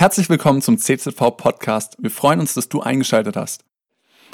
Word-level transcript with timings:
Herzlich 0.00 0.30
willkommen 0.30 0.62
zum 0.62 0.78
CZV 0.78 1.36
Podcast. 1.36 1.98
Wir 1.98 2.10
freuen 2.10 2.40
uns, 2.40 2.54
dass 2.54 2.70
du 2.70 2.80
eingeschaltet 2.80 3.36
hast. 3.36 3.64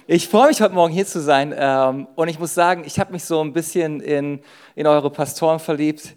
Ich 0.07 0.29
freue 0.29 0.47
mich 0.47 0.61
heute 0.61 0.75
Morgen 0.75 0.95
hier 0.95 1.07
zu 1.07 1.21
sein 1.21 1.53
ähm, 1.59 2.07
und 2.15 2.29
ich 2.29 2.39
muss 2.39 2.55
sagen, 2.55 2.85
ich 2.87 3.01
habe 3.01 3.13
mich 3.13 3.25
so 3.25 3.41
ein 3.43 3.53
bisschen 3.53 3.99
in, 3.99 4.39
in 4.77 4.87
eure 4.87 5.11
Pastoren 5.11 5.59
verliebt. 5.59 6.15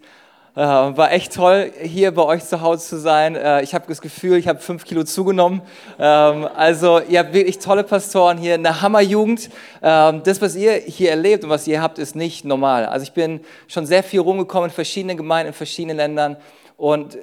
Äh, 0.56 0.60
war 0.60 1.12
echt 1.12 1.34
toll, 1.34 1.72
hier 1.82 2.14
bei 2.14 2.22
euch 2.22 2.46
zu 2.46 2.62
Hause 2.62 2.86
zu 2.90 3.00
sein. 3.00 3.36
Äh, 3.36 3.64
ich 3.64 3.74
habe 3.74 3.86
das 3.88 4.02
Gefühl, 4.02 4.38
ich 4.38 4.48
habe 4.48 4.60
fünf 4.60 4.86
Kilo 4.86 5.04
zugenommen. 5.04 5.64
Ähm, 5.98 6.48
also 6.56 7.00
ihr 7.00 7.18
habt 7.18 7.34
wirklich 7.34 7.58
tolle 7.58 7.84
Pastoren 7.84 8.38
hier, 8.38 8.54
eine 8.54 8.84
Hammerjugend. 8.84 9.50
Ähm, 9.82 10.22
das, 10.26 10.44
was 10.44 10.56
ihr 10.56 10.74
hier 10.74 11.10
erlebt 11.10 11.44
und 11.44 11.50
was 11.50 11.66
ihr 11.66 11.82
habt, 11.82 11.98
ist 11.98 12.16
nicht 12.16 12.46
normal. 12.46 12.86
Also 12.86 13.02
ich 13.02 13.14
bin 13.14 13.40
schon 13.68 13.88
sehr 13.88 14.04
viel 14.04 14.20
rumgekommen 14.20 14.70
in 14.70 14.76
verschiedenen 14.76 15.18
Gemeinden, 15.18 15.48
in 15.48 15.54
verschiedenen 15.56 15.98
Ländern 15.98 16.38
und 16.78 17.18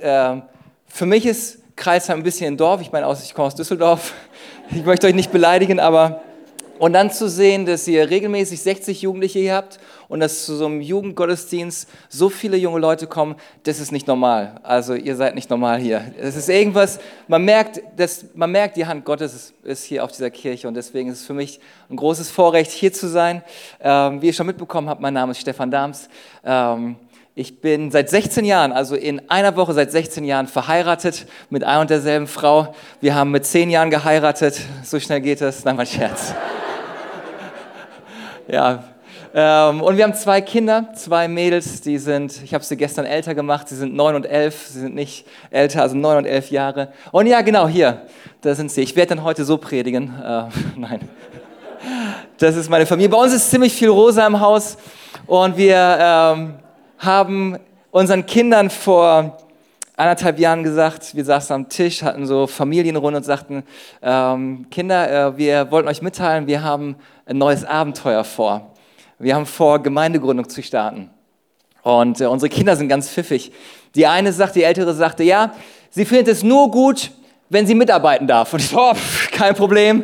für 0.88 1.06
mich 1.06 1.24
ist 1.24 1.60
Kreisheim 1.76 2.20
ein 2.20 2.22
bisschen 2.22 2.54
ein 2.54 2.56
Dorf. 2.56 2.80
Ich 2.80 2.90
meine, 2.90 3.06
ich 3.12 3.34
komme 3.34 3.46
aus 3.46 3.54
Düsseldorf. 3.54 4.14
Ich 4.70 4.84
möchte 4.84 5.06
euch 5.06 5.14
nicht 5.14 5.30
beleidigen, 5.30 5.78
aber 5.78 6.22
und 6.78 6.92
dann 6.92 7.10
zu 7.10 7.28
sehen, 7.28 7.64
dass 7.64 7.88
ihr 7.88 8.10
regelmäßig 8.10 8.60
60 8.60 9.02
Jugendliche 9.02 9.38
hier 9.38 9.54
habt 9.54 9.78
und 10.08 10.20
dass 10.20 10.44
zu 10.44 10.56
so 10.56 10.66
einem 10.66 10.80
Jugendgottesdienst 10.80 11.88
so 12.08 12.28
viele 12.28 12.56
junge 12.56 12.78
Leute 12.78 13.06
kommen, 13.06 13.36
das 13.62 13.80
ist 13.80 13.92
nicht 13.92 14.06
normal. 14.06 14.60
Also 14.62 14.94
ihr 14.94 15.16
seid 15.16 15.34
nicht 15.34 15.48
normal 15.48 15.78
hier. 15.78 16.12
Es 16.18 16.36
ist 16.36 16.48
irgendwas, 16.48 16.98
man 17.28 17.44
merkt, 17.44 17.80
dass, 17.96 18.26
man 18.34 18.50
merkt, 18.50 18.76
die 18.76 18.86
Hand 18.86 19.04
Gottes 19.04 19.54
ist, 19.62 19.84
hier 19.84 20.04
auf 20.04 20.12
dieser 20.12 20.30
Kirche 20.30 20.68
und 20.68 20.74
deswegen 20.74 21.10
ist 21.10 21.20
es 21.20 21.26
für 21.26 21.34
mich 21.34 21.60
ein 21.88 21.96
großes 21.96 22.30
Vorrecht, 22.30 22.70
hier 22.70 22.92
zu 22.92 23.08
sein. 23.08 23.42
Ähm, 23.80 24.20
wie 24.20 24.26
ihr 24.26 24.32
schon 24.32 24.46
mitbekommen 24.46 24.88
habt, 24.88 25.00
mein 25.00 25.14
Name 25.14 25.32
ist 25.32 25.40
Stefan 25.40 25.70
Dahms. 25.70 26.08
Ähm, 26.44 26.96
ich 27.38 27.60
bin 27.60 27.90
seit 27.90 28.08
16 28.08 28.46
Jahren, 28.46 28.72
also 28.72 28.94
in 28.94 29.20
einer 29.28 29.56
Woche 29.56 29.74
seit 29.74 29.92
16 29.92 30.24
Jahren 30.24 30.46
verheiratet 30.46 31.26
mit 31.50 31.64
einer 31.64 31.82
und 31.82 31.90
derselben 31.90 32.26
Frau. 32.26 32.74
Wir 33.02 33.14
haben 33.14 33.30
mit 33.30 33.44
10 33.44 33.68
Jahren 33.68 33.90
geheiratet. 33.90 34.58
So 34.82 34.98
schnell 34.98 35.20
geht 35.20 35.42
es. 35.42 35.62
Nein, 35.62 35.76
mein 35.76 35.86
Scherz. 35.86 36.32
ja. 38.48 38.84
Ähm, 39.34 39.82
und 39.82 39.98
wir 39.98 40.04
haben 40.04 40.14
zwei 40.14 40.40
Kinder, 40.40 40.88
zwei 40.94 41.28
Mädels, 41.28 41.82
die 41.82 41.98
sind, 41.98 42.42
ich 42.42 42.54
habe 42.54 42.64
sie 42.64 42.74
gestern 42.74 43.04
älter 43.04 43.34
gemacht, 43.34 43.68
sie 43.68 43.76
sind 43.76 43.94
neun 43.94 44.14
und 44.14 44.24
elf, 44.24 44.68
sie 44.68 44.80
sind 44.80 44.94
nicht 44.94 45.26
älter, 45.50 45.82
also 45.82 45.94
neun 45.94 46.16
und 46.16 46.24
elf 46.24 46.50
Jahre. 46.50 46.88
Und 47.12 47.26
ja, 47.26 47.42
genau, 47.42 47.68
hier, 47.68 48.06
da 48.40 48.54
sind 48.54 48.72
sie. 48.72 48.80
Ich 48.80 48.96
werde 48.96 49.14
dann 49.14 49.24
heute 49.24 49.44
so 49.44 49.58
predigen. 49.58 50.14
Äh, 50.24 50.44
nein. 50.78 51.00
Das 52.38 52.56
ist 52.56 52.70
meine 52.70 52.86
Familie. 52.86 53.10
Bei 53.10 53.18
uns 53.18 53.34
ist 53.34 53.50
ziemlich 53.50 53.74
viel 53.74 53.90
rosa 53.90 54.26
im 54.26 54.40
Haus 54.40 54.78
und 55.26 55.58
wir 55.58 55.98
ähm, 56.00 56.54
haben 56.98 57.58
unseren 57.90 58.26
Kindern 58.26 58.70
vor 58.70 59.38
anderthalb 59.96 60.38
Jahren 60.38 60.62
gesagt, 60.62 61.16
wir 61.16 61.24
saßen 61.24 61.54
am 61.54 61.68
Tisch, 61.68 62.02
hatten 62.02 62.26
so 62.26 62.46
Familienrunde 62.46 63.18
und 63.18 63.24
sagten, 63.24 63.64
ähm, 64.02 64.66
Kinder, 64.70 65.28
äh, 65.28 65.36
wir 65.38 65.70
wollten 65.70 65.88
euch 65.88 66.02
mitteilen, 66.02 66.46
wir 66.46 66.62
haben 66.62 66.96
ein 67.24 67.38
neues 67.38 67.64
Abenteuer 67.64 68.22
vor. 68.24 68.74
Wir 69.18 69.34
haben 69.34 69.46
vor, 69.46 69.82
Gemeindegründung 69.82 70.48
zu 70.48 70.62
starten. 70.62 71.10
Und 71.82 72.20
äh, 72.20 72.26
unsere 72.26 72.50
Kinder 72.50 72.76
sind 72.76 72.88
ganz 72.88 73.08
pfiffig. 73.08 73.52
Die 73.94 74.06
eine 74.06 74.32
sagt, 74.32 74.56
die 74.56 74.62
ältere 74.62 74.92
sagte, 74.92 75.24
ja, 75.24 75.54
sie 75.88 76.04
findet 76.04 76.28
es 76.28 76.42
nur 76.42 76.70
gut, 76.70 77.10
wenn 77.48 77.66
sie 77.66 77.74
mitarbeiten 77.74 78.26
darf. 78.26 78.52
Und 78.52 78.60
ich 78.60 78.68
so, 78.68 78.78
oh, 78.78 78.92
kein 79.32 79.54
Problem, 79.54 80.02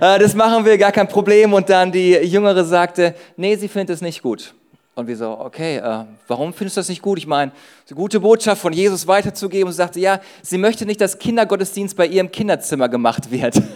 äh, 0.00 0.18
das 0.18 0.34
machen 0.34 0.66
wir, 0.66 0.76
gar 0.76 0.92
kein 0.92 1.08
Problem. 1.08 1.54
Und 1.54 1.70
dann 1.70 1.92
die 1.92 2.12
jüngere 2.12 2.64
sagte, 2.64 3.14
nee, 3.36 3.56
sie 3.56 3.68
findet 3.68 3.94
es 3.94 4.02
nicht 4.02 4.20
gut. 4.20 4.54
Und 4.96 5.06
wir 5.06 5.16
so, 5.16 5.38
okay, 5.38 5.76
äh, 5.76 6.04
warum 6.26 6.52
findest 6.52 6.76
du 6.76 6.80
das 6.80 6.88
nicht 6.88 7.00
gut? 7.00 7.16
Ich 7.18 7.26
meine, 7.26 7.52
die 7.88 7.94
gute 7.94 8.18
Botschaft 8.18 8.60
von 8.60 8.72
Jesus 8.72 9.06
weiterzugeben 9.06 9.68
und 9.68 9.72
sagte, 9.72 10.00
ja, 10.00 10.20
sie 10.42 10.58
möchte 10.58 10.84
nicht, 10.84 11.00
dass 11.00 11.18
Kindergottesdienst 11.18 11.96
bei 11.96 12.06
ihr 12.06 12.20
im 12.20 12.32
Kinderzimmer 12.32 12.88
gemacht 12.88 13.30
wird. 13.30 13.62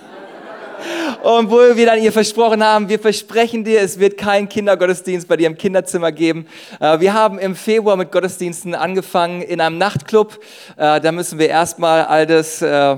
Und 1.22 1.50
wo 1.50 1.56
wir 1.56 1.86
dann 1.86 2.02
ihr 2.02 2.12
versprochen 2.12 2.62
haben, 2.62 2.90
wir 2.90 2.98
versprechen 2.98 3.64
dir, 3.64 3.80
es 3.80 3.98
wird 3.98 4.18
keinen 4.18 4.48
Kindergottesdienst 4.48 5.26
bei 5.26 5.38
dir 5.38 5.46
im 5.46 5.56
Kinderzimmer 5.56 6.12
geben. 6.12 6.46
Äh, 6.80 7.00
wir 7.00 7.14
haben 7.14 7.38
im 7.38 7.54
Februar 7.54 7.96
mit 7.96 8.12
Gottesdiensten 8.12 8.74
angefangen 8.74 9.40
in 9.40 9.60
einem 9.60 9.78
Nachtclub. 9.78 10.38
Äh, 10.76 11.00
da 11.00 11.12
müssen 11.12 11.38
wir 11.38 11.48
erstmal 11.48 12.04
all 12.04 12.26
das 12.26 12.60
äh, 12.60 12.96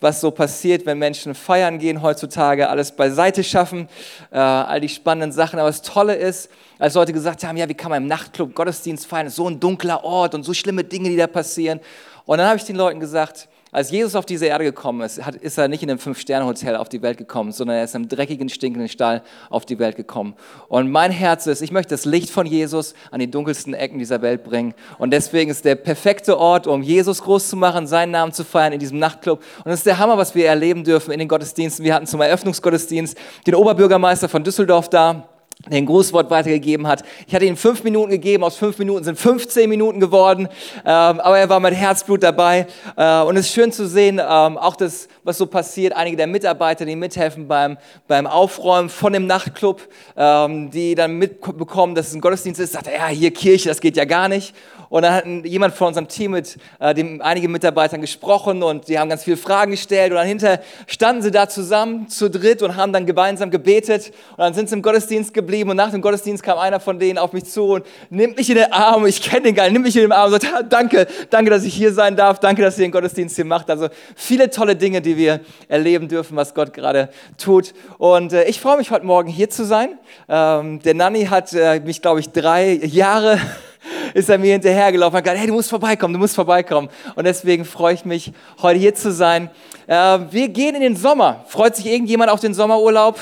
was 0.00 0.20
so 0.20 0.30
passiert, 0.30 0.86
wenn 0.86 0.98
Menschen 0.98 1.34
feiern 1.34 1.78
gehen 1.78 2.00
heutzutage, 2.02 2.68
alles 2.68 2.92
beiseite 2.92 3.44
schaffen, 3.44 3.88
äh, 4.30 4.38
all 4.38 4.80
die 4.80 4.88
spannenden 4.88 5.32
Sachen. 5.32 5.58
Aber 5.58 5.68
das 5.68 5.82
Tolle 5.82 6.14
ist, 6.14 6.48
als 6.78 6.94
Leute 6.94 7.12
gesagt 7.12 7.44
haben, 7.44 7.56
ja, 7.56 7.68
wie 7.68 7.74
kann 7.74 7.90
man 7.90 8.02
im 8.02 8.08
Nachtclub 8.08 8.54
Gottesdienst 8.54 9.06
feiern, 9.06 9.28
so 9.28 9.48
ein 9.48 9.60
dunkler 9.60 10.02
Ort 10.02 10.34
und 10.34 10.42
so 10.42 10.54
schlimme 10.54 10.84
Dinge, 10.84 11.10
die 11.10 11.16
da 11.16 11.26
passieren. 11.26 11.80
Und 12.24 12.38
dann 12.38 12.46
habe 12.46 12.56
ich 12.56 12.64
den 12.64 12.76
Leuten 12.76 13.00
gesagt, 13.00 13.48
als 13.72 13.90
Jesus 13.90 14.16
auf 14.16 14.26
diese 14.26 14.46
Erde 14.46 14.64
gekommen 14.64 15.00
ist, 15.02 15.24
hat, 15.24 15.36
ist 15.36 15.56
er 15.56 15.68
nicht 15.68 15.82
in 15.82 15.90
einem 15.90 15.98
Fünf-Sterne-Hotel 15.98 16.76
auf 16.76 16.88
die 16.88 17.02
Welt 17.02 17.18
gekommen, 17.18 17.52
sondern 17.52 17.76
er 17.76 17.84
ist 17.84 17.94
im 17.94 18.08
dreckigen, 18.08 18.48
stinkenden 18.48 18.88
Stall 18.88 19.22
auf 19.48 19.64
die 19.64 19.78
Welt 19.78 19.96
gekommen. 19.96 20.34
Und 20.68 20.90
mein 20.90 21.12
Herz 21.12 21.46
ist, 21.46 21.62
ich 21.62 21.70
möchte 21.70 21.90
das 21.90 22.04
Licht 22.04 22.30
von 22.30 22.46
Jesus 22.46 22.94
an 23.10 23.20
die 23.20 23.30
dunkelsten 23.30 23.74
Ecken 23.74 23.98
dieser 23.98 24.22
Welt 24.22 24.42
bringen. 24.42 24.74
Und 24.98 25.12
deswegen 25.12 25.50
ist 25.50 25.64
der 25.64 25.76
perfekte 25.76 26.36
Ort, 26.38 26.66
um 26.66 26.82
Jesus 26.82 27.22
groß 27.22 27.48
zu 27.48 27.56
machen, 27.56 27.86
seinen 27.86 28.10
Namen 28.10 28.32
zu 28.32 28.44
feiern 28.44 28.72
in 28.72 28.80
diesem 28.80 28.98
Nachtclub. 28.98 29.40
Und 29.58 29.66
das 29.66 29.80
ist 29.80 29.86
der 29.86 29.98
Hammer, 29.98 30.18
was 30.18 30.34
wir 30.34 30.46
erleben 30.46 30.82
dürfen 30.82 31.12
in 31.12 31.20
den 31.20 31.28
Gottesdiensten. 31.28 31.84
Wir 31.84 31.94
hatten 31.94 32.06
zum 32.06 32.20
Eröffnungsgottesdienst 32.20 33.16
den 33.46 33.54
Oberbürgermeister 33.54 34.28
von 34.28 34.42
Düsseldorf 34.42 34.88
da 34.88 35.28
den 35.68 35.84
Grußwort 35.86 36.30
weitergegeben 36.30 36.86
hat. 36.86 37.02
Ich 37.26 37.34
hatte 37.34 37.44
ihm 37.44 37.56
fünf 37.56 37.84
Minuten 37.84 38.10
gegeben, 38.10 38.44
aus 38.44 38.56
fünf 38.56 38.78
Minuten 38.78 39.04
sind 39.04 39.18
15 39.18 39.68
Minuten 39.68 40.00
geworden, 40.00 40.48
ähm, 40.84 41.20
aber 41.20 41.38
er 41.38 41.48
war 41.48 41.60
mit 41.60 41.74
Herzblut 41.74 42.22
dabei. 42.22 42.66
Äh, 42.96 43.20
und 43.20 43.36
es 43.36 43.46
ist 43.46 43.52
schön 43.52 43.70
zu 43.70 43.86
sehen, 43.86 44.18
ähm, 44.18 44.56
auch 44.56 44.76
das, 44.76 45.08
was 45.22 45.36
so 45.36 45.46
passiert, 45.46 45.94
einige 45.94 46.16
der 46.16 46.26
Mitarbeiter, 46.26 46.86
die 46.86 46.96
mithelfen 46.96 47.46
beim, 47.46 47.76
beim 48.08 48.26
Aufräumen 48.26 48.88
von 48.88 49.12
dem 49.12 49.26
Nachtclub, 49.26 49.82
ähm, 50.16 50.70
die 50.70 50.94
dann 50.94 51.18
mitbekommen, 51.18 51.94
dass 51.94 52.08
es 52.08 52.14
ein 52.14 52.20
Gottesdienst 52.20 52.60
ist, 52.60 52.72
sagt 52.72 52.86
er, 52.86 52.96
ja, 52.96 53.06
hier 53.08 53.30
Kirche, 53.30 53.68
das 53.68 53.80
geht 53.80 53.96
ja 53.96 54.06
gar 54.06 54.28
nicht. 54.28 54.54
Und 54.90 55.02
dann 55.02 55.14
hat 55.14 55.24
jemand 55.44 55.72
von 55.72 55.86
unserem 55.86 56.08
Team 56.08 56.32
mit 56.32 56.56
äh, 56.80 56.92
dem, 56.94 57.22
einigen 57.22 57.52
Mitarbeitern 57.52 58.00
gesprochen 58.00 58.64
und 58.64 58.88
die 58.88 58.98
haben 58.98 59.08
ganz 59.08 59.22
viele 59.22 59.36
Fragen 59.36 59.70
gestellt. 59.70 60.10
Und 60.10 60.16
dann 60.16 60.26
hinterher 60.26 60.60
standen 60.88 61.22
sie 61.22 61.30
da 61.30 61.48
zusammen 61.48 62.08
zu 62.08 62.28
dritt 62.28 62.60
und 62.60 62.74
haben 62.74 62.92
dann 62.92 63.06
gemeinsam 63.06 63.52
gebetet. 63.52 64.12
Und 64.32 64.38
dann 64.38 64.52
sind 64.52 64.68
sie 64.68 64.74
im 64.74 64.82
Gottesdienst 64.82 65.32
geblieben. 65.32 65.49
Und 65.68 65.76
nach 65.76 65.90
dem 65.90 66.00
Gottesdienst 66.00 66.42
kam 66.42 66.58
einer 66.58 66.80
von 66.80 66.98
denen 66.98 67.18
auf 67.18 67.32
mich 67.32 67.44
zu 67.44 67.64
und 67.64 67.86
nimmt 68.08 68.36
mich 68.36 68.48
in 68.48 68.56
den 68.56 68.72
Arm. 68.72 69.06
Ich 69.06 69.22
kenne 69.22 69.52
den 69.52 69.54
nicht, 69.54 69.72
nimmt 69.72 69.84
mich 69.84 69.96
in 69.96 70.02
den 70.02 70.12
Arm 70.12 70.32
und 70.32 70.40
sagt, 70.40 70.72
danke, 70.72 71.06
danke, 71.30 71.50
dass 71.50 71.64
ich 71.64 71.74
hier 71.74 71.92
sein 71.92 72.16
darf. 72.16 72.40
Danke, 72.40 72.62
dass 72.62 72.78
ihr 72.78 72.86
den 72.86 72.92
Gottesdienst 72.92 73.36
hier 73.36 73.44
macht. 73.44 73.70
Also 73.70 73.88
viele 74.14 74.50
tolle 74.50 74.76
Dinge, 74.76 75.00
die 75.00 75.16
wir 75.16 75.40
erleben 75.68 76.08
dürfen, 76.08 76.36
was 76.36 76.54
Gott 76.54 76.72
gerade 76.72 77.10
tut. 77.38 77.74
Und 77.98 78.32
äh, 78.32 78.44
ich 78.44 78.60
freue 78.60 78.76
mich 78.76 78.90
heute 78.90 79.06
Morgen 79.06 79.28
hier 79.28 79.50
zu 79.50 79.64
sein. 79.64 79.98
Ähm, 80.28 80.80
der 80.82 80.94
Nanny 80.94 81.26
hat 81.26 81.52
äh, 81.52 81.80
mich, 81.80 82.02
glaube 82.02 82.20
ich, 82.20 82.30
drei 82.30 82.74
Jahre 82.74 83.38
ist 84.14 84.28
er 84.28 84.38
mir 84.38 84.52
hinterhergelaufen 84.52 85.14
und 85.14 85.18
hat 85.18 85.24
gesagt, 85.24 85.40
hey, 85.40 85.46
du 85.46 85.54
musst 85.54 85.70
vorbeikommen, 85.70 86.14
du 86.14 86.20
musst 86.20 86.34
vorbeikommen. 86.34 86.88
Und 87.14 87.24
deswegen 87.24 87.64
freue 87.64 87.94
ich 87.94 88.04
mich, 88.04 88.32
heute 88.62 88.78
hier 88.78 88.94
zu 88.94 89.12
sein. 89.12 89.50
Äh, 89.86 90.18
wir 90.30 90.48
gehen 90.48 90.74
in 90.74 90.82
den 90.82 90.96
Sommer. 90.96 91.44
Freut 91.48 91.76
sich 91.76 91.86
irgendjemand 91.86 92.30
auf 92.30 92.40
den 92.40 92.54
Sommerurlaub? 92.54 93.18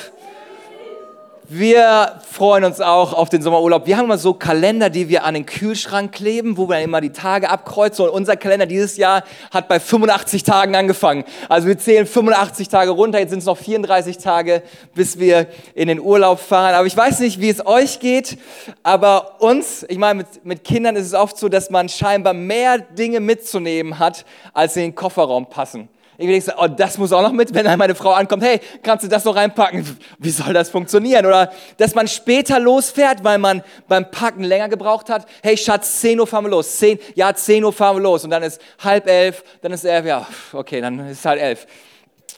Wir 1.50 2.20
freuen 2.30 2.62
uns 2.64 2.78
auch 2.78 3.14
auf 3.14 3.30
den 3.30 3.40
Sommerurlaub. 3.40 3.86
Wir 3.86 3.96
haben 3.96 4.04
immer 4.04 4.18
so 4.18 4.34
Kalender, 4.34 4.90
die 4.90 5.08
wir 5.08 5.24
an 5.24 5.32
den 5.32 5.46
Kühlschrank 5.46 6.12
kleben, 6.12 6.58
wo 6.58 6.68
wir 6.68 6.74
dann 6.74 6.84
immer 6.84 7.00
die 7.00 7.08
Tage 7.08 7.48
abkreuzen. 7.48 8.04
Und 8.04 8.10
unser 8.10 8.36
Kalender 8.36 8.66
dieses 8.66 8.98
Jahr 8.98 9.24
hat 9.50 9.66
bei 9.66 9.80
85 9.80 10.42
Tagen 10.42 10.76
angefangen. 10.76 11.24
Also 11.48 11.66
wir 11.66 11.78
zählen 11.78 12.04
85 12.04 12.68
Tage 12.68 12.90
runter. 12.90 13.18
Jetzt 13.18 13.30
sind 13.30 13.38
es 13.38 13.46
noch 13.46 13.56
34 13.56 14.18
Tage, 14.18 14.62
bis 14.94 15.18
wir 15.18 15.46
in 15.74 15.88
den 15.88 16.00
Urlaub 16.00 16.38
fahren. 16.38 16.74
Aber 16.74 16.86
ich 16.86 16.94
weiß 16.94 17.20
nicht, 17.20 17.40
wie 17.40 17.48
es 17.48 17.64
euch 17.64 17.98
geht. 17.98 18.36
Aber 18.82 19.40
uns, 19.40 19.86
ich 19.88 19.96
meine, 19.96 20.18
mit, 20.18 20.44
mit 20.44 20.64
Kindern 20.64 20.96
ist 20.96 21.06
es 21.06 21.14
oft 21.14 21.38
so, 21.38 21.48
dass 21.48 21.70
man 21.70 21.88
scheinbar 21.88 22.34
mehr 22.34 22.76
Dinge 22.76 23.20
mitzunehmen 23.20 23.98
hat, 23.98 24.26
als 24.52 24.76
in 24.76 24.82
den 24.82 24.94
Kofferraum 24.94 25.48
passen. 25.48 25.88
Ich 26.20 26.26
denke, 26.26 26.52
oh, 26.58 26.66
das 26.66 26.98
muss 26.98 27.12
auch 27.12 27.22
noch 27.22 27.30
mit, 27.30 27.54
wenn 27.54 27.64
dann 27.64 27.78
meine 27.78 27.94
Frau 27.94 28.10
ankommt, 28.10 28.42
hey, 28.42 28.60
kannst 28.82 29.04
du 29.04 29.08
das 29.08 29.24
noch 29.24 29.36
reinpacken? 29.36 29.86
Wie 30.18 30.30
soll 30.30 30.52
das 30.52 30.68
funktionieren? 30.68 31.24
Oder 31.24 31.52
dass 31.76 31.94
man 31.94 32.08
später 32.08 32.58
losfährt, 32.58 33.22
weil 33.22 33.38
man 33.38 33.62
beim 33.86 34.10
Packen 34.10 34.42
länger 34.42 34.68
gebraucht 34.68 35.10
hat. 35.10 35.26
Hey, 35.44 35.56
Schatz, 35.56 36.00
10 36.00 36.18
Uhr 36.18 36.26
fahren 36.26 36.46
wir 36.46 36.50
los. 36.50 36.78
10, 36.78 36.98
ja, 37.14 37.32
10 37.32 37.62
Uhr 37.62 37.72
fahren 37.72 37.98
wir 37.98 38.02
los. 38.02 38.24
Und 38.24 38.30
dann 38.30 38.42
ist 38.42 38.60
halb 38.82 39.06
elf, 39.06 39.44
dann 39.62 39.70
ist 39.70 39.84
elf, 39.84 40.06
ja, 40.06 40.26
okay, 40.52 40.80
dann 40.80 41.08
ist 41.08 41.24
halt 41.24 41.40
elf. 41.40 41.68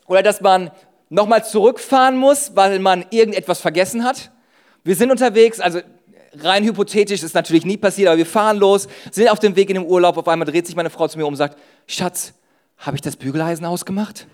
Oder 0.07 0.23
dass 0.23 0.43
man 0.43 0.71
nochmal 1.09 1.43
zurückfahren 1.43 2.19
muss, 2.19 2.53
weil 2.55 2.81
man 2.81 3.07
irgendetwas 3.09 3.63
vergessen 3.63 4.05
hat. 4.05 4.31
Wir 4.85 4.95
sind 4.95 5.11
unterwegs, 5.11 5.59
also 5.59 5.81
rein 6.39 6.65
hypothetisch 6.65 7.23
ist 7.23 7.35
natürlich 7.35 7.65
nie 7.65 7.79
passiert, 7.79 8.09
aber 8.09 8.19
wir 8.19 8.27
fahren 8.27 8.59
los, 8.59 8.89
sind 9.11 9.31
auf 9.31 9.39
dem 9.39 9.57
Weg 9.57 9.71
in 9.71 9.77
den 9.77 9.87
Urlaub, 9.87 10.19
auf 10.19 10.29
einmal 10.29 10.47
dreht 10.47 10.67
sich 10.67 10.77
meine 10.77 10.91
Frau 10.91 11.09
zu 11.09 11.17
mir 11.17 11.25
um 11.25 11.33
und 11.33 11.39
sagt, 11.39 11.59
Schatz, 11.87 12.35
habe 12.81 12.97
ich 12.97 13.03
das 13.03 13.17
Bügeleisen 13.17 13.65
ausgemacht? 13.65 14.27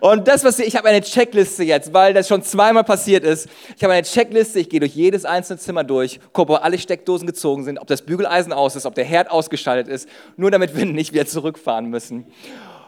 Und 0.00 0.28
das, 0.28 0.44
was 0.44 0.58
wir, 0.58 0.66
ich 0.66 0.76
habe 0.76 0.88
eine 0.88 1.00
Checkliste 1.00 1.64
jetzt, 1.64 1.92
weil 1.92 2.14
das 2.14 2.28
schon 2.28 2.42
zweimal 2.42 2.84
passiert 2.84 3.24
ist. 3.24 3.48
Ich 3.76 3.82
habe 3.82 3.92
eine 3.92 4.04
Checkliste, 4.04 4.60
ich 4.60 4.68
gehe 4.68 4.80
durch 4.80 4.94
jedes 4.94 5.24
einzelne 5.24 5.58
Zimmer 5.58 5.84
durch, 5.84 6.20
gucke, 6.32 6.52
ob 6.54 6.64
alle 6.64 6.78
Steckdosen 6.78 7.26
gezogen 7.26 7.64
sind, 7.64 7.78
ob 7.78 7.88
das 7.88 8.02
Bügeleisen 8.02 8.52
aus 8.52 8.76
ist, 8.76 8.86
ob 8.86 8.94
der 8.94 9.04
Herd 9.04 9.30
ausgeschaltet 9.30 9.88
ist, 9.88 10.08
nur 10.36 10.50
damit 10.50 10.76
wir 10.76 10.86
nicht 10.86 11.12
wieder 11.12 11.26
zurückfahren 11.26 11.90
müssen. 11.90 12.26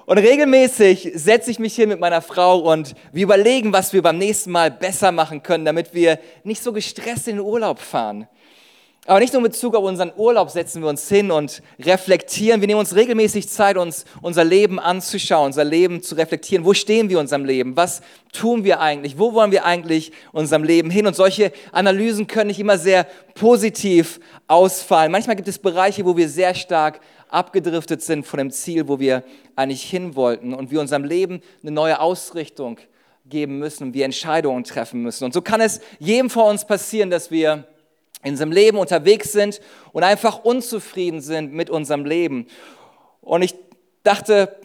Und 0.07 0.19
regelmäßig 0.19 1.13
setze 1.15 1.51
ich 1.51 1.59
mich 1.59 1.75
hier 1.75 1.87
mit 1.87 2.01
meiner 2.01 2.23
Frau 2.23 2.59
und 2.59 2.95
wir 3.13 3.23
überlegen, 3.23 3.73
was 3.73 3.93
wir 3.93 4.03
beim 4.03 4.19
nächsten 4.19 4.51
Mal 4.51 4.71
besser 4.71 5.13
machen 5.13 5.43
können, 5.43 5.65
damit 5.65 5.95
wir 5.95 6.19
nicht 6.43 6.63
so 6.63 6.73
gestresst 6.73 7.29
in 7.29 7.37
den 7.37 7.45
Urlaub 7.45 7.79
fahren. 7.79 8.27
Aber 9.07 9.19
nicht 9.19 9.33
nur 9.33 9.41
in 9.41 9.51
Bezug 9.51 9.75
auf 9.75 9.83
unseren 9.83 10.13
Urlaub 10.15 10.51
setzen 10.51 10.83
wir 10.83 10.89
uns 10.89 11.09
hin 11.09 11.31
und 11.31 11.63
reflektieren. 11.79 12.61
Wir 12.61 12.69
nehmen 12.69 12.81
uns 12.81 12.95
regelmäßig 12.95 13.49
Zeit, 13.49 13.79
uns 13.79 14.05
unser 14.21 14.45
Leben 14.45 14.79
anzuschauen, 14.79 15.47
unser 15.47 15.65
Leben 15.65 16.03
zu 16.03 16.15
reflektieren. 16.17 16.67
Wo 16.67 16.75
stehen 16.75 17.09
wir 17.09 17.17
in 17.17 17.23
unserem 17.23 17.47
Leben? 17.47 17.77
Was 17.77 18.03
tun 18.33 18.63
wir 18.63 18.81
eigentlich? 18.81 19.19
Wo 19.19 19.33
wollen 19.33 19.53
wir 19.53 19.65
eigentlich 19.65 20.13
unserem 20.33 20.65
Leben 20.65 20.91
hin? 20.91 21.07
Und 21.07 21.17
solche 21.17 21.51
Analysen 21.73 22.27
können 22.27 22.49
nicht 22.49 22.61
immer 22.61 22.77
sehr 22.77 23.07
positiv 23.35 24.21
ausfallen. 24.47 25.11
Manchmal 25.11 25.37
gibt 25.37 25.49
es 25.49 25.59
Bereiche, 25.59 26.05
wo 26.05 26.19
wir 26.19 26.29
sehr 26.29 26.55
stark 26.55 27.01
abgedriftet 27.31 28.03
sind 28.03 28.27
von 28.27 28.37
dem 28.37 28.51
Ziel, 28.51 28.87
wo 28.87 29.01
wir 29.01 29.25
eigentlich 29.57 29.83
hin 29.83 30.15
wollten 30.15 30.53
und 30.53 30.71
wir 30.71 30.79
unserem 30.79 31.05
Leben 31.05 31.41
eine 31.63 31.71
neue 31.71 32.01
Ausrichtung 32.01 32.79
geben 33.25 33.59
müssen 33.59 33.85
und 33.85 33.95
wir 33.95 34.05
Entscheidungen 34.05 34.63
treffen 34.63 35.03
müssen. 35.03 35.25
Und 35.25 35.33
so 35.33 35.41
kann 35.41 35.63
es 35.63 35.81
jedem 35.99 36.29
von 36.29 36.51
uns 36.51 36.67
passieren, 36.67 37.09
dass 37.09 37.31
wir 37.31 37.65
in 38.23 38.33
unserem 38.33 38.53
Leben 38.53 38.79
unterwegs 38.79 39.33
sind 39.33 39.61
und 39.93 40.03
einfach 40.03 40.45
unzufrieden 40.45 41.21
sind 41.21 41.53
mit 41.53 41.71
unserem 41.71 42.05
Leben. 42.05 42.47
Und 43.23 43.43
ich 43.43 43.55
dachte, 44.03 44.57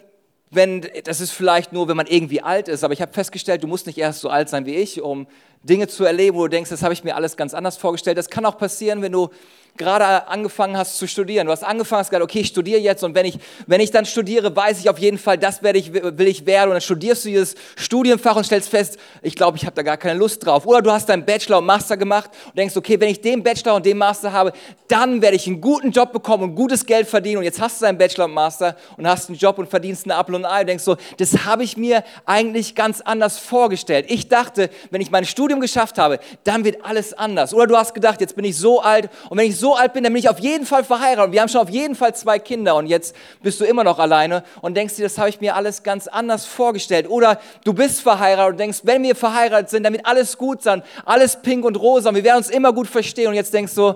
wenn, 0.50 0.86
das 1.04 1.20
ist 1.20 1.32
vielleicht 1.32 1.72
nur, 1.72 1.88
wenn 1.88 1.96
man 1.96 2.06
irgendwie 2.06 2.42
alt 2.42 2.68
ist, 2.68 2.84
aber 2.84 2.94
ich 2.94 3.02
habe 3.02 3.12
festgestellt, 3.12 3.62
du 3.62 3.66
musst 3.66 3.86
nicht 3.86 3.98
erst 3.98 4.20
so 4.20 4.28
alt 4.28 4.48
sein 4.48 4.66
wie 4.66 4.74
ich, 4.76 5.00
um 5.00 5.26
Dinge 5.66 5.88
zu 5.88 6.04
erleben, 6.04 6.36
wo 6.36 6.42
du 6.44 6.48
denkst, 6.48 6.70
das 6.70 6.82
habe 6.82 6.94
ich 6.94 7.04
mir 7.04 7.16
alles 7.16 7.36
ganz 7.36 7.54
anders 7.54 7.76
vorgestellt. 7.76 8.16
Das 8.16 8.30
kann 8.30 8.46
auch 8.46 8.58
passieren, 8.58 9.02
wenn 9.02 9.12
du 9.12 9.30
gerade 9.76 10.26
angefangen 10.28 10.76
hast 10.76 10.96
zu 10.98 11.06
studieren. 11.06 11.46
Du 11.46 11.52
hast 11.52 11.62
angefangen, 11.62 12.00
hast 12.00 12.10
gesagt, 12.10 12.24
okay, 12.24 12.40
ich 12.40 12.48
studiere 12.48 12.80
jetzt 12.80 13.04
und 13.04 13.14
wenn 13.14 13.26
ich, 13.26 13.38
wenn 13.66 13.80
ich 13.80 13.90
dann 13.90 14.06
studiere, 14.06 14.54
weiß 14.54 14.80
ich 14.80 14.90
auf 14.90 14.98
jeden 14.98 15.18
Fall, 15.18 15.38
das 15.38 15.62
werde 15.62 15.78
ich, 15.78 15.92
will 15.92 16.26
ich 16.26 16.46
werden. 16.46 16.68
Und 16.68 16.74
dann 16.74 16.80
studierst 16.80 17.24
du 17.24 17.28
dieses 17.28 17.54
Studienfach 17.76 18.36
und 18.36 18.44
stellst 18.44 18.68
fest, 18.68 18.98
ich 19.22 19.36
glaube, 19.36 19.56
ich 19.56 19.64
habe 19.64 19.76
da 19.76 19.82
gar 19.82 19.96
keine 19.96 20.18
Lust 20.18 20.44
drauf. 20.44 20.66
Oder 20.66 20.82
du 20.82 20.90
hast 20.90 21.08
deinen 21.08 21.24
Bachelor 21.24 21.58
und 21.58 21.66
Master 21.66 21.96
gemacht 21.96 22.30
und 22.46 22.56
denkst, 22.56 22.76
okay, 22.76 22.98
wenn 23.00 23.10
ich 23.10 23.20
den 23.20 23.42
Bachelor 23.42 23.74
und 23.74 23.86
den 23.86 23.98
Master 23.98 24.32
habe, 24.32 24.52
dann 24.88 25.20
werde 25.20 25.36
ich 25.36 25.46
einen 25.46 25.60
guten 25.60 25.90
Job 25.90 26.12
bekommen 26.12 26.44
und 26.44 26.54
gutes 26.54 26.86
Geld 26.86 27.06
verdienen. 27.06 27.38
Und 27.38 27.44
jetzt 27.44 27.60
hast 27.60 27.80
du 27.80 27.86
deinen 27.86 27.98
Bachelor 27.98 28.26
und 28.26 28.32
Master 28.32 28.76
und 28.96 29.06
hast 29.06 29.28
einen 29.28 29.38
Job 29.38 29.58
und 29.58 29.68
verdienst 29.68 30.04
eine 30.04 30.18
Apple 30.18 30.36
und 30.36 30.44
Ei 30.44 30.60
und 30.60 30.68
denkst 30.68 30.84
so, 30.84 30.96
das 31.18 31.44
habe 31.44 31.64
ich 31.64 31.76
mir 31.76 32.04
eigentlich 32.24 32.74
ganz 32.74 33.00
anders 33.00 33.38
vorgestellt. 33.38 34.06
Ich 34.08 34.28
dachte, 34.28 34.70
wenn 34.90 35.00
ich 35.00 35.10
mein 35.10 35.24
Studium 35.24 35.55
geschafft 35.60 35.98
habe, 35.98 36.18
dann 36.44 36.64
wird 36.64 36.84
alles 36.84 37.12
anders. 37.12 37.54
Oder 37.54 37.66
du 37.66 37.76
hast 37.76 37.94
gedacht, 37.94 38.20
jetzt 38.20 38.36
bin 38.36 38.44
ich 38.44 38.56
so 38.56 38.80
alt 38.80 39.08
und 39.28 39.38
wenn 39.38 39.48
ich 39.48 39.58
so 39.58 39.74
alt 39.74 39.92
bin, 39.92 40.04
dann 40.04 40.12
bin 40.12 40.20
ich 40.20 40.28
auf 40.28 40.38
jeden 40.38 40.66
Fall 40.66 40.84
verheiratet. 40.84 41.32
Wir 41.32 41.40
haben 41.40 41.48
schon 41.48 41.60
auf 41.60 41.70
jeden 41.70 41.94
Fall 41.94 42.14
zwei 42.14 42.38
Kinder 42.38 42.76
und 42.76 42.86
jetzt 42.86 43.14
bist 43.42 43.60
du 43.60 43.64
immer 43.64 43.84
noch 43.84 43.98
alleine 43.98 44.44
und 44.60 44.76
denkst 44.76 44.96
dir, 44.96 45.02
das 45.02 45.18
habe 45.18 45.28
ich 45.28 45.40
mir 45.40 45.56
alles 45.56 45.82
ganz 45.82 46.06
anders 46.08 46.46
vorgestellt. 46.46 47.08
Oder 47.08 47.40
du 47.64 47.72
bist 47.72 48.00
verheiratet 48.00 48.52
und 48.52 48.60
denkst, 48.60 48.80
wenn 48.84 49.02
wir 49.02 49.16
verheiratet 49.16 49.70
sind, 49.70 49.82
dann 49.84 49.92
wird 49.92 50.06
alles 50.06 50.38
gut 50.38 50.62
sein, 50.62 50.82
alles 51.04 51.40
pink 51.42 51.64
und 51.64 51.76
rosa 51.76 52.10
und 52.10 52.14
wir 52.14 52.24
werden 52.24 52.38
uns 52.38 52.50
immer 52.50 52.72
gut 52.72 52.88
verstehen. 52.88 53.28
Und 53.28 53.34
jetzt 53.34 53.52
denkst 53.54 53.74
du, 53.74 53.94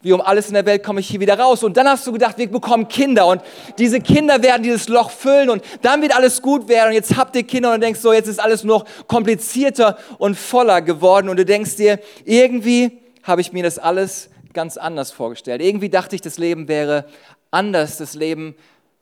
wie 0.00 0.12
um 0.12 0.20
alles 0.20 0.46
in 0.46 0.54
der 0.54 0.64
Welt 0.64 0.84
komme 0.84 1.00
ich 1.00 1.08
hier 1.08 1.18
wieder 1.18 1.38
raus. 1.38 1.64
Und 1.64 1.76
dann 1.76 1.88
hast 1.88 2.06
du 2.06 2.12
gedacht, 2.12 2.38
wir 2.38 2.48
bekommen 2.48 2.86
Kinder 2.86 3.26
und 3.26 3.42
diese 3.78 4.00
Kinder 4.00 4.42
werden 4.42 4.62
dieses 4.62 4.88
Loch 4.88 5.10
füllen 5.10 5.50
und 5.50 5.62
dann 5.82 6.02
wird 6.02 6.14
alles 6.14 6.40
gut 6.40 6.68
werden. 6.68 6.88
Und 6.88 6.94
jetzt 6.94 7.16
habt 7.16 7.34
ihr 7.34 7.42
Kinder 7.42 7.74
und 7.74 7.80
denkst 7.80 8.00
so, 8.00 8.12
jetzt 8.12 8.28
ist 8.28 8.38
alles 8.38 8.62
noch 8.62 8.84
komplizierter 9.08 9.98
und 10.18 10.36
voller 10.36 10.82
geworden. 10.82 11.28
Und 11.28 11.36
du 11.36 11.44
denkst 11.44 11.76
dir, 11.76 11.98
irgendwie 12.24 12.98
habe 13.24 13.40
ich 13.40 13.52
mir 13.52 13.64
das 13.64 13.78
alles 13.78 14.30
ganz 14.52 14.76
anders 14.76 15.10
vorgestellt. 15.10 15.60
Irgendwie 15.60 15.88
dachte 15.88 16.14
ich, 16.14 16.22
das 16.22 16.38
Leben 16.38 16.68
wäre 16.68 17.04
anders, 17.50 17.98
das 17.98 18.14
Leben 18.14 18.54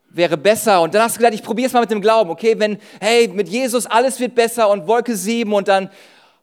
wäre 0.09 0.37
besser. 0.37 0.81
Und 0.81 0.95
dann 0.95 1.03
hast 1.03 1.15
du 1.15 1.19
gedacht, 1.19 1.35
ich 1.35 1.43
probiere 1.43 1.67
es 1.67 1.73
mal 1.73 1.81
mit 1.81 1.91
dem 1.91 2.01
Glauben. 2.01 2.31
Okay, 2.31 2.55
wenn, 2.57 2.79
hey, 2.99 3.27
mit 3.27 3.49
Jesus 3.49 3.85
alles 3.85 4.19
wird 4.19 4.33
besser 4.33 4.69
und 4.69 4.87
Wolke 4.87 5.15
7 5.15 5.53
und 5.53 5.67
dann 5.67 5.91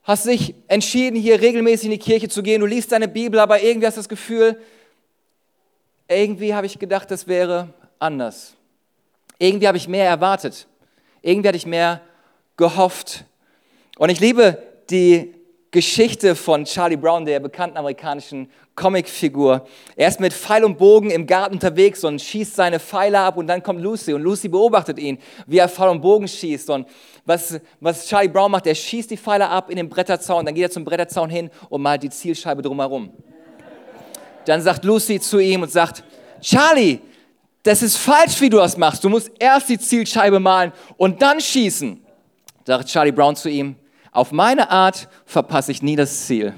hast 0.04 0.26
dich 0.26 0.54
entschieden, 0.68 1.16
hier 1.16 1.40
regelmäßig 1.40 1.86
in 1.86 1.90
die 1.92 1.98
Kirche 1.98 2.28
zu 2.28 2.42
gehen, 2.42 2.60
du 2.60 2.66
liest 2.66 2.92
deine 2.92 3.08
Bibel, 3.08 3.40
aber 3.40 3.60
irgendwie 3.60 3.86
hast 3.86 3.96
du 3.96 4.00
das 4.00 4.08
Gefühl, 4.08 4.60
irgendwie 6.06 6.54
habe 6.54 6.66
ich 6.66 6.78
gedacht, 6.78 7.10
das 7.10 7.26
wäre 7.26 7.72
anders. 7.98 8.54
Irgendwie 9.38 9.66
habe 9.66 9.78
ich 9.78 9.88
mehr 9.88 10.06
erwartet. 10.06 10.66
Irgendwie 11.22 11.48
hatte 11.48 11.56
ich 11.56 11.66
mehr 11.66 12.02
gehofft. 12.56 13.24
Und 13.96 14.10
ich 14.10 14.20
liebe 14.20 14.62
die 14.90 15.34
Geschichte 15.74 16.36
von 16.36 16.64
Charlie 16.64 16.96
Brown, 16.96 17.24
der 17.24 17.40
bekannten 17.40 17.76
amerikanischen 17.76 18.48
Comicfigur. 18.76 19.66
Er 19.96 20.06
ist 20.06 20.20
mit 20.20 20.32
Pfeil 20.32 20.62
und 20.62 20.78
Bogen 20.78 21.10
im 21.10 21.26
Garten 21.26 21.54
unterwegs 21.54 22.04
und 22.04 22.22
schießt 22.22 22.54
seine 22.54 22.78
Pfeile 22.78 23.18
ab 23.18 23.36
und 23.36 23.48
dann 23.48 23.60
kommt 23.60 23.80
Lucy 23.80 24.12
und 24.12 24.22
Lucy 24.22 24.46
beobachtet 24.46 25.00
ihn, 25.00 25.18
wie 25.48 25.58
er 25.58 25.68
Pfeil 25.68 25.88
und 25.88 26.00
Bogen 26.00 26.28
schießt 26.28 26.70
und 26.70 26.86
was, 27.26 27.58
was 27.80 28.06
Charlie 28.06 28.28
Brown 28.28 28.52
macht, 28.52 28.68
er 28.68 28.74
schießt 28.76 29.10
die 29.10 29.16
Pfeile 29.16 29.48
ab 29.48 29.68
in 29.68 29.74
den 29.74 29.88
Bretterzaun, 29.88 30.46
dann 30.46 30.54
geht 30.54 30.62
er 30.62 30.70
zum 30.70 30.84
Bretterzaun 30.84 31.28
hin 31.28 31.50
und 31.68 31.82
malt 31.82 32.04
die 32.04 32.10
Zielscheibe 32.10 32.62
drumherum. 32.62 33.10
Dann 34.44 34.60
sagt 34.62 34.84
Lucy 34.84 35.18
zu 35.18 35.40
ihm 35.40 35.62
und 35.62 35.72
sagt, 35.72 36.04
Charlie, 36.40 37.00
das 37.64 37.82
ist 37.82 37.96
falsch, 37.96 38.40
wie 38.40 38.48
du 38.48 38.58
das 38.58 38.76
machst. 38.76 39.02
Du 39.02 39.08
musst 39.08 39.32
erst 39.40 39.68
die 39.68 39.78
Zielscheibe 39.80 40.38
malen 40.38 40.72
und 40.96 41.20
dann 41.20 41.40
schießen. 41.40 42.00
Sagt 42.64 42.88
Charlie 42.88 43.10
Brown 43.10 43.34
zu 43.34 43.48
ihm, 43.48 43.74
auf 44.14 44.32
meine 44.32 44.70
Art 44.70 45.08
verpasse 45.26 45.72
ich 45.72 45.82
nie 45.82 45.96
das 45.96 46.26
Ziel. 46.26 46.55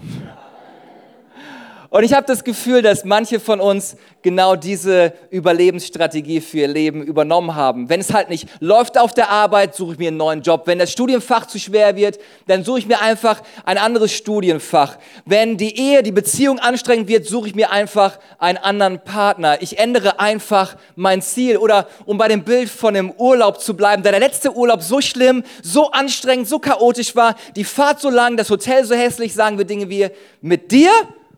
Und 1.91 2.05
ich 2.05 2.13
habe 2.13 2.27
das 2.27 2.43
Gefühl, 2.43 2.83
dass 2.83 3.05
manche 3.05 3.39
von 3.39 3.61
uns 3.61 3.97
genau 4.23 4.57
diese 4.57 5.13
Überlebensstrategie 5.31 6.41
für 6.41 6.59
ihr 6.59 6.69
Leben 6.69 7.03
übernommen 7.03 7.55
haben. 7.55 7.89
Wenn 7.89 8.01
es 8.01 8.13
halt 8.13 8.29
nicht 8.29 8.49
läuft 8.61 8.99
auf 8.99 9.15
der 9.15 9.31
Arbeit, 9.31 9.75
suche 9.75 9.93
ich 9.93 9.99
mir 9.99 10.09
einen 10.09 10.17
neuen 10.17 10.43
Job. 10.43 10.63
Wenn 10.67 10.81
das 10.81 10.91
Studienfach 10.91 11.47
zu 11.47 11.61
schwer 11.61 11.95
wird, 11.95 12.19
dann 12.49 12.65
suche 12.65 12.81
ich 12.81 12.87
mir 12.87 13.01
einfach 13.01 13.41
ein 13.65 13.79
anderes 13.79 14.13
Studienfach. 14.13 14.99
Wenn 15.25 15.57
die 15.57 15.79
Ehe, 15.79 16.03
die 16.03 16.13
Beziehung 16.13 16.59
anstrengend 16.59 17.09
wird, 17.09 17.27
suche 17.27 17.49
ich 17.49 17.55
mir 17.55 17.71
einfach 17.71 18.19
einen 18.39 18.59
anderen 18.59 18.99
Partner. 19.05 19.63
Ich 19.63 19.79
ändere 19.79 20.19
einfach 20.19 20.77
mein 20.97 21.23
Ziel. 21.23 21.57
Oder 21.57 21.87
um 22.05 22.19
bei 22.19 22.27
dem 22.27 22.43
Bild 22.43 22.69
von 22.69 22.95
dem 22.95 23.13
Urlaub 23.13 23.61
zu 23.61 23.77
bleiben, 23.77 24.03
da 24.03 24.11
der 24.11 24.21
letzte 24.21 24.57
Urlaub 24.57 24.83
so 24.83 25.01
schlimm, 25.01 25.45
so 25.63 25.91
anstrengend, 25.93 26.49
so 26.49 26.59
chaotisch 26.59 27.15
war, 27.15 27.37
die 27.55 27.65
Fahrt 27.65 28.01
so 28.01 28.11
lang, 28.11 28.37
das 28.37 28.51
Hotel 28.51 28.85
so 28.85 28.95
hässlich, 28.95 29.35
sagen 29.35 29.57
wir 29.57 29.65
Dinge 29.65 29.89
wie, 29.89 30.09
mit 30.41 30.73
dir 30.73 30.91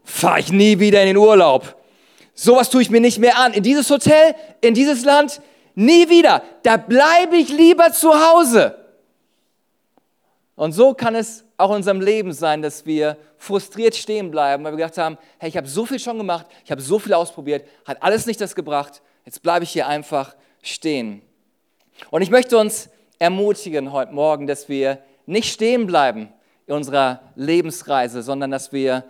fahre 0.09 0.41
ich 0.41 0.51
nie 0.51 0.79
wieder 0.79 1.01
in 1.03 1.09
den 1.09 1.17
Urlaub. 1.17 1.77
Sowas 2.35 2.71
tue 2.71 2.83
ich 2.83 2.91
mir 2.91 3.01
nicht 3.01 3.19
mehr 3.19 3.39
an. 3.39 3.53
In 3.53 3.63
dieses 3.63 3.91
Hotel, 3.91 4.35
in 4.61 4.75
dieses 4.75 5.05
Land, 5.05 5.41
nie 5.75 6.09
wieder. 6.09 6.43
Da 6.63 6.77
bleibe 6.77 7.37
ich 7.37 7.51
lieber 7.51 7.93
zu 7.93 8.13
Hause. 8.15 8.77
Und 10.57 10.73
so 10.73 10.95
kann 10.95 11.15
es 11.15 11.45
auch 11.57 11.71
in 11.71 11.77
unserem 11.77 12.01
Leben 12.01 12.33
sein, 12.33 12.63
dass 12.63 12.87
wir 12.87 13.17
frustriert 13.37 13.95
stehen 13.95 14.31
bleiben, 14.31 14.65
weil 14.65 14.73
wir 14.73 14.79
gedacht 14.79 14.99
haben, 14.99 15.19
hey, 15.39 15.51
ich 15.51 15.57
habe 15.57 15.69
so 15.69 15.85
viel 15.85 16.01
schon 16.01 16.19
gemacht, 16.19 16.47
ich 16.65 16.71
habe 16.71 16.81
so 16.81 16.99
viel 16.99 17.15
ausprobiert, 17.15 17.67
hat 17.85 18.03
alles 18.03 18.27
nicht 18.27 18.41
das 18.41 18.55
gebracht, 18.55 19.03
jetzt 19.25 19.43
bleibe 19.43 19.65
ich 19.65 19.71
hier 19.71 19.87
einfach 19.87 20.35
stehen. 20.63 21.23
Und 22.11 22.23
ich 22.23 22.31
möchte 22.31 22.59
uns 22.59 22.89
ermutigen 23.19 23.93
heute 23.93 24.13
Morgen, 24.13 24.47
dass 24.47 24.69
wir 24.69 24.99
nicht 25.27 25.53
stehen 25.53 25.87
bleiben 25.87 26.33
in 26.67 26.75
unserer 26.75 27.21
Lebensreise, 27.37 28.23
sondern 28.23 28.51
dass 28.51 28.73
wir 28.73 29.05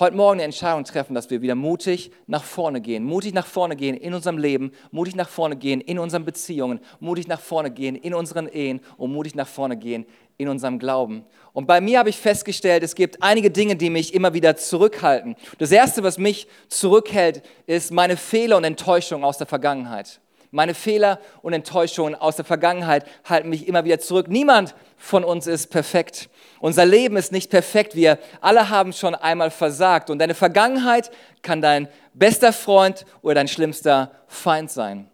heute 0.00 0.16
Morgen 0.16 0.34
eine 0.34 0.44
Entscheidung 0.44 0.84
treffen, 0.84 1.14
dass 1.14 1.28
wir 1.28 1.42
wieder 1.42 1.56
mutig 1.56 2.12
nach 2.26 2.44
vorne 2.44 2.80
gehen. 2.80 3.02
Mutig 3.02 3.34
nach 3.34 3.46
vorne 3.46 3.74
gehen 3.74 3.96
in 3.96 4.14
unserem 4.14 4.38
Leben, 4.38 4.70
mutig 4.92 5.16
nach 5.16 5.28
vorne 5.28 5.56
gehen 5.56 5.80
in 5.80 5.98
unseren 5.98 6.24
Beziehungen, 6.24 6.80
mutig 7.00 7.26
nach 7.26 7.40
vorne 7.40 7.70
gehen 7.70 7.96
in 7.96 8.14
unseren 8.14 8.46
Ehen 8.46 8.80
und 8.96 9.12
mutig 9.12 9.34
nach 9.34 9.48
vorne 9.48 9.76
gehen 9.76 10.06
in 10.36 10.48
unserem 10.48 10.78
Glauben. 10.78 11.24
Und 11.52 11.66
bei 11.66 11.80
mir 11.80 11.98
habe 11.98 12.10
ich 12.10 12.16
festgestellt, 12.16 12.84
es 12.84 12.94
gibt 12.94 13.22
einige 13.22 13.50
Dinge, 13.50 13.74
die 13.74 13.90
mich 13.90 14.14
immer 14.14 14.34
wieder 14.34 14.56
zurückhalten. 14.56 15.34
Das 15.58 15.72
Erste, 15.72 16.04
was 16.04 16.16
mich 16.16 16.46
zurückhält, 16.68 17.42
ist 17.66 17.90
meine 17.90 18.16
Fehler 18.16 18.56
und 18.56 18.64
Enttäuschungen 18.64 19.24
aus 19.24 19.38
der 19.38 19.48
Vergangenheit. 19.48 20.20
Meine 20.50 20.72
Fehler 20.72 21.20
und 21.42 21.52
Enttäuschungen 21.52 22.14
aus 22.14 22.36
der 22.36 22.44
Vergangenheit 22.44 23.04
halten 23.24 23.50
mich 23.50 23.68
immer 23.68 23.84
wieder 23.84 23.98
zurück. 23.98 24.28
Niemand 24.28 24.74
von 24.96 25.22
uns 25.22 25.46
ist 25.46 25.68
perfekt. 25.68 26.30
Unser 26.60 26.86
Leben 26.86 27.16
ist 27.16 27.32
nicht 27.32 27.50
perfekt. 27.50 27.94
Wir 27.94 28.18
alle 28.40 28.70
haben 28.70 28.94
schon 28.94 29.14
einmal 29.14 29.50
versagt. 29.50 30.08
Und 30.08 30.18
deine 30.20 30.34
Vergangenheit 30.34 31.10
kann 31.42 31.60
dein 31.60 31.88
bester 32.14 32.54
Freund 32.54 33.04
oder 33.20 33.34
dein 33.34 33.48
schlimmster 33.48 34.10
Feind 34.26 34.70
sein. 34.70 35.10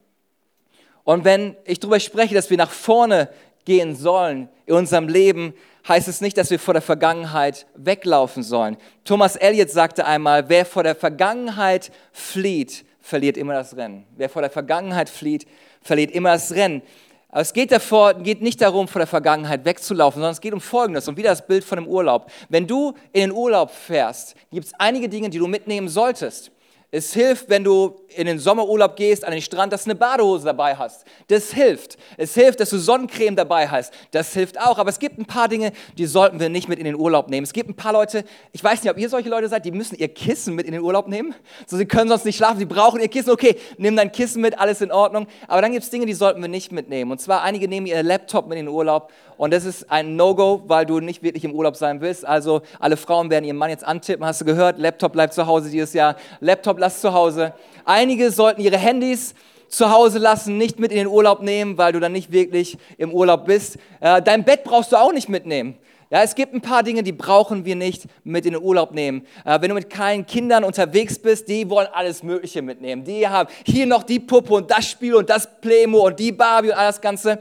Und 1.03 1.25
wenn 1.25 1.57
ich 1.65 1.81
darüber 1.81 1.99
spreche, 1.99 2.35
dass 2.35 2.51
wir 2.51 2.57
nach 2.57 2.71
vorne 2.71 3.29
gehen 3.65 3.97
sollen 3.97 4.49
in 4.67 4.75
unserem 4.75 5.09
Leben, 5.09 5.53
heißt 5.87 6.09
es 6.09 6.21
nicht, 6.21 6.39
dass 6.39 6.51
wir 6.51 6.59
vor 6.59 6.75
der 6.75 6.83
Vergangenheit 6.83 7.67
weglaufen 7.75 8.43
sollen. 8.43 8.77
Thomas 9.05 9.37
Elliott 9.37 9.71
sagte 9.71 10.07
einmal, 10.07 10.49
wer 10.49 10.65
vor 10.65 10.83
der 10.83 10.95
Vergangenheit 10.95 11.91
flieht, 12.13 12.85
verliert 13.05 13.37
immer 13.37 13.53
das 13.53 13.77
Rennen. 13.77 14.07
Wer 14.17 14.31
vor 14.31 14.41
der 14.41 14.51
Vergangenheit 14.51 15.11
flieht, 15.11 15.47
verliert 15.83 16.11
immer 16.11 16.33
das 16.33 16.53
Rennen. 16.53 16.81
Aber 17.29 17.43
es 17.43 17.53
geht, 17.53 17.71
davor, 17.71 18.15
geht 18.15 18.41
nicht 18.41 18.63
darum, 18.63 18.89
von 18.89 19.01
der 19.01 19.07
Vergangenheit 19.07 19.67
wegzulaufen, 19.67 20.21
sondern 20.21 20.33
es 20.33 20.41
geht 20.41 20.55
um 20.55 20.61
Folgendes 20.61 21.07
und 21.07 21.19
wieder 21.19 21.29
das 21.29 21.47
Bild 21.47 21.65
von 21.65 21.77
dem 21.77 21.87
Urlaub. 21.87 22.31
Wenn 22.49 22.67
du 22.67 22.95
in 23.13 23.21
den 23.21 23.33
Urlaub 23.33 23.71
fährst, 23.71 24.35
gibt 24.51 24.67
es 24.67 24.73
einige 24.79 25.09
Dinge, 25.09 25.29
die 25.29 25.39
du 25.39 25.47
mitnehmen 25.47 25.89
solltest. 25.89 26.51
Es 26.97 27.13
hilft, 27.13 27.51
wenn 27.51 27.65
du 27.65 27.97
in 28.15 28.29
den 28.29 28.39
Sommerurlaub 28.39 28.95
gehst, 28.95 29.25
an 29.25 29.33
den 29.33 29.43
Strand, 29.43 29.73
dass 29.73 29.83
du 29.83 29.91
eine 29.91 29.99
Badehose 29.99 30.45
dabei 30.45 30.77
hast. 30.77 31.05
Das 31.27 31.53
hilft. 31.53 31.97
Es 32.17 32.35
hilft, 32.35 32.61
dass 32.61 32.71
du 32.71 32.79
Sonnencreme 32.79 33.35
dabei 33.35 33.67
hast. 33.67 33.93
Das 34.13 34.33
hilft 34.33 34.61
auch. 34.61 34.79
Aber 34.79 34.91
es 34.91 35.01
gibt 35.01 35.19
ein 35.19 35.25
paar 35.25 35.49
Dinge, 35.49 35.73
die 35.99 36.07
sollten 36.07 36.39
wir 36.39 36.49
nicht 36.49 36.69
mit 36.69 36.79
in 36.79 36.85
den 36.85 36.95
Urlaub 36.95 37.29
nehmen. 37.29 37.43
Es 37.43 37.53
gibt 37.53 37.69
ein 37.69 37.75
paar 37.75 37.93
Leute, 37.93 38.23
ich 38.53 38.63
weiß 38.63 38.81
nicht, 38.85 38.93
ob 38.93 38.97
ihr 38.97 39.09
solche 39.09 39.29
Leute 39.29 39.49
seid, 39.49 39.65
die 39.65 39.73
müssen 39.73 39.97
ihr 39.97 40.07
Kissen 40.07 40.55
mit 40.55 40.67
in 40.67 40.73
den 40.73 40.83
Urlaub 40.83 41.09
nehmen. 41.09 41.35
So, 41.67 41.77
sie 41.77 41.85
können 41.85 42.09
sonst 42.09 42.27
nicht 42.27 42.37
schlafen, 42.37 42.61
sie 42.61 42.65
brauchen 42.65 43.01
ihr 43.01 43.09
Kissen. 43.09 43.31
Okay, 43.31 43.57
nimm 43.77 43.97
dein 43.97 44.13
Kissen 44.13 44.41
mit, 44.41 44.57
alles 44.61 44.81
in 44.81 44.93
Ordnung. 44.93 45.27
Aber 45.49 45.63
dann 45.63 45.73
gibt 45.73 45.83
es 45.83 45.91
Dinge, 45.91 46.07
die 46.07 46.15
sollten 46.15 46.41
wir 46.41 46.49
nicht 46.49 46.71
mitnehmen. 46.71 47.11
Und 47.11 47.21
zwar, 47.21 47.43
einige 47.43 47.67
nehmen 47.67 47.89
ihr 47.89 48.01
Laptop 48.05 48.47
mit 48.47 48.57
in 48.57 48.67
den 48.67 48.73
Urlaub. 48.73 49.11
Und 49.37 49.53
das 49.53 49.65
ist 49.65 49.91
ein 49.91 50.17
No-Go, 50.17 50.63
weil 50.67 50.87
du 50.87 51.01
nicht 51.01 51.23
wirklich 51.23 51.45
im 51.45 51.53
Urlaub 51.53 51.77
sein 51.77 52.01
willst. 52.01 52.25
Also 52.25 52.63
alle 52.79 52.97
Frauen 52.97 53.31
werden 53.31 53.45
ihren 53.45 53.57
Mann 53.57 53.71
jetzt 53.71 53.85
antippen. 53.85 54.25
Hast 54.25 54.41
du 54.41 54.45
gehört? 54.45 54.79
Laptop 54.79 55.13
bleibt 55.13 55.35
zu 55.35 55.47
Hause 55.47 55.71
dieses 55.71 55.93
Jahr. 55.93 56.17
Laptop 56.41 56.79
lass 56.79 57.01
zu 57.01 57.13
Hause. 57.13 57.53
Einige 57.85 58.31
sollten 58.31 58.61
ihre 58.61 58.79
Handys 58.79 59.35
zu 59.69 59.91
Hause 59.91 60.19
lassen, 60.19 60.57
nicht 60.57 60.79
mit 60.79 60.93
in 60.93 60.99
den 60.99 61.07
Urlaub 61.07 61.43
nehmen, 61.43 61.77
weil 61.79 61.93
du 61.93 62.01
dann 62.01 62.13
nicht 62.13 62.31
wirklich 62.33 62.79
im 62.97 63.13
Urlaub 63.13 63.45
bist. 63.45 63.79
Äh, 64.01 64.23
dein 64.23 64.45
Bett 64.45 64.63
brauchst 64.65 64.93
du 64.93 64.97
auch 64.97 65.13
nicht 65.13 65.29
mitnehmen. 65.29 65.77
Ja, 66.11 66.23
es 66.23 66.35
gibt 66.35 66.55
ein 66.55 66.61
paar 66.61 66.83
Dinge, 66.83 67.03
die 67.03 67.13
brauchen 67.13 67.65
wir 67.65 67.75
nicht 67.75 68.05
mit 68.23 68.47
in 68.47 68.53
den 68.53 68.63
Urlaub 68.63 68.93
nehmen. 68.93 69.27
Äh, 69.45 69.61
wenn 69.61 69.71
du 69.71 69.75
mit 69.75 69.91
kleinen 69.91 70.27
Kindern 70.27 70.63
unterwegs 70.63 71.19
bist, 71.19 71.49
die 71.49 71.69
wollen 71.69 71.89
alles 71.93 72.23
Mögliche 72.23 72.63
mitnehmen. 72.63 73.05
Die 73.05 73.27
haben 73.27 73.49
hier 73.67 73.87
noch 73.87 74.05
die 74.05 74.21
Puppe 74.21 74.55
und 74.55 74.71
das 74.71 74.89
Spiel 74.89 75.15
und 75.15 75.29
das 75.29 75.61
Playmo 75.61 76.07
und 76.07 76.19
die 76.21 76.31
Barbie 76.31 76.71
und 76.71 76.77
all 76.77 76.87
das 76.87 77.01
Ganze. 77.01 77.41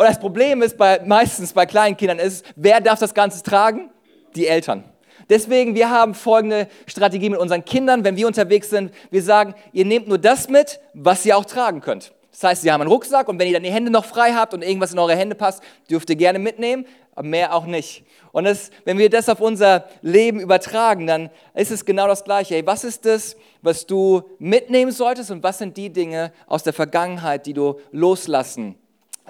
Und 0.00 0.06
das 0.06 0.18
Problem 0.18 0.62
ist 0.62 0.78
bei, 0.78 0.98
meistens 1.04 1.52
bei 1.52 1.66
kleinen 1.66 1.94
Kindern 1.94 2.18
ist, 2.18 2.46
wer 2.56 2.80
darf 2.80 2.98
das 2.98 3.12
Ganze 3.12 3.42
tragen? 3.42 3.90
Die 4.34 4.46
Eltern. 4.46 4.82
Deswegen, 5.28 5.74
wir 5.74 5.90
haben 5.90 6.14
folgende 6.14 6.68
Strategie 6.86 7.28
mit 7.28 7.38
unseren 7.38 7.66
Kindern, 7.66 8.02
wenn 8.02 8.16
wir 8.16 8.26
unterwegs 8.26 8.70
sind. 8.70 8.94
Wir 9.10 9.22
sagen, 9.22 9.54
ihr 9.74 9.84
nehmt 9.84 10.08
nur 10.08 10.16
das 10.16 10.48
mit, 10.48 10.80
was 10.94 11.26
ihr 11.26 11.36
auch 11.36 11.44
tragen 11.44 11.82
könnt. 11.82 12.14
Das 12.30 12.42
heißt, 12.42 12.62
sie 12.62 12.72
haben 12.72 12.80
einen 12.80 12.90
Rucksack 12.90 13.28
und 13.28 13.38
wenn 13.38 13.46
ihr 13.48 13.52
dann 13.52 13.62
die 13.62 13.70
Hände 13.70 13.90
noch 13.90 14.06
frei 14.06 14.32
habt 14.32 14.54
und 14.54 14.64
irgendwas 14.64 14.94
in 14.94 14.98
eure 14.98 15.14
Hände 15.14 15.34
passt, 15.34 15.62
dürft 15.90 16.08
ihr 16.08 16.16
gerne 16.16 16.38
mitnehmen, 16.38 16.86
aber 17.14 17.28
mehr 17.28 17.54
auch 17.54 17.66
nicht. 17.66 18.02
Und 18.32 18.44
das, 18.44 18.70
wenn 18.86 18.96
wir 18.96 19.10
das 19.10 19.28
auf 19.28 19.42
unser 19.42 19.84
Leben 20.00 20.40
übertragen, 20.40 21.06
dann 21.06 21.28
ist 21.52 21.72
es 21.72 21.84
genau 21.84 22.06
das 22.06 22.24
Gleiche. 22.24 22.54
Hey, 22.54 22.66
was 22.66 22.84
ist 22.84 23.04
das, 23.04 23.36
was 23.60 23.84
du 23.84 24.22
mitnehmen 24.38 24.92
solltest 24.92 25.30
und 25.30 25.42
was 25.42 25.58
sind 25.58 25.76
die 25.76 25.90
Dinge 25.90 26.32
aus 26.46 26.62
der 26.62 26.72
Vergangenheit, 26.72 27.44
die 27.44 27.52
du 27.52 27.78
loslassen 27.92 28.76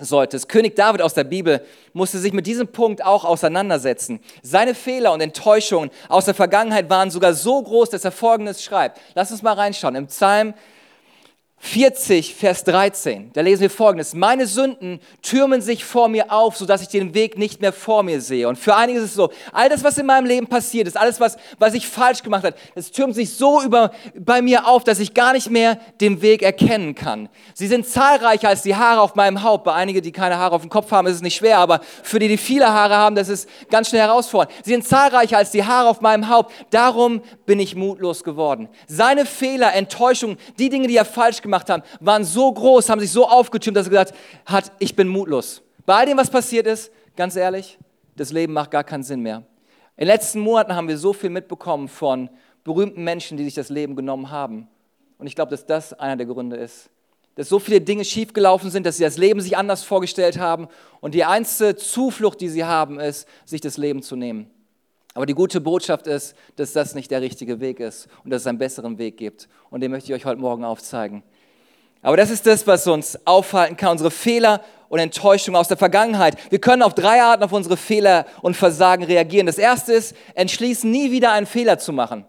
solltest. 0.00 0.48
König 0.48 0.76
David 0.76 1.02
aus 1.02 1.14
der 1.14 1.24
Bibel 1.24 1.64
musste 1.92 2.18
sich 2.18 2.32
mit 2.32 2.46
diesem 2.46 2.68
Punkt 2.68 3.04
auch 3.04 3.24
auseinandersetzen. 3.24 4.20
Seine 4.42 4.74
Fehler 4.74 5.12
und 5.12 5.20
Enttäuschungen 5.20 5.90
aus 6.08 6.24
der 6.24 6.34
Vergangenheit 6.34 6.90
waren 6.90 7.10
sogar 7.10 7.34
so 7.34 7.62
groß, 7.62 7.90
dass 7.90 8.04
er 8.04 8.12
Folgendes 8.12 8.62
schreibt. 8.62 9.00
Lass 9.14 9.30
uns 9.30 9.42
mal 9.42 9.54
reinschauen. 9.54 9.94
Im 9.94 10.06
Psalm 10.06 10.54
40, 11.62 12.34
Vers 12.34 12.64
13, 12.64 13.32
da 13.34 13.42
lesen 13.42 13.60
wir 13.60 13.70
folgendes. 13.70 14.14
Meine 14.14 14.46
Sünden 14.46 14.98
türmen 15.20 15.60
sich 15.60 15.84
vor 15.84 16.08
mir 16.08 16.32
auf, 16.32 16.56
sodass 16.56 16.80
ich 16.80 16.88
den 16.88 17.12
Weg 17.12 17.36
nicht 17.36 17.60
mehr 17.60 17.74
vor 17.74 18.02
mir 18.02 18.22
sehe. 18.22 18.48
Und 18.48 18.56
für 18.56 18.74
einige 18.74 18.98
ist 18.98 19.04
es 19.04 19.14
so, 19.14 19.30
all 19.52 19.68
das, 19.68 19.84
was 19.84 19.98
in 19.98 20.06
meinem 20.06 20.24
Leben 20.24 20.46
passiert 20.46 20.88
ist, 20.88 20.96
alles, 20.96 21.20
was, 21.20 21.36
was 21.58 21.74
ich 21.74 21.86
falsch 21.86 22.22
gemacht 22.22 22.44
habe, 22.44 22.56
es 22.74 22.90
türmt 22.90 23.14
sich 23.14 23.34
so 23.34 23.62
über, 23.62 23.92
bei 24.18 24.40
mir 24.40 24.66
auf, 24.66 24.84
dass 24.84 25.00
ich 25.00 25.12
gar 25.12 25.34
nicht 25.34 25.50
mehr 25.50 25.78
den 26.00 26.22
Weg 26.22 26.42
erkennen 26.42 26.94
kann. 26.94 27.28
Sie 27.52 27.66
sind 27.66 27.86
zahlreicher 27.86 28.48
als 28.48 28.62
die 28.62 28.74
Haare 28.74 29.02
auf 29.02 29.14
meinem 29.14 29.42
Haupt. 29.42 29.64
Bei 29.64 29.74
einigen, 29.74 30.00
die 30.00 30.12
keine 30.12 30.38
Haare 30.38 30.54
auf 30.54 30.62
dem 30.62 30.70
Kopf 30.70 30.90
haben, 30.90 31.06
ist 31.08 31.16
es 31.16 31.22
nicht 31.22 31.36
schwer, 31.36 31.58
aber 31.58 31.80
für 32.02 32.18
die, 32.18 32.28
die 32.28 32.38
viele 32.38 32.72
Haare 32.72 32.96
haben, 32.96 33.14
das 33.14 33.28
ist 33.28 33.46
ganz 33.70 33.90
schnell 33.90 34.00
herausfordernd. 34.00 34.50
Sie 34.64 34.72
sind 34.72 34.88
zahlreicher 34.88 35.36
als 35.36 35.50
die 35.50 35.64
Haare 35.64 35.90
auf 35.90 36.00
meinem 36.00 36.30
Haupt. 36.30 36.52
Darum 36.70 37.20
bin 37.44 37.60
ich 37.60 37.76
mutlos 37.76 38.24
geworden. 38.24 38.70
Seine 38.86 39.26
Fehler, 39.26 39.74
Enttäuschungen, 39.74 40.38
die 40.58 40.70
Dinge, 40.70 40.88
die 40.88 40.96
er 40.96 41.04
falsch 41.04 41.42
gemacht 41.42 41.49
gemacht 41.50 41.68
haben, 41.68 41.82
waren 42.00 42.24
so 42.24 42.52
groß, 42.52 42.88
haben 42.88 43.00
sich 43.00 43.10
so 43.10 43.28
aufgetürmt, 43.28 43.76
dass 43.76 43.86
er 43.86 43.90
gesagt 43.90 44.14
hat, 44.46 44.72
ich 44.78 44.94
bin 44.96 45.08
mutlos. 45.08 45.62
Bei 45.86 45.96
all 45.96 46.06
dem, 46.06 46.16
was 46.16 46.30
passiert 46.30 46.66
ist, 46.66 46.90
ganz 47.16 47.36
ehrlich, 47.36 47.78
das 48.16 48.32
Leben 48.32 48.52
macht 48.52 48.70
gar 48.70 48.84
keinen 48.84 49.02
Sinn 49.02 49.20
mehr. 49.20 49.38
In 49.96 50.06
den 50.06 50.08
letzten 50.08 50.40
Monaten 50.40 50.74
haben 50.74 50.88
wir 50.88 50.96
so 50.96 51.12
viel 51.12 51.30
mitbekommen 51.30 51.88
von 51.88 52.30
berühmten 52.64 53.04
Menschen, 53.04 53.36
die 53.36 53.44
sich 53.44 53.54
das 53.54 53.68
Leben 53.68 53.96
genommen 53.96 54.30
haben. 54.30 54.68
Und 55.18 55.26
ich 55.26 55.34
glaube, 55.34 55.50
dass 55.50 55.66
das 55.66 55.92
einer 55.92 56.16
der 56.16 56.26
Gründe 56.26 56.56
ist. 56.56 56.90
Dass 57.34 57.48
so 57.48 57.58
viele 57.58 57.80
Dinge 57.80 58.04
schiefgelaufen 58.04 58.70
sind, 58.70 58.86
dass 58.86 58.96
sie 58.96 59.04
das 59.04 59.18
Leben 59.18 59.40
sich 59.40 59.56
anders 59.56 59.82
vorgestellt 59.82 60.38
haben. 60.38 60.68
Und 61.00 61.14
die 61.14 61.24
einzige 61.24 61.76
Zuflucht, 61.76 62.40
die 62.40 62.48
sie 62.48 62.64
haben, 62.64 62.98
ist, 62.98 63.28
sich 63.44 63.60
das 63.60 63.76
Leben 63.76 64.02
zu 64.02 64.16
nehmen. 64.16 64.50
Aber 65.14 65.26
die 65.26 65.34
gute 65.34 65.60
Botschaft 65.60 66.06
ist, 66.06 66.34
dass 66.56 66.72
das 66.72 66.94
nicht 66.94 67.10
der 67.10 67.20
richtige 67.20 67.60
Weg 67.60 67.80
ist 67.80 68.08
und 68.24 68.30
dass 68.30 68.42
es 68.42 68.46
einen 68.46 68.58
besseren 68.58 68.98
Weg 68.98 69.16
gibt. 69.16 69.48
Und 69.68 69.80
den 69.80 69.90
möchte 69.90 70.12
ich 70.12 70.18
euch 70.18 70.24
heute 70.24 70.40
Morgen 70.40 70.64
aufzeigen. 70.64 71.22
Aber 72.02 72.16
das 72.16 72.30
ist 72.30 72.46
das, 72.46 72.66
was 72.66 72.86
uns 72.86 73.18
aufhalten 73.26 73.76
kann, 73.76 73.92
unsere 73.92 74.10
Fehler 74.10 74.62
und 74.88 74.98
Enttäuschungen 74.98 75.58
aus 75.58 75.68
der 75.68 75.76
Vergangenheit. 75.76 76.36
Wir 76.50 76.60
können 76.60 76.82
auf 76.82 76.94
drei 76.94 77.22
Arten 77.22 77.44
auf 77.44 77.52
unsere 77.52 77.76
Fehler 77.76 78.26
und 78.42 78.56
Versagen 78.56 79.04
reagieren. 79.04 79.46
Das 79.46 79.58
erste 79.58 79.92
ist, 79.92 80.16
entschließen, 80.34 80.90
nie 80.90 81.10
wieder 81.10 81.32
einen 81.32 81.46
Fehler 81.46 81.78
zu 81.78 81.92
machen. 81.92 82.24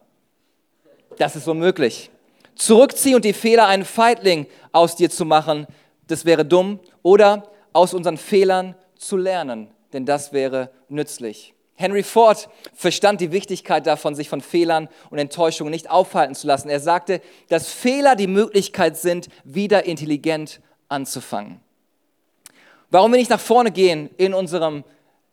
Das 1.18 1.36
ist 1.36 1.48
unmöglich. 1.48 2.12
Zurückziehen 2.56 3.16
und 3.16 3.26
die 3.26 3.34
Fehler 3.34 3.68
einen 3.68 3.86
Feigling 3.86 4.46
aus 4.72 4.96
dir 4.96 5.10
zu 5.10 5.26
machen, 5.26 5.66
das 6.08 6.26
wäre 6.26 6.46
dumm. 6.46 6.80
Oder 7.02 7.50
aus 7.74 7.94
unseren 7.94 8.18
Fehlern 8.18 8.76
zu 8.96 9.18
lernen, 9.18 9.72
denn 9.94 10.06
das 10.06 10.34
wäre 10.34 10.70
nützlich. 10.90 11.54
Henry 11.76 12.04
Ford 12.04 12.50
verstand 12.76 13.22
die 13.22 13.32
Wichtigkeit 13.32 13.88
davon, 13.88 14.14
sich 14.14 14.30
von 14.30 14.42
Fehlern 14.42 14.88
und 15.10 15.18
Enttäuschungen 15.18 15.72
nicht 15.72 15.90
aufhalten 15.90 16.36
zu 16.36 16.48
lassen. 16.48 16.70
Er 16.70 16.80
sagte, 16.80 17.22
dass 17.50 17.72
Fehler 17.72 18.16
die 18.16 18.28
Möglichkeit 18.28 18.98
sind, 18.98 19.30
wieder 19.44 19.86
intelligent 19.86 20.62
anzufangen. 20.90 21.60
Warum 22.92 23.12
wir 23.12 23.18
nicht 23.18 23.32
nach 23.32 23.40
vorne 23.40 23.72
gehen 23.72 24.10
in 24.18 24.34
unserem 24.34 24.84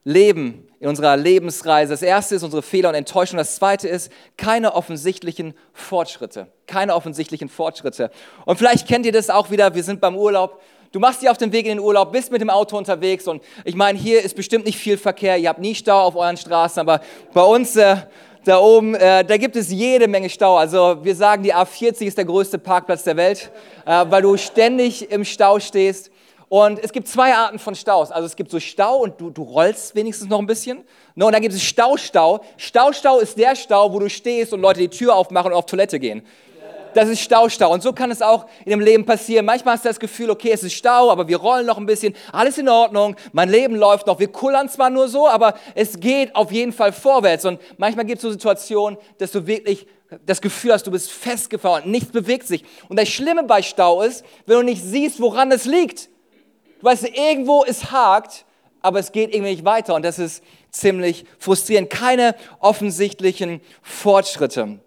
Leben, 0.04 0.68
in 0.78 0.88
unserer 0.88 1.16
Lebensreise? 1.16 1.92
Das 1.92 2.02
erste 2.02 2.36
ist 2.36 2.44
unsere 2.44 2.62
Fehler 2.62 2.90
und 2.90 2.94
Enttäuschungen. 2.94 3.38
Das 3.38 3.56
zweite 3.56 3.88
ist 3.88 4.12
keine 4.36 4.74
offensichtlichen 4.74 5.54
Fortschritte. 5.72 6.46
Keine 6.66 6.94
offensichtlichen 6.94 7.48
Fortschritte. 7.48 8.10
Und 8.46 8.58
vielleicht 8.58 8.86
kennt 8.86 9.04
ihr 9.06 9.12
das 9.12 9.28
auch 9.28 9.50
wieder. 9.50 9.74
Wir 9.74 9.82
sind 9.82 10.00
beim 10.00 10.16
Urlaub 10.16 10.62
Du 10.90 11.00
machst 11.00 11.20
dich 11.20 11.28
auf 11.28 11.36
den 11.36 11.52
Weg 11.52 11.66
in 11.66 11.72
den 11.72 11.80
Urlaub, 11.80 12.12
bist 12.12 12.32
mit 12.32 12.40
dem 12.40 12.48
Auto 12.48 12.78
unterwegs 12.78 13.28
und 13.28 13.42
ich 13.64 13.74
meine, 13.74 13.98
hier 13.98 14.22
ist 14.22 14.34
bestimmt 14.34 14.64
nicht 14.64 14.78
viel 14.78 14.96
Verkehr, 14.96 15.36
ihr 15.36 15.50
habt 15.50 15.60
nie 15.60 15.74
Stau 15.74 16.00
auf 16.00 16.16
euren 16.16 16.38
Straßen, 16.38 16.80
aber 16.80 17.02
bei 17.34 17.42
uns 17.42 17.76
äh, 17.76 17.96
da 18.44 18.58
oben, 18.58 18.94
äh, 18.94 19.22
da 19.22 19.36
gibt 19.36 19.54
es 19.56 19.70
jede 19.70 20.08
Menge 20.08 20.30
Stau. 20.30 20.56
Also 20.56 21.04
wir 21.04 21.14
sagen, 21.14 21.42
die 21.42 21.54
A40 21.54 22.06
ist 22.06 22.16
der 22.16 22.24
größte 22.24 22.58
Parkplatz 22.58 23.04
der 23.04 23.18
Welt, 23.18 23.50
äh, 23.84 24.06
weil 24.08 24.22
du 24.22 24.38
ständig 24.38 25.10
im 25.10 25.26
Stau 25.26 25.60
stehst. 25.60 26.10
Und 26.48 26.82
es 26.82 26.92
gibt 26.92 27.06
zwei 27.06 27.34
Arten 27.34 27.58
von 27.58 27.74
Staus. 27.74 28.10
Also 28.10 28.24
es 28.24 28.34
gibt 28.34 28.50
so 28.50 28.58
Stau 28.58 28.96
und 28.96 29.20
du, 29.20 29.28
du 29.28 29.42
rollst 29.42 29.94
wenigstens 29.94 30.30
noch 30.30 30.38
ein 30.38 30.46
bisschen. 30.46 30.84
No, 31.14 31.26
und 31.26 31.34
dann 31.34 31.42
gibt 31.42 31.52
es 31.52 31.62
Staustau. 31.62 32.40
Staustau 32.56 33.18
ist 33.18 33.36
der 33.36 33.54
Stau, 33.54 33.92
wo 33.92 33.98
du 33.98 34.08
stehst 34.08 34.54
und 34.54 34.62
Leute 34.62 34.80
die 34.80 34.88
Tür 34.88 35.14
aufmachen 35.14 35.52
und 35.52 35.58
auf 35.58 35.66
Toilette 35.66 35.98
gehen 35.98 36.22
das 36.94 37.08
ist 37.08 37.20
Staustau. 37.20 37.72
Und 37.72 37.82
so 37.82 37.92
kann 37.92 38.10
es 38.10 38.22
auch 38.22 38.46
in 38.64 38.70
dem 38.70 38.80
Leben 38.80 39.04
passieren. 39.04 39.46
Manchmal 39.46 39.74
hast 39.74 39.84
du 39.84 39.88
das 39.88 40.00
Gefühl, 40.00 40.30
okay, 40.30 40.50
es 40.52 40.62
ist 40.62 40.74
Stau, 40.74 41.10
aber 41.10 41.28
wir 41.28 41.36
rollen 41.38 41.66
noch 41.66 41.78
ein 41.78 41.86
bisschen, 41.86 42.14
alles 42.32 42.58
in 42.58 42.68
Ordnung, 42.68 43.16
mein 43.32 43.48
Leben 43.48 43.76
läuft 43.76 44.06
noch. 44.06 44.18
Wir 44.18 44.28
kullern 44.28 44.68
zwar 44.68 44.90
nur 44.90 45.08
so, 45.08 45.28
aber 45.28 45.54
es 45.74 46.00
geht 46.00 46.34
auf 46.34 46.52
jeden 46.52 46.72
Fall 46.72 46.92
vorwärts. 46.92 47.44
Und 47.44 47.60
manchmal 47.76 48.04
gibt 48.04 48.18
es 48.18 48.22
so 48.22 48.30
Situationen, 48.30 48.98
dass 49.18 49.32
du 49.32 49.46
wirklich 49.46 49.86
das 50.24 50.40
Gefühl 50.40 50.72
hast, 50.72 50.86
du 50.86 50.90
bist 50.90 51.10
festgefahren 51.10 51.90
nichts 51.90 52.10
bewegt 52.10 52.46
sich. 52.46 52.64
Und 52.88 52.98
das 52.98 53.08
Schlimme 53.08 53.44
bei 53.44 53.62
Stau 53.62 54.02
ist, 54.02 54.24
wenn 54.46 54.56
du 54.56 54.62
nicht 54.62 54.82
siehst, 54.82 55.20
woran 55.20 55.52
es 55.52 55.66
liegt. 55.66 56.08
Du 56.80 56.86
weißt, 56.86 57.08
irgendwo 57.08 57.64
es 57.64 57.90
hakt, 57.90 58.44
aber 58.80 59.00
es 59.00 59.12
geht 59.12 59.34
irgendwie 59.34 59.52
nicht 59.52 59.64
weiter. 59.64 59.94
Und 59.94 60.04
das 60.04 60.18
ist 60.18 60.42
ziemlich 60.70 61.24
frustrierend. 61.38 61.90
Keine 61.90 62.34
offensichtlichen 62.60 63.60
Fortschritte. 63.82 64.78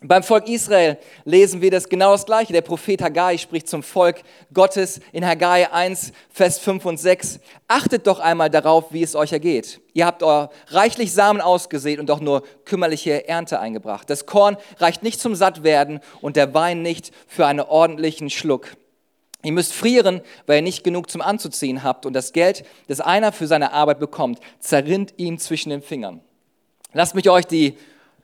Beim 0.00 0.22
Volk 0.22 0.48
Israel 0.48 0.96
lesen 1.24 1.60
wir 1.60 1.72
das 1.72 1.88
genau 1.88 2.12
das 2.12 2.24
Gleiche. 2.24 2.52
Der 2.52 2.62
Prophet 2.62 3.02
Haggai 3.02 3.36
spricht 3.36 3.68
zum 3.68 3.82
Volk 3.82 4.22
Gottes 4.54 5.00
in 5.10 5.26
Haggai 5.26 5.72
1, 5.72 6.12
Vers 6.30 6.60
5 6.60 6.84
und 6.84 6.98
6. 6.98 7.40
Achtet 7.66 8.06
doch 8.06 8.20
einmal 8.20 8.48
darauf, 8.48 8.92
wie 8.92 9.02
es 9.02 9.16
euch 9.16 9.32
ergeht. 9.32 9.80
Ihr 9.94 10.06
habt 10.06 10.22
euer 10.22 10.50
reichlich 10.68 11.12
Samen 11.12 11.40
ausgesät 11.40 11.98
und 11.98 12.08
doch 12.08 12.20
nur 12.20 12.44
kümmerliche 12.64 13.26
Ernte 13.28 13.58
eingebracht. 13.58 14.08
Das 14.08 14.24
Korn 14.24 14.56
reicht 14.76 15.02
nicht 15.02 15.20
zum 15.20 15.34
Sattwerden 15.34 15.98
und 16.20 16.36
der 16.36 16.54
Wein 16.54 16.82
nicht 16.82 17.10
für 17.26 17.46
einen 17.46 17.60
ordentlichen 17.60 18.30
Schluck. 18.30 18.76
Ihr 19.42 19.52
müsst 19.52 19.72
frieren, 19.72 20.20
weil 20.46 20.56
ihr 20.56 20.62
nicht 20.62 20.84
genug 20.84 21.10
zum 21.10 21.22
Anzuziehen 21.22 21.82
habt 21.82 22.06
und 22.06 22.12
das 22.12 22.32
Geld, 22.32 22.64
das 22.86 23.00
einer 23.00 23.32
für 23.32 23.48
seine 23.48 23.72
Arbeit 23.72 23.98
bekommt, 23.98 24.38
zerrinnt 24.60 25.14
ihm 25.16 25.38
zwischen 25.38 25.70
den 25.70 25.82
Fingern. 25.82 26.20
Lasst 26.92 27.16
mich 27.16 27.28
euch 27.28 27.46
die 27.46 27.76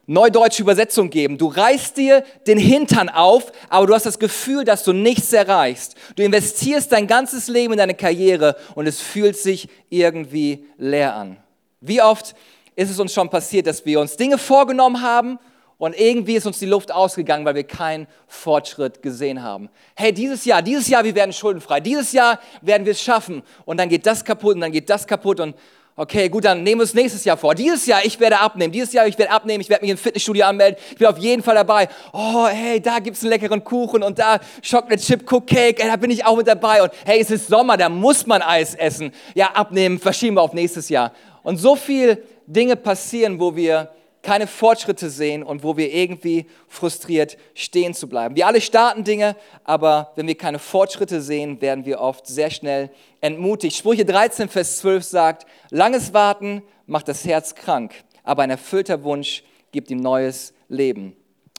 neudeutsche 0.07 0.63
Übersetzung 0.63 1.11
geben. 1.11 1.39
Du 1.39 1.47
reißt 1.47 1.97
dir 1.97 2.25
den 2.47 2.59
Hintern 2.59 3.09
auf, 3.09 3.53
aber 3.69 3.87
du 3.87 3.95
hast 3.95 4.07
das 4.07 4.19
Gefühl, 4.19 4.65
dass 4.65 4.85
du 4.85 4.93
nichts 4.93 5.33
erreichst. 5.33 5.95
Du 6.17 6.23
investierst 6.23 6.93
dein 6.93 7.07
ganzes 7.07 7.49
Leben 7.49 7.73
in 7.73 7.79
deine 7.79 7.95
Karriere 7.95 8.57
und 8.75 8.87
es 8.87 9.01
fühlt 9.01 9.37
sich 9.37 9.69
irgendwie 9.91 10.67
leer 10.79 11.15
an. 11.15 11.37
Wie 11.81 12.03
oft 12.03 12.35
ist 12.77 12.91
es 12.91 12.99
uns 12.99 13.13
schon 13.13 13.31
passiert, 13.31 13.67
dass 13.67 13.85
wir 13.87 14.01
uns 14.01 14.17
Dinge 14.17 14.39
vorgenommen 14.39 15.03
haben 15.03 15.39
und 15.79 15.99
irgendwie 15.99 16.37
ist 16.37 16.47
uns 16.47 16.59
die 16.59 16.67
Luft 16.67 16.93
ausgegangen, 16.93 17.45
weil 17.45 17.57
wir 17.57 17.65
keinen 17.65 18.07
Fortschritt 18.27 19.03
gesehen 19.03 19.43
haben. 19.43 19.69
Hey, 19.95 20.13
dieses 20.13 20.45
Jahr, 20.45 20.63
dieses 20.63 20.89
Jahr, 20.89 21.05
wir 21.05 21.15
werden 21.15 21.33
schuldenfrei. 21.33 21.81
Dieses 21.81 22.13
Jahr 22.13 22.39
werden 22.63 22.85
wir 22.85 22.93
es 22.93 23.03
schaffen. 23.03 23.43
Und 23.65 23.79
dann 23.79 23.89
geht 23.89 24.07
das 24.07 24.25
kaputt 24.25 24.55
und 24.55 24.61
dann 24.61 24.73
geht 24.73 24.89
das 24.89 25.07
kaputt 25.07 25.41
und 25.41 25.57
Okay, 25.97 26.29
gut, 26.29 26.45
dann 26.45 26.65
nehmen 26.65 26.81
wir 26.81 26.85
es 26.85 26.93
nächstes 26.93 27.25
Jahr 27.25 27.37
vor. 27.37 27.55
Dieses 27.55 27.87
Jahr, 27.87 28.05
ich 28.05 28.19
werde 28.19 28.41
abnehmen. 28.41 28.73
Dieses 28.73 28.93
Jahr, 28.93 29.07
ich 29.07 29.17
werde 29.17 29.31
abnehmen. 29.31 29.61
Ich 29.61 29.69
werde 29.69 29.85
mich 29.85 29.93
im 29.93 29.97
Fitnessstudio 29.97 30.45
anmelden. 30.45 30.77
Ich 30.91 30.97
bin 30.97 31.07
auf 31.07 31.19
jeden 31.19 31.41
Fall 31.41 31.55
dabei. 31.55 31.89
Oh, 32.13 32.49
hey, 32.49 32.81
da 32.81 32.99
gibt's 32.99 33.23
einen 33.23 33.31
leckeren 33.31 33.63
Kuchen 33.63 34.03
und 34.03 34.19
da 34.19 34.41
Chocolate 34.69 35.01
Chip 35.01 35.25
Cupcake. 35.25 35.79
Ey, 35.79 35.87
da 35.89 35.95
bin 35.95 36.11
ich 36.11 36.25
auch 36.27 36.37
mit 36.37 36.49
dabei. 36.49 36.83
Und 36.83 36.91
hey, 37.05 37.21
es 37.21 37.31
ist 37.31 37.47
Sommer, 37.47 37.77
da 37.77 37.89
muss 37.89 38.27
man 38.27 38.43
Eis 38.43 38.75
essen. 38.75 39.13
Ja, 39.35 39.53
abnehmen, 39.53 40.01
verschieben 40.01 40.35
wir 40.37 40.43
auf 40.43 40.53
nächstes 40.53 40.89
Jahr. 40.89 41.13
Und 41.45 41.59
so 41.59 41.77
viel 41.77 42.25
Dinge 42.47 42.75
passieren, 42.75 43.39
wo 43.39 43.55
wir 43.55 43.91
keine 44.25 44.49
Fortschritte 44.49 45.11
sehen 45.11 45.45
und 45.45 45.63
wo 45.63 45.77
wir 45.77 45.93
irgendwie 45.93 46.47
frustriert 46.67 47.37
stehen 47.55 47.95
zu 47.95 48.09
bleiben. 48.09 48.35
Wir 48.35 48.49
alle 48.49 48.61
starten 48.61 49.05
Dinge, 49.05 49.37
aber 49.63 50.11
wenn 50.17 50.27
wir 50.27 50.35
keine 50.35 50.59
Fortschritte 50.59 51.21
sehen, 51.23 51.61
werden 51.61 51.85
wir 51.85 52.01
oft 52.01 52.27
sehr 52.27 52.51
schnell 52.51 52.91
entmutigt. 53.21 53.77
Sprüche 53.77 54.05
13, 54.05 54.49
Vers 54.49 54.79
12 54.79 55.05
sagt, 55.05 55.47
langes 55.71 56.13
Warten 56.13 56.63
macht 56.87 57.07
das 57.07 57.25
Herz 57.25 57.55
krank, 57.55 57.95
aber 58.25 58.43
ein 58.43 58.51
erfüllter 58.51 59.05
Wunsch 59.05 59.45
gibt 59.71 59.91
ihm 59.91 60.01
neues 60.01 60.55
Leben. 60.69 61.15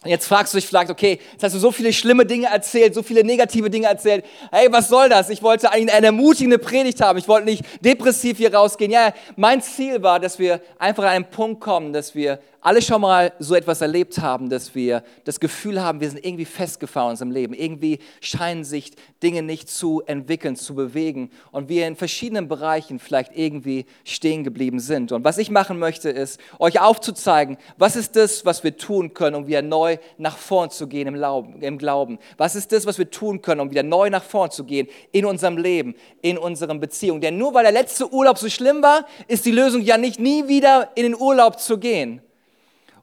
Und 0.05 0.12
jetzt 0.12 0.27
fragst 0.27 0.53
du 0.53 0.59
dich 0.59 0.67
vielleicht, 0.67 0.91
okay, 0.91 1.19
jetzt 1.31 1.43
hast 1.43 1.55
du 1.55 1.59
so 1.59 1.71
viele 1.71 1.91
schlimme 1.91 2.27
Dinge 2.27 2.45
erzählt, 2.45 2.93
so 2.93 3.01
viele 3.01 3.24
negative 3.24 3.71
Dinge 3.71 3.88
erzählt. 3.88 4.24
Hey, 4.51 4.67
was 4.69 4.88
soll 4.88 5.09
das? 5.09 5.31
Ich 5.31 5.41
wollte 5.41 5.71
eigentlich 5.71 5.95
eine 5.95 6.05
ermutigende 6.05 6.59
Predigt 6.59 7.01
haben. 7.01 7.17
Ich 7.17 7.27
wollte 7.27 7.45
nicht 7.45 7.63
depressiv 7.83 8.38
hier 8.38 8.53
rausgehen. 8.53 8.91
Ja, 8.91 9.15
mein 9.35 9.63
Ziel 9.63 10.03
war, 10.03 10.19
dass 10.19 10.38
wir 10.38 10.62
einfach 10.77 11.05
an 11.05 11.09
einen 11.09 11.31
Punkt 11.31 11.59
kommen, 11.59 11.91
dass 11.91 12.13
wir 12.13 12.39
alle 12.65 12.81
schon 12.81 13.01
mal 13.01 13.31
so 13.38 13.53
etwas 13.53 13.81
erlebt 13.81 14.17
haben, 14.17 14.50
dass 14.50 14.74
wir 14.74 15.03
das 15.24 15.39
Gefühl 15.39 15.83
haben, 15.83 16.01
wir 16.01 16.09
sind 16.09 16.25
irgendwie 16.25 16.45
festgefahren 16.45 17.09
in 17.09 17.12
unserem 17.12 17.31
Leben. 17.31 17.53
Irgendwie 17.53 18.00
scheinen 18.21 18.63
sich 18.63 18.91
Dinge 19.21 19.43
nicht 19.43 19.69
zu 19.69 20.01
entwickeln, 20.07 20.55
zu 20.55 20.74
bewegen 20.74 21.29
und 21.51 21.69
wir 21.69 21.88
in 21.88 21.95
verschiedenen 21.95 22.47
Bereichen 22.47 22.97
vielleicht 22.97 23.38
irgendwie 23.38 23.85
stehen 24.03 24.43
geblieben 24.43 24.79
sind. 24.79 25.12
Und 25.12 25.24
was 25.24 25.38
ich 25.38 25.51
machen 25.51 25.77
möchte, 25.77 26.09
ist, 26.09 26.39
euch 26.57 26.81
aufzuzeigen, 26.81 27.57
was 27.77 27.95
ist 27.95 28.15
das, 28.15 28.45
was 28.45 28.63
wir 28.63 28.75
tun 28.75 29.13
können, 29.13 29.35
um 29.35 29.45
wieder 29.45 29.62
neu 29.62 29.94
nach 30.17 30.37
vorn 30.37 30.69
zu 30.69 30.87
gehen 30.87 31.07
im 31.07 31.77
Glauben. 31.77 32.19
Was 32.37 32.55
ist 32.55 32.71
das, 32.71 32.85
was 32.85 32.97
wir 32.97 33.09
tun 33.09 33.41
können, 33.41 33.61
um 33.61 33.71
wieder 33.71 33.83
neu 33.83 34.09
nach 34.09 34.23
vorn 34.23 34.51
zu 34.51 34.63
gehen 34.63 34.87
in 35.11 35.25
unserem 35.25 35.57
Leben, 35.57 35.95
in 36.21 36.37
unseren 36.37 36.79
Beziehungen. 36.79 37.21
Denn 37.21 37.37
nur 37.37 37.53
weil 37.53 37.63
der 37.63 37.71
letzte 37.71 38.11
Urlaub 38.11 38.37
so 38.37 38.49
schlimm 38.49 38.81
war, 38.81 39.05
ist 39.27 39.45
die 39.45 39.51
Lösung 39.51 39.81
ja 39.81 39.97
nicht, 39.97 40.19
nie 40.19 40.47
wieder 40.47 40.91
in 40.95 41.03
den 41.03 41.15
Urlaub 41.15 41.59
zu 41.59 41.77
gehen. 41.77 42.21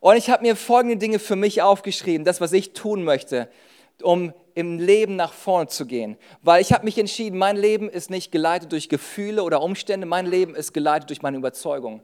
Und 0.00 0.16
ich 0.16 0.30
habe 0.30 0.42
mir 0.42 0.56
folgende 0.56 0.96
Dinge 0.96 1.18
für 1.18 1.36
mich 1.36 1.62
aufgeschrieben, 1.62 2.24
das, 2.24 2.40
was 2.40 2.52
ich 2.52 2.72
tun 2.72 3.04
möchte, 3.04 3.48
um 4.02 4.32
im 4.54 4.78
Leben 4.78 5.16
nach 5.16 5.32
vorne 5.32 5.68
zu 5.68 5.86
gehen. 5.86 6.16
Weil 6.42 6.60
ich 6.60 6.72
habe 6.72 6.84
mich 6.84 6.98
entschieden, 6.98 7.38
mein 7.38 7.56
Leben 7.56 7.88
ist 7.88 8.10
nicht 8.10 8.32
geleitet 8.32 8.72
durch 8.72 8.88
Gefühle 8.88 9.44
oder 9.44 9.62
Umstände, 9.62 10.06
mein 10.06 10.26
Leben 10.26 10.54
ist 10.54 10.74
geleitet 10.74 11.10
durch 11.10 11.22
meine 11.22 11.36
Überzeugung. 11.36 12.02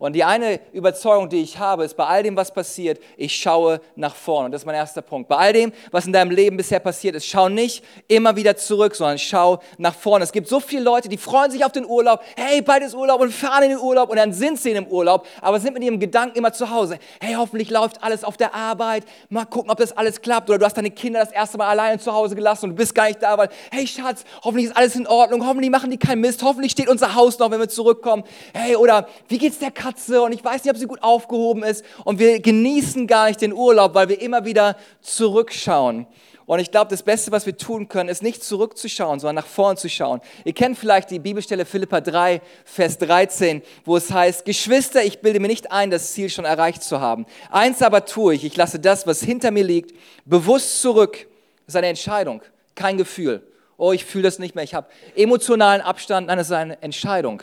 Und 0.00 0.12
die 0.12 0.22
eine 0.22 0.60
Überzeugung, 0.72 1.28
die 1.28 1.42
ich 1.42 1.58
habe, 1.58 1.82
ist, 1.82 1.96
bei 1.96 2.06
all 2.06 2.22
dem, 2.22 2.36
was 2.36 2.52
passiert, 2.52 3.00
ich 3.16 3.34
schaue 3.34 3.80
nach 3.96 4.14
vorne. 4.14 4.46
Und 4.46 4.52
das 4.52 4.62
ist 4.62 4.66
mein 4.66 4.76
erster 4.76 5.02
Punkt. 5.02 5.28
Bei 5.28 5.34
all 5.34 5.52
dem, 5.52 5.72
was 5.90 6.06
in 6.06 6.12
deinem 6.12 6.30
Leben 6.30 6.56
bisher 6.56 6.78
passiert 6.78 7.16
ist, 7.16 7.26
schau 7.26 7.48
nicht 7.48 7.82
immer 8.06 8.36
wieder 8.36 8.56
zurück, 8.56 8.94
sondern 8.94 9.18
schau 9.18 9.58
nach 9.76 9.94
vorne. 9.96 10.22
Es 10.22 10.30
gibt 10.30 10.46
so 10.46 10.60
viele 10.60 10.82
Leute, 10.82 11.08
die 11.08 11.18
freuen 11.18 11.50
sich 11.50 11.64
auf 11.64 11.72
den 11.72 11.84
Urlaub. 11.84 12.22
Hey, 12.36 12.62
bald 12.62 12.84
ist 12.84 12.94
Urlaub 12.94 13.20
und 13.20 13.34
fahren 13.34 13.64
in 13.64 13.70
den 13.70 13.80
Urlaub 13.80 14.08
und 14.10 14.18
dann 14.18 14.32
sind 14.32 14.60
sie 14.60 14.68
in 14.68 14.76
dem 14.76 14.86
Urlaub, 14.86 15.26
aber 15.40 15.58
sind 15.58 15.74
mit 15.74 15.82
ihrem 15.82 15.98
Gedanken 15.98 16.38
immer 16.38 16.52
zu 16.52 16.70
Hause. 16.70 17.00
Hey, 17.20 17.34
hoffentlich 17.34 17.68
läuft 17.68 18.00
alles 18.00 18.22
auf 18.22 18.36
der 18.36 18.54
Arbeit. 18.54 19.02
Mal 19.30 19.46
gucken, 19.46 19.68
ob 19.68 19.78
das 19.78 19.96
alles 19.96 20.20
klappt. 20.20 20.48
Oder 20.48 20.60
du 20.60 20.64
hast 20.64 20.76
deine 20.76 20.92
Kinder 20.92 21.18
das 21.18 21.32
erste 21.32 21.58
Mal 21.58 21.70
alleine 21.70 21.98
zu 21.98 22.12
Hause 22.12 22.36
gelassen 22.36 22.66
und 22.66 22.70
du 22.70 22.76
bist 22.76 22.94
gar 22.94 23.08
nicht 23.08 23.20
da, 23.20 23.36
weil, 23.36 23.48
hey 23.72 23.84
Schatz, 23.84 24.22
hoffentlich 24.44 24.66
ist 24.66 24.76
alles 24.76 24.94
in 24.94 25.08
Ordnung. 25.08 25.44
Hoffentlich 25.44 25.72
machen 25.72 25.90
die 25.90 25.98
keinen 25.98 26.20
Mist. 26.20 26.40
Hoffentlich 26.44 26.70
steht 26.70 26.88
unser 26.88 27.16
Haus 27.16 27.36
noch, 27.40 27.50
wenn 27.50 27.58
wir 27.58 27.68
zurückkommen. 27.68 28.22
Hey, 28.54 28.76
oder 28.76 29.08
wie 29.26 29.38
geht's 29.38 29.58
der 29.58 29.72
Katze 29.72 29.87
und 30.24 30.32
ich 30.32 30.44
weiß 30.44 30.64
nicht, 30.64 30.72
ob 30.72 30.78
sie 30.78 30.86
gut 30.86 31.02
aufgehoben 31.02 31.62
ist 31.62 31.84
und 32.04 32.18
wir 32.18 32.40
genießen 32.40 33.06
gar 33.06 33.28
nicht 33.28 33.40
den 33.40 33.52
Urlaub, 33.52 33.94
weil 33.94 34.08
wir 34.08 34.20
immer 34.20 34.44
wieder 34.44 34.76
zurückschauen. 35.00 36.06
Und 36.48 36.60
ich 36.60 36.70
glaube, 36.70 36.90
das 36.90 37.02
Beste, 37.02 37.30
was 37.30 37.44
wir 37.44 37.58
tun 37.58 37.88
können, 37.88 38.08
ist 38.08 38.22
nicht 38.22 38.42
zurückzuschauen, 38.42 39.20
sondern 39.20 39.34
nach 39.34 39.46
vorn 39.46 39.76
zu 39.76 39.90
schauen. 39.90 40.22
Ihr 40.46 40.54
kennt 40.54 40.78
vielleicht 40.78 41.10
die 41.10 41.18
Bibelstelle 41.18 41.66
Philippa 41.66 42.00
3, 42.00 42.40
Vers 42.64 42.96
13, 42.96 43.60
wo 43.84 43.98
es 43.98 44.10
heißt, 44.10 44.46
Geschwister, 44.46 45.04
ich 45.04 45.18
bilde 45.18 45.40
mir 45.40 45.48
nicht 45.48 45.70
ein, 45.70 45.90
das 45.90 46.14
Ziel 46.14 46.30
schon 46.30 46.46
erreicht 46.46 46.82
zu 46.82 47.00
haben. 47.00 47.26
Eins 47.50 47.82
aber 47.82 48.06
tue 48.06 48.34
ich, 48.34 48.44
ich 48.44 48.56
lasse 48.56 48.78
das, 48.78 49.06
was 49.06 49.22
hinter 49.22 49.50
mir 49.50 49.62
liegt, 49.62 49.94
bewusst 50.24 50.80
zurück. 50.80 51.26
Das 51.66 51.74
ist 51.74 51.76
eine 51.76 51.88
Entscheidung, 51.88 52.40
kein 52.74 52.96
Gefühl. 52.96 53.46
Oh, 53.76 53.92
ich 53.92 54.06
fühle 54.06 54.24
das 54.24 54.38
nicht 54.38 54.54
mehr, 54.54 54.64
ich 54.64 54.72
habe 54.72 54.86
emotionalen 55.16 55.82
Abstand. 55.82 56.28
Nein, 56.28 56.38
es 56.38 56.46
ist 56.46 56.54
eine 56.54 56.80
Entscheidung 56.80 57.42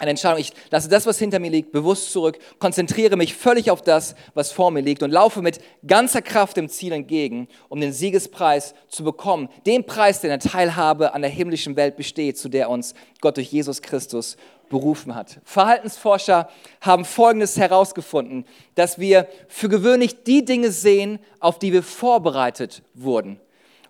eine 0.00 0.10
Entscheidung. 0.10 0.40
Ich 0.40 0.52
lasse 0.70 0.88
das, 0.88 1.06
was 1.06 1.18
hinter 1.18 1.38
mir 1.38 1.50
liegt, 1.50 1.72
bewusst 1.72 2.10
zurück, 2.10 2.38
konzentriere 2.58 3.16
mich 3.16 3.34
völlig 3.34 3.70
auf 3.70 3.82
das, 3.82 4.14
was 4.34 4.50
vor 4.50 4.70
mir 4.70 4.80
liegt 4.80 5.02
und 5.02 5.10
laufe 5.10 5.42
mit 5.42 5.60
ganzer 5.86 6.22
Kraft 6.22 6.56
dem 6.56 6.68
Ziel 6.68 6.92
entgegen, 6.92 7.48
um 7.68 7.80
den 7.80 7.92
Siegespreis 7.92 8.74
zu 8.88 9.04
bekommen. 9.04 9.48
Den 9.66 9.84
Preis, 9.84 10.20
der 10.20 10.32
eine 10.32 10.40
Teilhabe 10.40 11.14
an 11.14 11.20
der 11.20 11.30
himmlischen 11.30 11.76
Welt 11.76 11.96
besteht, 11.96 12.38
zu 12.38 12.48
der 12.48 12.70
uns 12.70 12.94
Gott 13.20 13.36
durch 13.36 13.52
Jesus 13.52 13.82
Christus 13.82 14.36
berufen 14.70 15.14
hat. 15.14 15.40
Verhaltensforscher 15.44 16.48
haben 16.80 17.04
Folgendes 17.04 17.58
herausgefunden, 17.58 18.46
dass 18.76 18.98
wir 18.98 19.28
für 19.48 19.68
gewöhnlich 19.68 20.24
die 20.24 20.46
Dinge 20.46 20.70
sehen, 20.70 21.18
auf 21.40 21.58
die 21.58 21.72
wir 21.74 21.82
vorbereitet 21.82 22.82
wurden. 22.94 23.38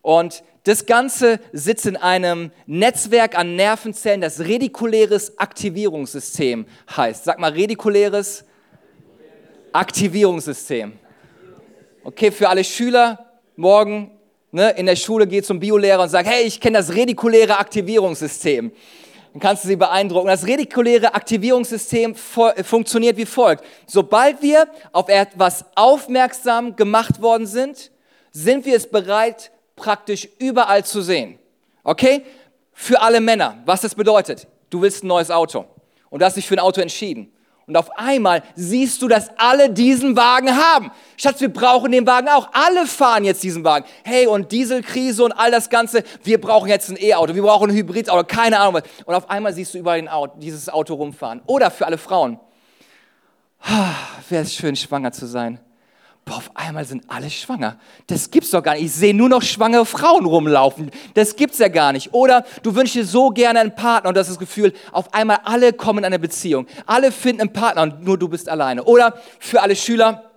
Und 0.02 0.42
das 0.64 0.86
Ganze 0.86 1.40
sitzt 1.52 1.86
in 1.86 1.96
einem 1.96 2.52
Netzwerk 2.66 3.38
an 3.38 3.56
Nervenzellen, 3.56 4.20
das 4.20 4.40
redikuläres 4.40 5.38
Aktivierungssystem 5.38 6.66
heißt. 6.94 7.24
Sag 7.24 7.38
mal, 7.38 7.52
redikuläres 7.52 8.44
Aktivierungssystem. 9.72 10.92
Okay, 12.04 12.30
für 12.30 12.48
alle 12.48 12.64
Schüler, 12.64 13.26
morgen 13.56 14.10
ne, 14.52 14.70
in 14.70 14.86
der 14.86 14.96
Schule 14.96 15.26
geht 15.26 15.46
zum 15.46 15.60
Biolehrer 15.60 16.02
und 16.02 16.08
sagt, 16.08 16.28
hey, 16.28 16.44
ich 16.44 16.60
kenne 16.60 16.78
das 16.78 16.94
redikuläre 16.94 17.58
Aktivierungssystem. 17.58 18.72
Dann 19.32 19.40
kannst 19.40 19.64
du 19.64 19.68
sie 19.68 19.76
beeindrucken. 19.76 20.26
Das 20.26 20.46
redikuläre 20.46 21.14
Aktivierungssystem 21.14 22.14
funktioniert 22.14 23.16
wie 23.16 23.26
folgt. 23.26 23.64
Sobald 23.86 24.42
wir 24.42 24.66
auf 24.92 25.08
etwas 25.08 25.64
aufmerksam 25.76 26.74
gemacht 26.74 27.22
worden 27.22 27.46
sind, 27.46 27.92
sind 28.32 28.66
wir 28.66 28.76
es 28.76 28.88
bereit, 28.88 29.52
praktisch 29.80 30.28
überall 30.38 30.84
zu 30.84 31.02
sehen. 31.02 31.38
Okay? 31.82 32.24
Für 32.72 33.00
alle 33.00 33.20
Männer, 33.20 33.58
was 33.64 33.80
das 33.80 33.94
bedeutet. 33.94 34.46
Du 34.68 34.80
willst 34.82 35.02
ein 35.02 35.08
neues 35.08 35.30
Auto 35.30 35.64
und 36.10 36.20
du 36.20 36.26
hast 36.26 36.36
dich 36.36 36.46
für 36.46 36.54
ein 36.54 36.60
Auto 36.60 36.80
entschieden. 36.80 37.32
Und 37.66 37.76
auf 37.76 37.96
einmal 37.96 38.42
siehst 38.56 39.00
du, 39.00 39.06
dass 39.06 39.30
alle 39.36 39.70
diesen 39.70 40.16
Wagen 40.16 40.56
haben. 40.56 40.90
Schatz, 41.16 41.40
wir 41.40 41.52
brauchen 41.52 41.92
den 41.92 42.04
Wagen 42.06 42.28
auch. 42.28 42.48
Alle 42.52 42.84
fahren 42.86 43.24
jetzt 43.24 43.42
diesen 43.44 43.62
Wagen. 43.62 43.86
Hey, 44.02 44.26
und 44.26 44.50
Dieselkrise 44.50 45.22
und 45.22 45.32
all 45.32 45.52
das 45.52 45.70
Ganze. 45.70 46.02
Wir 46.24 46.40
brauchen 46.40 46.68
jetzt 46.68 46.90
ein 46.90 46.96
E-Auto. 47.00 47.34
Wir 47.34 47.42
brauchen 47.42 47.70
ein 47.70 47.76
Hybridauto. 47.76 48.24
Keine 48.24 48.58
Ahnung 48.58 48.74
was. 48.74 48.82
Und 49.04 49.14
auf 49.14 49.30
einmal 49.30 49.52
siehst 49.52 49.74
du 49.74 49.78
überall 49.78 50.08
Auto, 50.08 50.38
dieses 50.38 50.68
Auto 50.68 50.94
rumfahren. 50.94 51.42
Oder 51.46 51.70
für 51.70 51.86
alle 51.86 51.98
Frauen. 51.98 52.40
Wäre 54.28 54.42
es 54.42 54.52
schön, 54.52 54.74
schwanger 54.74 55.12
zu 55.12 55.26
sein 55.26 55.60
boah, 56.24 56.36
auf 56.36 56.50
einmal 56.54 56.84
sind 56.84 57.04
alle 57.08 57.30
schwanger. 57.30 57.78
Das 58.06 58.30
gibt's 58.30 58.50
doch 58.50 58.62
gar 58.62 58.74
nicht. 58.74 58.84
Ich 58.84 58.92
sehe 58.92 59.14
nur 59.14 59.28
noch 59.28 59.42
schwangere 59.42 59.86
Frauen 59.86 60.24
rumlaufen. 60.24 60.90
Das 61.14 61.36
gibt's 61.36 61.58
ja 61.58 61.68
gar 61.68 61.92
nicht. 61.92 62.12
Oder 62.12 62.44
du 62.62 62.74
wünschst 62.74 62.96
dir 62.96 63.04
so 63.04 63.30
gerne 63.30 63.60
einen 63.60 63.74
Partner 63.74 64.08
und 64.08 64.16
das 64.16 64.28
ist 64.28 64.34
das 64.34 64.40
Gefühl, 64.40 64.72
auf 64.92 65.12
einmal 65.12 65.40
alle 65.44 65.72
kommen 65.72 65.98
in 66.00 66.04
eine 66.04 66.18
Beziehung. 66.18 66.66
Alle 66.86 67.12
finden 67.12 67.42
einen 67.42 67.52
Partner 67.52 67.82
und 67.82 68.04
nur 68.04 68.18
du 68.18 68.28
bist 68.28 68.48
alleine. 68.48 68.84
Oder 68.84 69.14
für 69.38 69.62
alle 69.62 69.76
Schüler, 69.76 70.30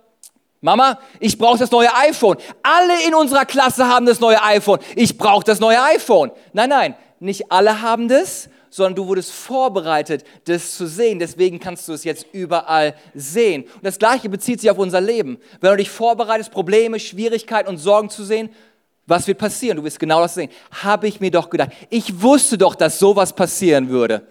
Mama, 0.60 0.98
ich 1.20 1.36
brauche 1.36 1.58
das 1.58 1.70
neue 1.70 1.94
iPhone. 1.94 2.38
Alle 2.62 3.06
in 3.06 3.14
unserer 3.14 3.44
Klasse 3.44 3.86
haben 3.86 4.06
das 4.06 4.20
neue 4.20 4.42
iPhone. 4.42 4.78
Ich 4.96 5.18
brauche 5.18 5.44
das 5.44 5.60
neue 5.60 5.82
iPhone. 5.82 6.30
Nein, 6.54 6.70
nein, 6.70 6.94
nicht 7.20 7.52
alle 7.52 7.82
haben 7.82 8.08
das, 8.08 8.48
sondern 8.74 8.96
du 8.96 9.06
wurdest 9.06 9.30
vorbereitet, 9.30 10.24
das 10.46 10.74
zu 10.74 10.88
sehen. 10.88 11.20
Deswegen 11.20 11.60
kannst 11.60 11.86
du 11.86 11.92
es 11.92 12.02
jetzt 12.02 12.26
überall 12.32 12.96
sehen. 13.14 13.62
Und 13.62 13.84
das 13.84 14.00
Gleiche 14.00 14.28
bezieht 14.28 14.60
sich 14.60 14.68
auf 14.68 14.78
unser 14.78 15.00
Leben. 15.00 15.38
Wenn 15.60 15.70
du 15.70 15.76
dich 15.76 15.90
vorbereitest, 15.90 16.50
Probleme, 16.50 16.98
Schwierigkeiten 16.98 17.68
und 17.68 17.78
Sorgen 17.78 18.10
zu 18.10 18.24
sehen, 18.24 18.50
was 19.06 19.28
wird 19.28 19.38
passieren? 19.38 19.76
Du 19.76 19.84
wirst 19.84 20.00
genau 20.00 20.20
das 20.20 20.34
sehen. 20.34 20.50
Habe 20.82 21.06
ich 21.06 21.20
mir 21.20 21.30
doch 21.30 21.50
gedacht. 21.50 21.70
Ich 21.88 22.20
wusste 22.20 22.58
doch, 22.58 22.74
dass 22.74 22.98
sowas 22.98 23.32
passieren 23.32 23.90
würde. 23.90 24.26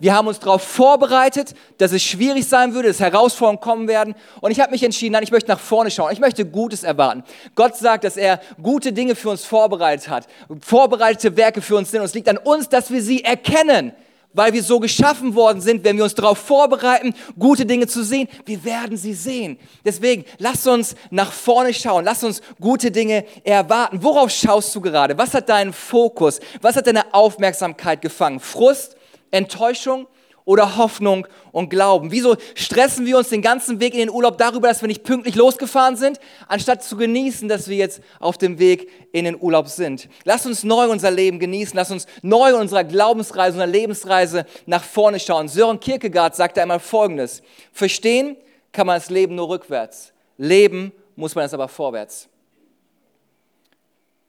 Wir 0.00 0.14
haben 0.14 0.28
uns 0.28 0.38
darauf 0.38 0.62
vorbereitet, 0.62 1.54
dass 1.78 1.92
es 1.92 2.02
schwierig 2.02 2.46
sein 2.46 2.72
würde, 2.72 2.88
dass 2.88 3.00
Herausforderungen 3.00 3.60
kommen 3.60 3.88
werden. 3.88 4.14
Und 4.40 4.52
ich 4.52 4.60
habe 4.60 4.70
mich 4.70 4.84
entschieden, 4.84 5.14
nein, 5.14 5.24
ich 5.24 5.32
möchte 5.32 5.50
nach 5.50 5.58
vorne 5.58 5.90
schauen. 5.90 6.12
Ich 6.12 6.20
möchte 6.20 6.44
Gutes 6.44 6.84
erwarten. 6.84 7.24
Gott 7.56 7.76
sagt, 7.76 8.04
dass 8.04 8.16
er 8.16 8.40
gute 8.62 8.92
Dinge 8.92 9.16
für 9.16 9.30
uns 9.30 9.44
vorbereitet 9.44 10.08
hat. 10.08 10.28
Vorbereitete 10.60 11.36
Werke 11.36 11.60
für 11.60 11.76
uns 11.76 11.90
sind. 11.90 12.00
Und 12.00 12.06
es 12.06 12.14
liegt 12.14 12.28
an 12.28 12.38
uns, 12.38 12.68
dass 12.68 12.90
wir 12.92 13.02
sie 13.02 13.24
erkennen. 13.24 13.92
Weil 14.34 14.52
wir 14.52 14.62
so 14.62 14.78
geschaffen 14.78 15.34
worden 15.34 15.60
sind, 15.62 15.82
wenn 15.84 15.96
wir 15.96 16.04
uns 16.04 16.14
darauf 16.14 16.38
vorbereiten, 16.38 17.14
gute 17.38 17.64
Dinge 17.64 17.86
zu 17.86 18.04
sehen, 18.04 18.28
wir 18.44 18.62
werden 18.62 18.96
sie 18.96 19.14
sehen. 19.14 19.58
Deswegen, 19.84 20.26
lass 20.36 20.66
uns 20.66 20.94
nach 21.10 21.32
vorne 21.32 21.72
schauen. 21.72 22.04
Lass 22.04 22.22
uns 22.22 22.42
gute 22.60 22.90
Dinge 22.90 23.24
erwarten. 23.42 24.00
Worauf 24.02 24.30
schaust 24.30 24.72
du 24.76 24.82
gerade? 24.82 25.16
Was 25.16 25.32
hat 25.34 25.48
deinen 25.48 25.72
Fokus? 25.72 26.40
Was 26.60 26.76
hat 26.76 26.86
deine 26.86 27.14
Aufmerksamkeit 27.14 28.00
gefangen? 28.02 28.38
Frust? 28.38 28.97
Enttäuschung 29.30 30.06
oder 30.48 30.78
Hoffnung 30.78 31.26
und 31.52 31.68
Glauben? 31.68 32.10
Wieso 32.10 32.36
stressen 32.54 33.04
wir 33.04 33.18
uns 33.18 33.28
den 33.28 33.42
ganzen 33.42 33.80
Weg 33.80 33.92
in 33.92 34.00
den 34.00 34.10
Urlaub 34.10 34.38
darüber, 34.38 34.68
dass 34.68 34.80
wir 34.80 34.88
nicht 34.88 35.04
pünktlich 35.04 35.34
losgefahren 35.34 35.94
sind, 35.96 36.18
anstatt 36.46 36.82
zu 36.82 36.96
genießen, 36.96 37.48
dass 37.48 37.68
wir 37.68 37.76
jetzt 37.76 38.00
auf 38.18 38.38
dem 38.38 38.58
Weg 38.58 38.90
in 39.12 39.26
den 39.26 39.38
Urlaub 39.38 39.68
sind? 39.68 40.08
Lass 40.24 40.46
uns 40.46 40.64
neu 40.64 40.88
unser 40.88 41.10
Leben 41.10 41.38
genießen, 41.38 41.76
lass 41.76 41.90
uns 41.90 42.06
neu 42.22 42.56
unserer 42.56 42.84
Glaubensreise, 42.84 43.58
unserer 43.58 43.66
Lebensreise 43.66 44.46
nach 44.64 44.84
vorne 44.84 45.20
schauen. 45.20 45.48
Sören 45.48 45.80
Kierkegaard 45.80 46.34
sagte 46.34 46.62
einmal 46.62 46.80
Folgendes, 46.80 47.42
verstehen 47.70 48.36
kann 48.72 48.86
man 48.86 48.96
das 48.96 49.10
Leben 49.10 49.34
nur 49.34 49.50
rückwärts, 49.50 50.14
leben 50.38 50.92
muss 51.14 51.34
man 51.34 51.44
es 51.44 51.52
aber 51.52 51.68
vorwärts. 51.68 52.28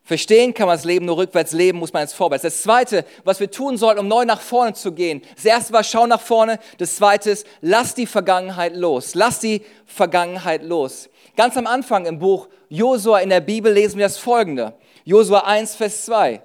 Verstehen 0.10 0.56
kann 0.56 0.66
man 0.66 0.76
das 0.76 0.86
Leben 0.86 1.06
nur 1.06 1.18
rückwärts, 1.18 1.52
leben 1.52 1.78
muss 1.78 1.94
man 1.94 2.04
es 2.04 2.14
vorwärts. 2.14 2.42
Das 2.42 2.64
Zweite, 2.64 3.06
was 3.26 3.40
wir 3.40 3.52
tun 3.52 3.78
sollten, 3.78 4.00
um 4.00 4.08
neu 4.08 4.26
nach 4.26 4.42
vorne 4.42 4.74
zu 4.74 4.92
gehen. 4.92 5.22
Das 5.36 5.46
Erste 5.46 5.72
war, 5.72 5.84
schau 5.84 6.08
nach 6.08 6.20
vorne. 6.20 6.58
Das 6.80 6.96
Zweite 6.96 7.30
ist, 7.30 7.46
lass 7.62 7.94
die 7.94 8.08
Vergangenheit 8.08 8.76
los. 8.76 9.14
Lass 9.14 9.40
die 9.40 9.62
Vergangenheit 9.86 10.64
los. 10.64 11.10
Ganz 11.38 11.58
am 11.58 11.68
Anfang 11.68 12.08
im 12.08 12.18
Buch 12.18 12.48
Josua 12.70 13.20
in 13.20 13.30
der 13.30 13.42
Bibel 13.42 13.72
lesen 13.72 14.00
wir 14.00 14.06
das 14.08 14.18
Folgende. 14.18 14.74
Josua 15.04 15.42
1, 15.42 15.76
Vers 15.76 16.06
2. 16.06 16.42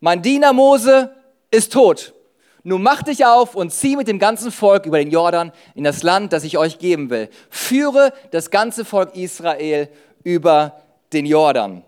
Mein 0.00 0.22
Diener 0.22 0.54
Mose 0.54 1.14
ist 1.50 1.74
tot. 1.74 2.14
Nun 2.62 2.82
mach 2.82 3.02
dich 3.02 3.26
auf 3.26 3.54
und 3.54 3.70
zieh 3.70 3.96
mit 3.96 4.08
dem 4.08 4.18
ganzen 4.18 4.50
Volk 4.50 4.86
über 4.86 4.96
den 4.96 5.10
Jordan 5.10 5.52
in 5.74 5.84
das 5.84 6.02
Land, 6.02 6.32
das 6.32 6.42
ich 6.42 6.56
euch 6.56 6.78
geben 6.78 7.10
will. 7.10 7.28
Führe 7.50 8.14
das 8.30 8.50
ganze 8.50 8.86
Volk 8.86 9.14
Israel 9.14 9.90
über 10.22 10.80
den 11.12 11.26
Jordan. 11.26 11.84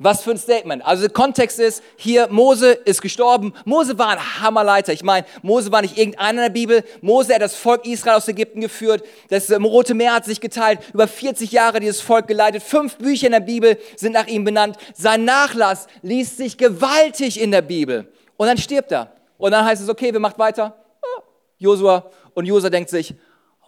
Was 0.00 0.22
für 0.22 0.30
ein 0.30 0.38
Statement. 0.38 0.86
Also 0.86 1.02
der 1.02 1.12
Kontext 1.12 1.58
ist, 1.58 1.82
hier 1.96 2.28
Mose 2.28 2.70
ist 2.70 3.02
gestorben. 3.02 3.52
Mose 3.64 3.98
war 3.98 4.10
ein 4.10 4.40
Hammerleiter. 4.40 4.92
Ich 4.92 5.02
meine, 5.02 5.26
Mose 5.42 5.72
war 5.72 5.82
nicht 5.82 5.98
irgendeiner 5.98 6.30
in 6.30 6.44
der 6.44 6.50
Bibel. 6.50 6.84
Mose 7.00 7.34
hat 7.34 7.42
das 7.42 7.56
Volk 7.56 7.84
Israel 7.84 8.18
aus 8.18 8.28
Ägypten 8.28 8.60
geführt. 8.60 9.02
Das 9.28 9.50
ähm, 9.50 9.64
Rote 9.64 9.94
Meer 9.94 10.14
hat 10.14 10.24
sich 10.24 10.40
geteilt. 10.40 10.78
Über 10.94 11.08
40 11.08 11.50
Jahre 11.50 11.80
dieses 11.80 12.00
Volk 12.00 12.28
geleitet. 12.28 12.62
Fünf 12.62 12.96
Bücher 12.96 13.26
in 13.26 13.32
der 13.32 13.40
Bibel 13.40 13.76
sind 13.96 14.12
nach 14.12 14.28
ihm 14.28 14.44
benannt. 14.44 14.76
Sein 14.94 15.24
Nachlass 15.24 15.88
liest 16.02 16.36
sich 16.36 16.56
gewaltig 16.56 17.40
in 17.40 17.50
der 17.50 17.62
Bibel. 17.62 18.06
Und 18.36 18.46
dann 18.46 18.56
stirbt 18.56 18.92
er. 18.92 19.10
Und 19.36 19.50
dann 19.50 19.64
heißt 19.64 19.82
es, 19.82 19.88
okay, 19.88 20.12
wir 20.12 20.20
machen 20.20 20.38
weiter. 20.38 20.76
Ah, 21.02 21.22
Josua. 21.58 22.08
Und 22.34 22.46
Josua 22.46 22.70
denkt 22.70 22.90
sich, 22.90 23.14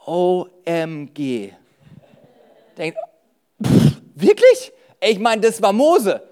OMG. 0.07 1.51
Denkt, 2.79 2.99
pff, 3.61 3.97
wirklich? 4.15 4.73
Ich 5.01 5.19
meine, 5.19 5.41
das 5.41 5.63
war 5.63 5.73
Mose 5.73 6.23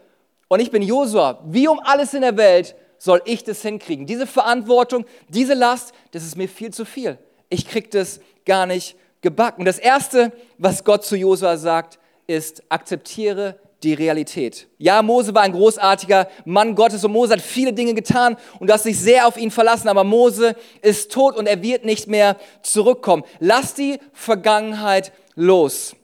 und 0.48 0.60
ich 0.60 0.70
bin 0.70 0.82
Josua. 0.82 1.40
Wie 1.46 1.68
um 1.68 1.80
alles 1.80 2.14
in 2.14 2.22
der 2.22 2.36
Welt 2.36 2.74
soll 2.98 3.22
ich 3.24 3.44
das 3.44 3.62
hinkriegen? 3.62 4.06
Diese 4.06 4.26
Verantwortung, 4.26 5.06
diese 5.28 5.54
Last, 5.54 5.92
das 6.10 6.24
ist 6.24 6.36
mir 6.36 6.48
viel 6.48 6.72
zu 6.72 6.84
viel. 6.84 7.18
Ich 7.48 7.66
krieg 7.66 7.90
das 7.90 8.20
gar 8.44 8.66
nicht 8.66 8.96
gebacken. 9.22 9.64
Das 9.64 9.78
erste, 9.78 10.32
was 10.58 10.84
Gott 10.84 11.04
zu 11.04 11.16
Josua 11.16 11.56
sagt, 11.56 11.98
ist 12.26 12.62
akzeptiere 12.68 13.58
die 13.82 13.94
Realität. 13.94 14.66
Ja, 14.76 15.02
Mose 15.02 15.34
war 15.34 15.42
ein 15.42 15.52
großartiger 15.52 16.28
Mann 16.44 16.74
Gottes 16.74 17.04
und 17.04 17.12
Mose 17.12 17.34
hat 17.34 17.40
viele 17.40 17.72
Dinge 17.72 17.94
getan 17.94 18.36
und 18.58 18.68
du 18.68 18.74
hast 18.74 18.84
dich 18.84 18.98
sehr 18.98 19.26
auf 19.26 19.36
ihn 19.36 19.50
verlassen, 19.50 19.88
aber 19.88 20.04
Mose 20.04 20.56
ist 20.82 21.12
tot 21.12 21.36
und 21.36 21.46
er 21.46 21.62
wird 21.62 21.84
nicht 21.84 22.08
mehr 22.08 22.36
zurückkommen. 22.62 23.22
Lass 23.38 23.74
die 23.74 23.98
Vergangenheit 24.12 25.12
los. 25.36 25.94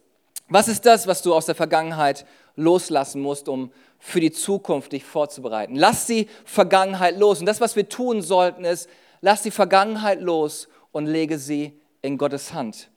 Was 0.49 0.69
ist 0.69 0.87
das, 0.87 1.07
was 1.07 1.23
du 1.23 1.35
aus 1.35 1.47
der 1.47 1.57
Vergangenheit 1.57 2.25
loslassen 2.57 3.21
musst, 3.21 3.49
um 3.49 3.73
für 3.99 4.21
die 4.21 4.33
Zukunft 4.33 4.93
dich 4.93 5.05
vorzubereiten. 5.05 5.77
Lass 5.77 6.07
die 6.07 6.29
Vergangenheit 6.45 7.19
los. 7.19 7.41
Und 7.41 7.47
das, 7.47 7.61
was 7.61 7.77
wir 7.77 7.89
tun 7.89 8.23
sollten, 8.23 8.65
ist, 8.65 8.89
lass 9.21 9.43
die 9.43 9.51
Vergangenheit 9.51 10.21
los 10.21 10.69
und 10.93 11.07
lege 11.07 11.39
sie 11.39 11.81
in 12.03 12.19
Gottes 12.19 12.53
Hand. 12.53 12.91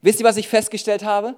Wisst 0.00 0.20
ihr, 0.20 0.26
was 0.26 0.36
ich 0.36 0.48
festgestellt 0.48 1.04
habe? 1.04 1.34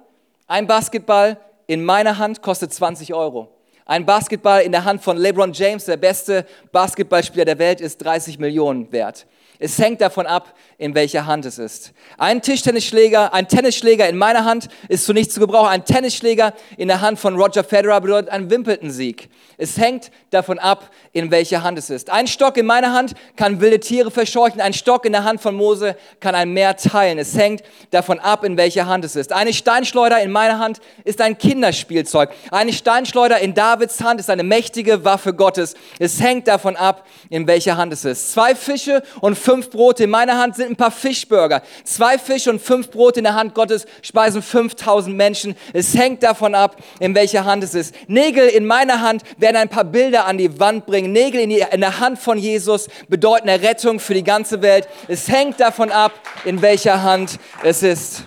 Ein 0.47 0.65
Basketball 0.65 1.37
in 1.67 1.83
meiner 1.83 2.17
Hand 2.17 2.41
kostet 2.41 2.73
20 2.73 3.13
Euro. 3.13 3.49
Ein 3.85 4.05
Basketball 4.05 4.61
in 4.61 4.71
der 4.71 4.83
Hand 4.83 5.01
von 5.01 5.17
LeBron 5.17 5.53
James, 5.53 5.85
der 5.85 5.97
beste 5.97 6.45
Basketballspieler 6.71 7.45
der 7.45 7.59
Welt, 7.59 7.79
ist 7.79 7.97
30 7.99 8.39
Millionen 8.39 8.91
wert. 8.91 9.27
Es 9.59 9.77
hängt 9.79 10.01
davon 10.01 10.27
ab, 10.27 10.53
in 10.77 10.93
welcher 10.93 11.25
Hand 11.25 11.45
es 11.45 11.57
ist. 11.57 11.93
Ein 12.17 12.41
Tischtennisschläger, 12.41 13.33
ein 13.33 13.47
Tennisschläger 13.47 14.07
in 14.07 14.17
meiner 14.17 14.45
Hand 14.45 14.67
ist 14.89 15.05
zu 15.05 15.13
nichts 15.13 15.33
zu 15.33 15.39
gebrauchen. 15.39 15.69
Ein 15.69 15.85
Tennisschläger 15.85 16.53
in 16.77 16.87
der 16.87 17.01
Hand 17.01 17.19
von 17.19 17.35
Roger 17.35 17.63
Federer 17.63 17.99
bedeutet 17.99 18.29
einen 18.29 18.49
Wimbledon-Sieg. 18.49 19.29
Es 19.57 19.77
hängt 19.77 20.11
davon 20.29 20.59
ab, 20.59 20.91
in 21.13 21.31
welcher 21.31 21.63
Hand 21.63 21.79
es 21.79 21.89
ist. 21.89 22.11
Ein 22.11 22.27
Stock 22.27 22.57
in 22.57 22.67
meiner 22.67 22.93
Hand 22.93 23.13
kann 23.35 23.59
wilde 23.59 23.79
Tiere 23.79 24.11
verscheuchen. 24.11 24.61
Ein 24.61 24.73
Stock 24.73 25.03
in 25.05 25.13
der 25.13 25.23
Hand 25.23 25.41
von 25.41 25.55
Mose 25.55 25.97
kann 26.19 26.35
ein 26.35 26.53
Meer 26.53 26.77
teilen. 26.77 27.17
Es 27.17 27.35
hängt 27.35 27.63
davon 27.89 28.19
ab, 28.19 28.43
in 28.43 28.55
welcher 28.55 28.85
Hand 28.85 29.03
es 29.03 29.15
ist. 29.15 29.33
Eine 29.33 29.53
Steinschleuder 29.53 30.21
in 30.21 30.29
meiner 30.29 30.59
Hand 30.59 30.79
ist 31.05 31.21
ein 31.21 31.39
Kinderspielzeug. 31.39 32.29
Eine 32.51 32.71
Steinschleuder 32.71 33.39
in 33.39 33.55
Davids 33.55 34.01
Hand 34.01 34.19
ist 34.19 34.29
eine 34.29 34.43
mächtige 34.43 35.03
Waffe 35.03 35.33
Gottes. 35.33 35.73
Es 35.97 36.21
hängt 36.21 36.47
davon 36.47 36.75
ab, 36.75 37.07
in 37.31 37.47
welcher 37.47 37.77
Hand 37.77 37.93
es 37.93 38.05
ist. 38.05 38.31
Zwei 38.31 38.53
Fische 38.53 39.01
und 39.21 39.35
fünf 39.47 39.69
Brote 39.69 40.03
in 40.03 40.09
meiner 40.09 40.37
Hand 40.37 40.57
sind 40.57 40.71
ein 40.71 40.75
paar 40.75 40.91
Fischburger. 40.91 41.61
Zwei 41.85 42.17
Fische 42.17 42.49
und 42.49 42.61
fünf 42.61 42.91
Brote 42.91 43.21
in 43.21 43.23
der 43.23 43.33
Hand 43.33 43.55
Gottes 43.55 43.85
speisen 44.01 44.41
5000 44.41 45.15
Menschen. 45.15 45.55
Es 45.71 45.95
hängt 45.95 46.21
davon 46.21 46.53
ab, 46.53 46.75
in 46.99 47.15
welcher 47.15 47.45
Hand 47.45 47.63
es 47.63 47.73
ist. 47.73 47.95
Nägel 48.09 48.49
in 48.49 48.65
meiner 48.65 48.99
Hand 48.99 49.23
werden 49.37 49.55
ein 49.55 49.69
paar 49.69 49.85
Bilder 49.85 50.25
an 50.25 50.37
die 50.37 50.59
Wand 50.59 50.85
bringen. 50.85 51.13
Nägel 51.13 51.39
in, 51.39 51.49
die, 51.49 51.63
in 51.71 51.79
der 51.79 52.01
Hand 52.01 52.19
von 52.19 52.37
Jesus 52.37 52.89
bedeuten 53.07 53.47
Errettung 53.47 54.01
für 54.01 54.13
die 54.13 54.23
ganze 54.23 54.61
Welt. 54.61 54.85
Es 55.07 55.29
hängt 55.29 55.61
davon 55.61 55.91
ab, 55.91 56.11
in 56.43 56.61
welcher 56.61 57.03
Hand 57.03 57.39
es 57.63 57.83
ist. 57.83 58.25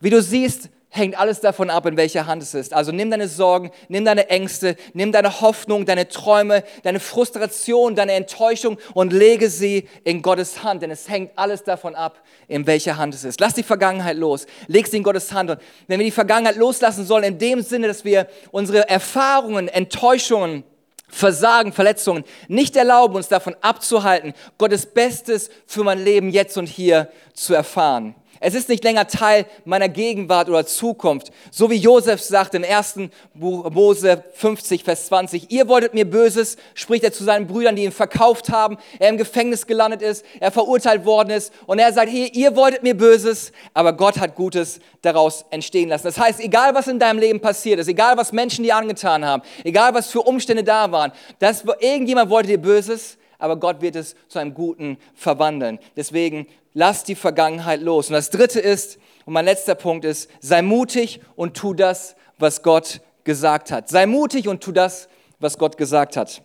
Wie 0.00 0.10
du 0.10 0.20
siehst, 0.20 0.68
hängt 0.94 1.18
alles 1.18 1.40
davon 1.40 1.70
ab, 1.70 1.86
in 1.86 1.96
welcher 1.96 2.26
Hand 2.26 2.40
es 2.40 2.54
ist. 2.54 2.72
Also 2.72 2.92
nimm 2.92 3.10
deine 3.10 3.26
Sorgen, 3.26 3.72
nimm 3.88 4.04
deine 4.04 4.30
Ängste, 4.30 4.76
nimm 4.92 5.10
deine 5.10 5.40
Hoffnung, 5.40 5.86
deine 5.86 6.06
Träume, 6.06 6.62
deine 6.84 7.00
Frustration, 7.00 7.96
deine 7.96 8.12
Enttäuschung 8.12 8.78
und 8.94 9.12
lege 9.12 9.50
sie 9.50 9.88
in 10.04 10.22
Gottes 10.22 10.62
Hand, 10.62 10.82
denn 10.82 10.92
es 10.92 11.08
hängt 11.08 11.32
alles 11.34 11.64
davon 11.64 11.96
ab, 11.96 12.22
in 12.46 12.68
welcher 12.68 12.96
Hand 12.96 13.12
es 13.12 13.24
ist. 13.24 13.40
Lass 13.40 13.54
die 13.54 13.64
Vergangenheit 13.64 14.16
los, 14.16 14.46
leg 14.68 14.86
sie 14.86 14.98
in 14.98 15.02
Gottes 15.02 15.32
Hand. 15.32 15.50
Und 15.50 15.60
wenn 15.88 15.98
wir 15.98 16.06
die 16.06 16.12
Vergangenheit 16.12 16.56
loslassen 16.56 17.04
sollen, 17.04 17.24
in 17.24 17.38
dem 17.38 17.62
Sinne, 17.62 17.88
dass 17.88 18.04
wir 18.04 18.28
unsere 18.52 18.88
Erfahrungen, 18.88 19.66
Enttäuschungen, 19.66 20.62
Versagen, 21.08 21.72
Verletzungen 21.72 22.24
nicht 22.46 22.76
erlauben, 22.76 23.16
uns 23.16 23.28
davon 23.28 23.56
abzuhalten, 23.60 24.32
Gottes 24.58 24.86
Bestes 24.86 25.50
für 25.66 25.82
mein 25.82 26.04
Leben 26.04 26.30
jetzt 26.30 26.56
und 26.56 26.66
hier 26.66 27.10
zu 27.34 27.52
erfahren. 27.52 28.14
Es 28.46 28.52
ist 28.52 28.68
nicht 28.68 28.84
länger 28.84 29.06
Teil 29.06 29.46
meiner 29.64 29.88
Gegenwart 29.88 30.50
oder 30.50 30.66
Zukunft. 30.66 31.32
So 31.50 31.70
wie 31.70 31.76
Josef 31.76 32.20
sagt 32.20 32.54
im 32.54 32.62
ersten 32.62 33.10
Mose 33.32 34.22
50, 34.34 34.84
Vers 34.84 35.06
20. 35.06 35.50
Ihr 35.50 35.66
wolltet 35.66 35.94
mir 35.94 36.04
Böses, 36.04 36.58
spricht 36.74 37.04
er 37.04 37.12
zu 37.14 37.24
seinen 37.24 37.46
Brüdern, 37.46 37.74
die 37.74 37.84
ihn 37.84 37.90
verkauft 37.92 38.50
haben, 38.50 38.76
er 38.98 39.08
im 39.08 39.16
Gefängnis 39.16 39.66
gelandet 39.66 40.02
ist, 40.02 40.26
er 40.40 40.52
verurteilt 40.52 41.06
worden 41.06 41.30
ist. 41.30 41.54
Und 41.64 41.78
er 41.78 41.90
sagt, 41.94 42.10
hey, 42.10 42.30
ihr 42.34 42.54
wolltet 42.54 42.82
mir 42.82 42.94
Böses, 42.94 43.50
aber 43.72 43.94
Gott 43.94 44.18
hat 44.18 44.34
Gutes 44.34 44.78
daraus 45.00 45.46
entstehen 45.48 45.88
lassen. 45.88 46.04
Das 46.04 46.18
heißt, 46.18 46.40
egal 46.40 46.74
was 46.74 46.86
in 46.86 46.98
deinem 46.98 47.20
Leben 47.20 47.40
passiert 47.40 47.80
ist, 47.80 47.88
egal 47.88 48.18
was 48.18 48.30
Menschen 48.30 48.62
dir 48.62 48.76
angetan 48.76 49.24
haben, 49.24 49.42
egal 49.64 49.94
was 49.94 50.10
für 50.10 50.20
Umstände 50.20 50.64
da 50.64 50.92
waren, 50.92 51.12
dass 51.38 51.64
irgendjemand 51.80 52.28
wollte 52.28 52.48
dir 52.48 52.58
Böses, 52.58 53.16
aber 53.38 53.56
Gott 53.56 53.80
wird 53.80 53.96
es 53.96 54.14
zu 54.28 54.38
einem 54.38 54.54
Guten 54.54 54.98
verwandeln. 55.14 55.78
Deswegen 55.96 56.46
lass 56.72 57.04
die 57.04 57.14
Vergangenheit 57.14 57.80
los. 57.80 58.08
Und 58.08 58.14
das 58.14 58.30
dritte 58.30 58.60
ist, 58.60 58.98
und 59.24 59.32
mein 59.32 59.44
letzter 59.44 59.74
Punkt 59.74 60.04
ist, 60.04 60.30
sei 60.40 60.62
mutig 60.62 61.20
und 61.36 61.56
tu 61.56 61.74
das, 61.74 62.16
was 62.38 62.62
Gott 62.62 63.00
gesagt 63.24 63.70
hat. 63.70 63.88
Sei 63.88 64.06
mutig 64.06 64.48
und 64.48 64.62
tu 64.62 64.72
das, 64.72 65.08
was 65.38 65.58
Gott 65.58 65.76
gesagt 65.76 66.16
hat. 66.16 66.42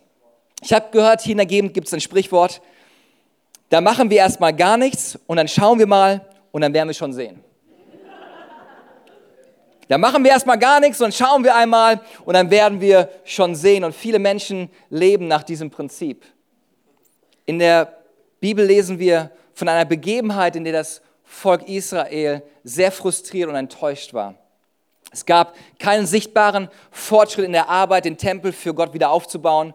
Ich 0.62 0.72
habe 0.72 0.86
gehört, 0.90 1.22
hier 1.22 1.32
in 1.32 1.38
der 1.38 1.46
Gegend 1.46 1.74
gibt 1.74 1.86
es 1.86 1.94
ein 1.94 2.00
Sprichwort, 2.00 2.60
da 3.70 3.80
machen 3.80 4.10
wir 4.10 4.18
erstmal 4.18 4.54
gar 4.54 4.76
nichts 4.76 5.18
und 5.26 5.36
dann 5.36 5.48
schauen 5.48 5.78
wir 5.78 5.86
mal 5.86 6.26
und 6.50 6.60
dann 6.62 6.74
werden 6.74 6.88
wir 6.88 6.94
schon 6.94 7.12
sehen. 7.12 7.42
Da 9.88 9.98
machen 9.98 10.22
wir 10.22 10.30
erstmal 10.30 10.58
gar 10.58 10.78
nichts 10.78 11.00
und 11.00 11.12
schauen 11.12 11.42
wir 11.42 11.54
einmal 11.56 12.00
und 12.24 12.34
dann 12.34 12.50
werden 12.50 12.80
wir 12.80 13.08
schon 13.24 13.56
sehen. 13.56 13.82
Und 13.82 13.92
viele 13.92 14.20
Menschen 14.20 14.70
leben 14.88 15.26
nach 15.26 15.42
diesem 15.42 15.70
Prinzip. 15.70 16.24
In 17.46 17.58
der 17.58 17.96
Bibel 18.40 18.64
lesen 18.64 18.98
wir 18.98 19.30
von 19.54 19.68
einer 19.68 19.84
Begebenheit, 19.84 20.56
in 20.56 20.64
der 20.64 20.72
das 20.72 21.02
Volk 21.24 21.68
Israel 21.68 22.42
sehr 22.64 22.90
frustriert 22.90 23.48
und 23.48 23.56
enttäuscht 23.56 24.14
war. 24.14 24.34
Es 25.12 25.26
gab 25.26 25.54
keinen 25.78 26.06
sichtbaren 26.06 26.68
Fortschritt 26.90 27.44
in 27.44 27.52
der 27.52 27.68
Arbeit, 27.68 28.04
den 28.04 28.16
Tempel 28.16 28.52
für 28.52 28.74
Gott 28.74 28.94
wieder 28.94 29.10
aufzubauen. 29.10 29.74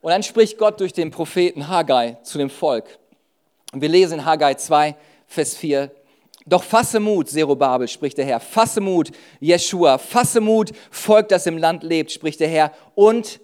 Und 0.00 0.10
dann 0.10 0.22
spricht 0.22 0.58
Gott 0.58 0.80
durch 0.80 0.92
den 0.92 1.10
Propheten 1.10 1.68
Haggai 1.68 2.18
zu 2.22 2.38
dem 2.38 2.50
Volk. 2.50 2.98
Und 3.72 3.80
wir 3.80 3.88
lesen 3.88 4.20
in 4.20 4.24
Haggai 4.24 4.54
2, 4.54 4.96
Vers 5.26 5.56
4. 5.56 5.90
Doch 6.46 6.62
fasse 6.62 7.00
Mut, 7.00 7.30
Zerubabel, 7.30 7.88
spricht 7.88 8.18
der 8.18 8.26
Herr. 8.26 8.40
Fasse 8.40 8.80
Mut, 8.80 9.10
Jeshua. 9.40 9.96
Fasse 9.98 10.40
Mut, 10.40 10.72
Volk, 10.90 11.28
das 11.28 11.46
im 11.46 11.56
Land 11.56 11.82
lebt, 11.82 12.12
spricht 12.12 12.40
der 12.40 12.48
Herr. 12.48 12.72
Und 12.94 13.40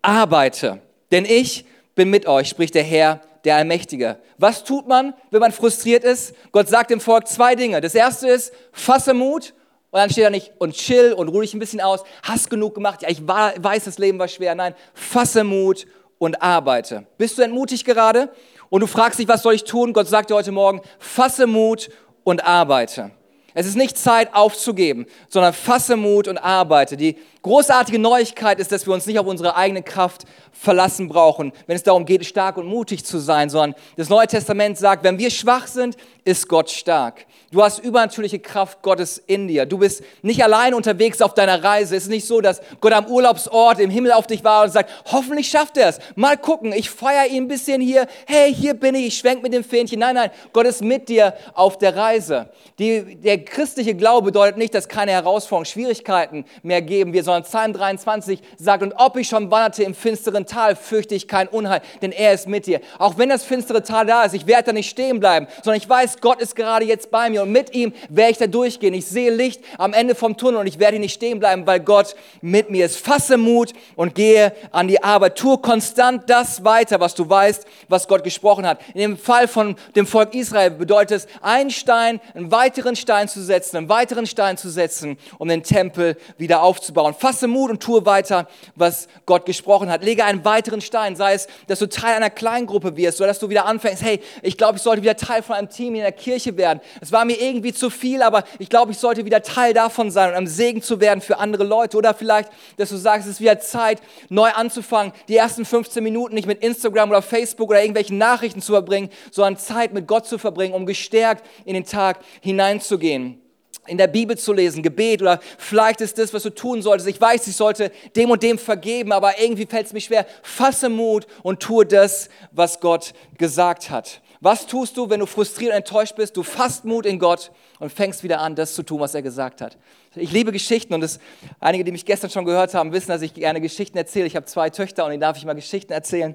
arbeite. 0.00 0.80
Denn 1.10 1.24
ich 1.24 1.66
bin 1.94 2.10
mit 2.10 2.26
euch, 2.26 2.48
spricht 2.48 2.74
der 2.74 2.82
Herr, 2.82 3.20
der 3.44 3.56
Allmächtige. 3.56 4.18
Was 4.38 4.64
tut 4.64 4.86
man, 4.86 5.14
wenn 5.30 5.40
man 5.40 5.52
frustriert 5.52 6.04
ist? 6.04 6.34
Gott 6.52 6.68
sagt 6.68 6.90
dem 6.90 7.00
Volk 7.00 7.28
zwei 7.28 7.54
Dinge. 7.54 7.80
Das 7.80 7.94
erste 7.94 8.28
ist, 8.28 8.52
fasse 8.72 9.14
Mut. 9.14 9.54
Und 9.90 9.98
dann 9.98 10.08
steht 10.08 10.24
er 10.24 10.30
nicht 10.30 10.52
und 10.58 10.74
chill 10.74 11.12
und 11.12 11.28
ruh 11.28 11.42
dich 11.42 11.52
ein 11.52 11.58
bisschen 11.58 11.80
aus. 11.80 12.02
Hast 12.22 12.48
genug 12.48 12.74
gemacht. 12.74 13.02
Ja, 13.02 13.10
ich 13.10 13.26
weiß, 13.26 13.84
das 13.84 13.98
Leben 13.98 14.18
war 14.18 14.28
schwer. 14.28 14.54
Nein, 14.54 14.74
fasse 14.94 15.44
Mut 15.44 15.86
und 16.18 16.40
arbeite. 16.40 17.06
Bist 17.18 17.36
du 17.36 17.42
entmutigt 17.42 17.84
gerade? 17.84 18.30
Und 18.70 18.80
du 18.80 18.86
fragst 18.86 19.18
dich, 19.18 19.28
was 19.28 19.42
soll 19.42 19.54
ich 19.54 19.64
tun? 19.64 19.92
Gott 19.92 20.08
sagt 20.08 20.30
dir 20.30 20.34
heute 20.34 20.52
Morgen, 20.52 20.80
fasse 20.98 21.46
Mut 21.46 21.90
und 22.24 22.42
arbeite. 22.42 23.10
Es 23.54 23.66
ist 23.66 23.76
nicht 23.76 23.98
Zeit 23.98 24.34
aufzugeben, 24.34 25.06
sondern 25.28 25.52
fasse 25.52 25.96
Mut 25.96 26.28
und 26.28 26.38
arbeite. 26.38 26.96
Die 26.96 27.16
großartige 27.42 27.98
Neuigkeit 27.98 28.58
ist, 28.58 28.72
dass 28.72 28.86
wir 28.86 28.94
uns 28.94 29.06
nicht 29.06 29.18
auf 29.18 29.26
unsere 29.26 29.56
eigene 29.56 29.82
Kraft 29.82 30.24
verlassen 30.52 31.08
brauchen, 31.08 31.52
wenn 31.66 31.76
es 31.76 31.82
darum 31.82 32.04
geht, 32.04 32.24
stark 32.24 32.56
und 32.56 32.66
mutig 32.66 33.04
zu 33.04 33.18
sein, 33.18 33.50
sondern 33.50 33.74
das 33.96 34.08
Neue 34.08 34.26
Testament 34.26 34.78
sagt, 34.78 35.04
wenn 35.04 35.18
wir 35.18 35.30
schwach 35.30 35.66
sind, 35.66 35.96
ist 36.24 36.48
Gott 36.48 36.70
stark. 36.70 37.26
Du 37.52 37.62
hast 37.62 37.80
übernatürliche 37.80 38.38
Kraft 38.38 38.80
Gottes 38.80 39.18
in 39.26 39.46
dir. 39.46 39.66
Du 39.66 39.76
bist 39.76 40.02
nicht 40.22 40.42
allein 40.42 40.72
unterwegs 40.72 41.20
auf 41.20 41.34
deiner 41.34 41.62
Reise. 41.62 41.94
Es 41.94 42.04
ist 42.04 42.08
nicht 42.08 42.26
so, 42.26 42.40
dass 42.40 42.62
Gott 42.80 42.94
am 42.94 43.04
Urlaubsort 43.04 43.78
im 43.78 43.90
Himmel 43.90 44.12
auf 44.12 44.26
dich 44.26 44.42
war 44.42 44.64
und 44.64 44.72
sagt, 44.72 44.90
hoffentlich 45.12 45.50
schafft 45.50 45.76
er 45.76 45.90
es. 45.90 45.98
Mal 46.16 46.38
gucken, 46.38 46.72
ich 46.72 46.88
feiere 46.88 47.26
ihn 47.26 47.44
ein 47.44 47.48
bisschen 47.48 47.82
hier. 47.82 48.06
Hey, 48.26 48.54
hier 48.54 48.72
bin 48.72 48.94
ich, 48.94 49.08
ich 49.08 49.18
schwenk 49.18 49.42
mit 49.42 49.52
dem 49.52 49.64
Fähnchen. 49.64 49.98
Nein, 49.98 50.14
nein, 50.14 50.30
Gott 50.54 50.64
ist 50.64 50.80
mit 50.80 51.10
dir 51.10 51.34
auf 51.52 51.76
der 51.76 51.94
Reise. 51.94 52.48
Die, 52.78 53.16
der 53.16 53.44
christliche 53.44 53.94
Glaube 53.94 54.28
bedeutet 54.28 54.56
nicht, 54.56 54.74
dass 54.74 54.88
keine 54.88 55.12
Herausforderungen, 55.12 55.66
Schwierigkeiten 55.66 56.46
mehr 56.62 56.80
geben 56.80 57.12
wird, 57.12 57.26
sondern 57.26 57.42
Psalm 57.42 57.74
23 57.74 58.40
sagt, 58.56 58.82
und 58.82 58.94
ob 58.94 59.18
ich 59.18 59.28
schon 59.28 59.50
wanderte 59.50 59.82
im 59.82 59.94
finsteren 59.94 60.46
Tal, 60.46 60.74
fürchte 60.74 61.14
ich 61.14 61.28
kein 61.28 61.48
Unheil, 61.48 61.82
denn 62.00 62.12
er 62.12 62.32
ist 62.32 62.48
mit 62.48 62.66
dir. 62.66 62.80
Auch 62.98 63.18
wenn 63.18 63.28
das 63.28 63.44
finstere 63.44 63.82
Tal 63.82 64.06
da 64.06 64.24
ist, 64.24 64.32
ich 64.32 64.46
werde 64.46 64.64
da 64.64 64.72
nicht 64.72 64.88
stehen 64.88 65.20
bleiben, 65.20 65.46
sondern 65.62 65.76
ich 65.76 65.86
weiß, 65.86 66.22
Gott 66.22 66.40
ist 66.40 66.56
gerade 66.56 66.86
jetzt 66.86 67.10
bei 67.10 67.28
mir 67.28 67.41
und 67.42 67.52
mit 67.52 67.74
ihm 67.74 67.92
werde 68.08 68.32
ich 68.32 68.38
da 68.38 68.46
durchgehen. 68.46 68.94
Ich 68.94 69.06
sehe 69.06 69.30
Licht 69.30 69.60
am 69.78 69.92
Ende 69.92 70.14
vom 70.14 70.36
Tunnel 70.36 70.60
und 70.60 70.66
ich 70.66 70.78
werde 70.78 70.98
nicht 70.98 71.14
stehen 71.14 71.38
bleiben, 71.38 71.66
weil 71.66 71.80
Gott 71.80 72.14
mit 72.40 72.70
mir 72.70 72.86
ist. 72.86 72.96
Fasse 72.96 73.36
Mut 73.36 73.72
und 73.96 74.14
gehe 74.14 74.52
an 74.70 74.88
die 74.88 75.02
Arbeit. 75.02 75.36
Tue 75.36 75.58
konstant 75.58 76.28
das 76.30 76.64
weiter, 76.64 77.00
was 77.00 77.14
du 77.14 77.28
weißt, 77.28 77.66
was 77.88 78.08
Gott 78.08 78.24
gesprochen 78.24 78.66
hat. 78.66 78.80
In 78.94 79.00
dem 79.00 79.16
Fall 79.18 79.48
von 79.48 79.76
dem 79.94 80.06
Volk 80.06 80.34
Israel 80.34 80.70
bedeutet 80.70 81.18
es, 81.18 81.26
einen 81.40 81.70
Stein, 81.70 82.20
einen 82.34 82.50
weiteren 82.50 82.96
Stein 82.96 83.28
zu 83.28 83.42
setzen, 83.42 83.76
einen 83.76 83.88
weiteren 83.88 84.26
Stein 84.26 84.56
zu 84.56 84.70
setzen, 84.70 85.18
um 85.38 85.48
den 85.48 85.62
Tempel 85.62 86.16
wieder 86.38 86.62
aufzubauen. 86.62 87.14
Fasse 87.14 87.48
Mut 87.48 87.70
und 87.70 87.82
tue 87.82 88.06
weiter, 88.06 88.48
was 88.74 89.08
Gott 89.26 89.46
gesprochen 89.46 89.90
hat. 89.90 90.04
Lege 90.04 90.24
einen 90.24 90.44
weiteren 90.44 90.80
Stein, 90.80 91.16
sei 91.16 91.34
es, 91.34 91.48
dass 91.66 91.78
du 91.78 91.88
Teil 91.88 92.14
einer 92.14 92.30
Kleingruppe 92.30 92.96
wirst 92.96 93.20
oder 93.20 93.28
dass 93.28 93.38
du 93.38 93.48
wieder 93.48 93.66
anfängst, 93.66 94.02
hey, 94.02 94.20
ich 94.42 94.56
glaube, 94.56 94.76
ich 94.76 94.82
sollte 94.82 95.02
wieder 95.02 95.16
Teil 95.16 95.42
von 95.42 95.56
einem 95.56 95.68
Team 95.68 95.94
in 95.94 96.02
der 96.02 96.12
Kirche 96.12 96.56
werden. 96.56 96.80
Es 97.00 97.12
war 97.12 97.24
mir 97.24 97.31
irgendwie 97.40 97.72
zu 97.72 97.90
viel, 97.90 98.22
aber 98.22 98.44
ich 98.58 98.68
glaube, 98.68 98.92
ich 98.92 98.98
sollte 98.98 99.24
wieder 99.24 99.42
Teil 99.42 99.74
davon 99.74 100.10
sein 100.10 100.30
und 100.30 100.36
ein 100.36 100.46
Segen 100.46 100.82
zu 100.82 101.00
werden 101.00 101.20
für 101.20 101.38
andere 101.38 101.64
Leute. 101.64 101.96
Oder 101.96 102.14
vielleicht, 102.14 102.50
dass 102.76 102.90
du 102.90 102.96
sagst, 102.96 103.26
es 103.26 103.34
ist 103.34 103.40
wieder 103.40 103.60
Zeit, 103.60 104.00
neu 104.28 104.50
anzufangen, 104.50 105.12
die 105.28 105.36
ersten 105.36 105.64
15 105.64 106.02
Minuten 106.02 106.34
nicht 106.34 106.46
mit 106.46 106.62
Instagram 106.62 107.10
oder 107.10 107.22
Facebook 107.22 107.70
oder 107.70 107.80
irgendwelchen 107.80 108.18
Nachrichten 108.18 108.60
zu 108.60 108.72
verbringen, 108.72 109.10
sondern 109.30 109.58
Zeit 109.58 109.92
mit 109.92 110.06
Gott 110.06 110.26
zu 110.26 110.38
verbringen, 110.38 110.74
um 110.74 110.86
gestärkt 110.86 111.44
in 111.64 111.74
den 111.74 111.84
Tag 111.84 112.18
hineinzugehen 112.40 113.42
in 113.86 113.98
der 113.98 114.06
Bibel 114.06 114.38
zu 114.38 114.52
lesen, 114.52 114.82
Gebet 114.82 115.22
oder 115.22 115.40
vielleicht 115.58 116.00
ist 116.00 116.16
das, 116.18 116.32
was 116.32 116.44
du 116.44 116.50
tun 116.50 116.82
solltest. 116.82 117.08
Ich 117.08 117.20
weiß, 117.20 117.46
ich 117.48 117.56
sollte 117.56 117.90
dem 118.14 118.30
und 118.30 118.42
dem 118.42 118.58
vergeben, 118.58 119.12
aber 119.12 119.40
irgendwie 119.40 119.66
fällt 119.66 119.86
es 119.86 119.92
mir 119.92 120.00
schwer. 120.00 120.26
Fasse 120.42 120.88
Mut 120.88 121.26
und 121.42 121.60
tue 121.60 121.84
das, 121.84 122.28
was 122.52 122.78
Gott 122.78 123.12
gesagt 123.38 123.90
hat. 123.90 124.20
Was 124.42 124.66
tust 124.66 124.96
du, 124.96 125.08
wenn 125.08 125.20
du 125.20 125.26
frustriert 125.26 125.70
und 125.70 125.76
enttäuscht 125.76 126.16
bist? 126.16 126.36
Du 126.36 126.42
fasst 126.42 126.84
Mut 126.84 127.06
in 127.06 127.20
Gott 127.20 127.52
und 127.78 127.92
fängst 127.92 128.24
wieder 128.24 128.40
an, 128.40 128.56
das 128.56 128.74
zu 128.74 128.82
tun, 128.82 128.98
was 128.98 129.14
er 129.14 129.22
gesagt 129.22 129.60
hat. 129.60 129.78
Ich 130.16 130.32
liebe 130.32 130.50
Geschichten 130.50 130.92
und 130.94 131.00
das, 131.00 131.20
einige, 131.60 131.84
die 131.84 131.92
mich 131.92 132.04
gestern 132.04 132.28
schon 132.28 132.44
gehört 132.44 132.74
haben, 132.74 132.92
wissen, 132.92 133.10
dass 133.10 133.22
ich 133.22 133.34
gerne 133.34 133.60
Geschichten 133.60 133.96
erzähle. 133.96 134.26
Ich 134.26 134.34
habe 134.34 134.44
zwei 134.46 134.68
Töchter 134.68 135.04
und 135.04 135.12
denen 135.12 135.20
darf 135.20 135.36
ich 135.36 135.44
mal 135.44 135.54
Geschichten 135.54 135.92
erzählen. 135.92 136.34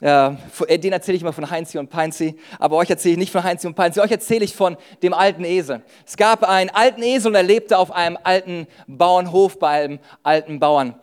Äh, 0.00 0.32
den 0.78 0.92
erzähle 0.92 1.14
ich 1.14 1.22
immer 1.22 1.32
von 1.32 1.48
Heinzi 1.48 1.78
und 1.78 1.88
Peinzi, 1.88 2.36
aber 2.58 2.78
euch 2.78 2.90
erzähle 2.90 3.12
ich 3.12 3.18
nicht 3.18 3.30
von 3.30 3.44
Heinzi 3.44 3.68
und 3.68 3.76
Peinzi, 3.76 4.00
euch 4.00 4.10
erzähle 4.10 4.44
ich 4.44 4.56
von 4.56 4.76
dem 5.04 5.14
alten 5.14 5.44
Esel. 5.44 5.84
Es 6.04 6.16
gab 6.16 6.42
einen 6.42 6.70
alten 6.70 7.04
Esel 7.04 7.28
und 7.28 7.36
er 7.36 7.44
lebte 7.44 7.78
auf 7.78 7.92
einem 7.92 8.18
alten 8.24 8.66
Bauernhof 8.88 9.60
bei 9.60 9.84
einem 9.84 9.98
alten 10.24 10.58
Bauern. 10.58 10.98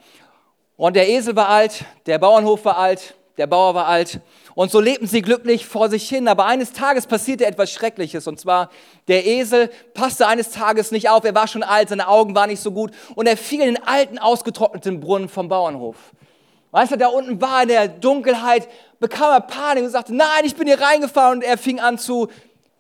Und 0.75 0.97
der 0.97 1.07
Esel 1.07 1.37
war 1.37 1.47
alt, 1.47 1.85
der 2.05 2.19
Bauernhof 2.19 2.65
war 2.65 2.77
alt, 2.77 3.15
der 3.37 3.47
Bauer 3.47 3.73
war 3.73 3.87
alt 3.87 4.21
und 4.55 4.71
so 4.71 4.79
lebten 4.79 5.07
sie 5.07 5.21
glücklich 5.21 5.65
vor 5.65 5.89
sich 5.89 6.07
hin. 6.07 6.27
Aber 6.27 6.45
eines 6.45 6.73
Tages 6.73 7.07
passierte 7.07 7.45
etwas 7.45 7.71
Schreckliches. 7.71 8.27
Und 8.27 8.39
zwar, 8.39 8.69
der 9.07 9.25
Esel 9.25 9.69
passte 9.93 10.27
eines 10.27 10.51
Tages 10.51 10.91
nicht 10.91 11.09
auf. 11.09 11.23
Er 11.25 11.33
war 11.33 11.47
schon 11.47 11.63
alt, 11.63 11.89
seine 11.89 12.07
Augen 12.07 12.35
waren 12.35 12.49
nicht 12.49 12.61
so 12.61 12.71
gut. 12.71 12.91
Und 13.15 13.27
er 13.27 13.37
fiel 13.37 13.61
in 13.61 13.73
den 13.73 13.83
alten, 13.83 14.19
ausgetrockneten 14.19 14.99
Brunnen 14.99 15.29
vom 15.29 15.47
Bauernhof. 15.47 15.95
Weißt 16.71 16.91
du, 16.91 16.97
da 16.97 17.07
unten 17.07 17.41
war 17.41 17.63
in 17.63 17.69
der 17.69 17.87
Dunkelheit, 17.87 18.67
bekam 18.99 19.31
er 19.31 19.41
Panik 19.41 19.83
und 19.83 19.89
sagte, 19.89 20.13
nein, 20.13 20.43
ich 20.43 20.55
bin 20.55 20.67
hier 20.67 20.79
reingefahren. 20.79 21.39
Und 21.39 21.43
er 21.43 21.57
fing 21.57 21.79
an 21.79 21.97
zu 21.97 22.29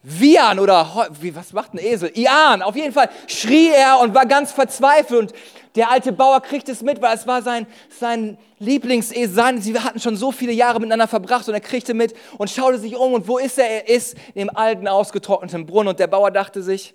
wiehern 0.03 0.59
oder, 0.59 1.07
wie, 1.21 1.35
was 1.35 1.53
macht 1.53 1.73
ein 1.73 1.79
Esel? 1.79 2.11
Ian, 2.13 2.61
auf 2.61 2.75
jeden 2.75 2.93
Fall 2.93 3.09
schrie 3.27 3.69
er 3.69 3.99
und 3.99 4.13
war 4.13 4.25
ganz 4.25 4.51
verzweifelt. 4.51 5.31
Und 5.31 5.33
der 5.75 5.89
alte 5.89 6.11
Bauer 6.11 6.39
kriegt 6.41 6.69
es 6.69 6.83
mit, 6.83 7.01
weil 7.01 7.15
es 7.15 7.25
war 7.25 7.41
sein, 7.41 7.65
sein 7.89 8.37
Lieblingsesel. 8.59 9.61
Sie 9.61 9.79
hatten 9.79 9.99
schon 9.99 10.15
so 10.15 10.31
viele 10.31 10.51
Jahre 10.51 10.79
miteinander 10.79 11.07
verbracht 11.07 11.47
und 11.47 11.55
er 11.55 11.61
kriegte 11.61 11.93
mit 11.93 12.13
und 12.37 12.49
schaute 12.49 12.77
sich 12.77 12.95
um. 12.95 13.13
Und 13.13 13.27
wo 13.27 13.39
ist 13.39 13.57
er? 13.57 13.67
Er 13.67 13.89
ist 13.89 14.15
im 14.35 14.55
alten, 14.55 14.87
ausgetrockneten 14.87 15.65
Brunnen. 15.65 15.89
Und 15.89 15.99
der 15.99 16.07
Bauer 16.07 16.29
dachte 16.29 16.61
sich, 16.61 16.93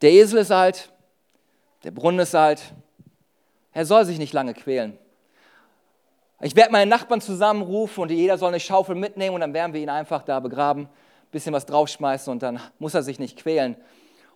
der 0.00 0.12
Esel 0.12 0.40
ist 0.40 0.50
alt, 0.50 0.90
der 1.82 1.90
Brunnen 1.90 2.20
ist 2.20 2.34
alt. 2.34 2.62
Er 3.72 3.84
soll 3.84 4.06
sich 4.06 4.18
nicht 4.18 4.32
lange 4.32 4.54
quälen. 4.54 4.96
Ich 6.40 6.56
werde 6.56 6.72
meine 6.72 6.88
Nachbarn 6.88 7.20
zusammenrufen 7.20 8.02
und 8.02 8.10
jeder 8.10 8.38
soll 8.38 8.48
eine 8.48 8.60
Schaufel 8.60 8.94
mitnehmen 8.94 9.34
und 9.34 9.40
dann 9.40 9.54
werden 9.54 9.72
wir 9.72 9.80
ihn 9.80 9.88
einfach 9.88 10.22
da 10.22 10.40
begraben, 10.40 10.88
bisschen 11.30 11.52
was 11.52 11.66
draufschmeißen 11.66 12.30
und 12.30 12.42
dann 12.42 12.60
muss 12.78 12.94
er 12.94 13.02
sich 13.02 13.18
nicht 13.18 13.38
quälen. 13.38 13.76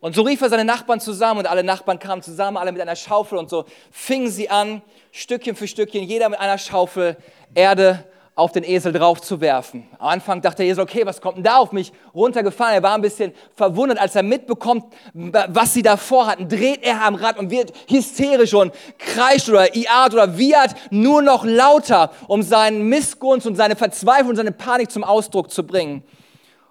Und 0.01 0.15
so 0.15 0.23
rief 0.23 0.41
er 0.41 0.49
seine 0.49 0.65
Nachbarn 0.65 1.01
zusammen 1.01 1.41
und 1.41 1.47
alle 1.47 1.65
Nachbarn 1.65 1.99
kamen 1.99 2.23
zusammen, 2.23 2.57
alle 2.57 2.73
mit 2.73 2.81
einer 2.81 2.97
Schaufel 2.97 3.39
und 3.39 3.51
so 3.51 3.65
fingen 3.91 4.31
sie 4.31 4.49
an, 4.49 4.83
Stückchen 5.11 5.57
für 5.57 5.67
Stückchen, 5.67 6.05
jeder 6.05 6.29
mit 6.29 6.39
einer 6.39 6.59
Schaufel 6.59 7.17
Erde 7.55 8.05
auf 8.39 8.53
den 8.53 8.63
Esel 8.63 8.93
drauf 8.93 9.21
zu 9.21 9.41
werfen. 9.41 9.89
Am 9.99 10.11
Anfang 10.11 10.41
dachte 10.41 10.59
der 10.59 10.67
Esel, 10.67 10.85
okay, 10.85 11.05
was 11.05 11.21
kommt 11.21 11.39
denn 11.39 11.43
da 11.43 11.57
auf 11.57 11.73
mich 11.73 11.93
runtergefallen? 12.15 12.75
Er 12.75 12.83
war 12.85 12.95
ein 12.95 13.01
bisschen 13.01 13.33
verwundert, 13.57 13.99
als 13.99 14.15
er 14.15 14.23
mitbekommt, 14.23 14.85
was 15.13 15.75
sie 15.75 15.83
da 15.83 15.97
vorhatten. 15.97 16.49
Dreht 16.49 16.85
er 16.85 17.03
am 17.05 17.17
Rad 17.17 17.37
und 17.37 17.51
wird 17.51 17.73
hysterisch 17.89 18.55
und 18.55 18.73
kreischt 18.99 19.49
oder 19.49 19.75
iart 19.75 20.15
oder 20.15 20.39
wiehert 20.39 20.77
nur 20.91 21.21
noch 21.21 21.45
lauter, 21.45 22.13
um 22.29 22.43
seinen 22.43 22.89
Missgunst 22.89 23.45
und 23.45 23.57
seine 23.57 23.75
Verzweiflung 23.75 24.31
und 24.31 24.37
seine 24.37 24.53
Panik 24.53 24.93
zum 24.93 25.03
Ausdruck 25.03 25.51
zu 25.51 25.67
bringen. 25.67 26.05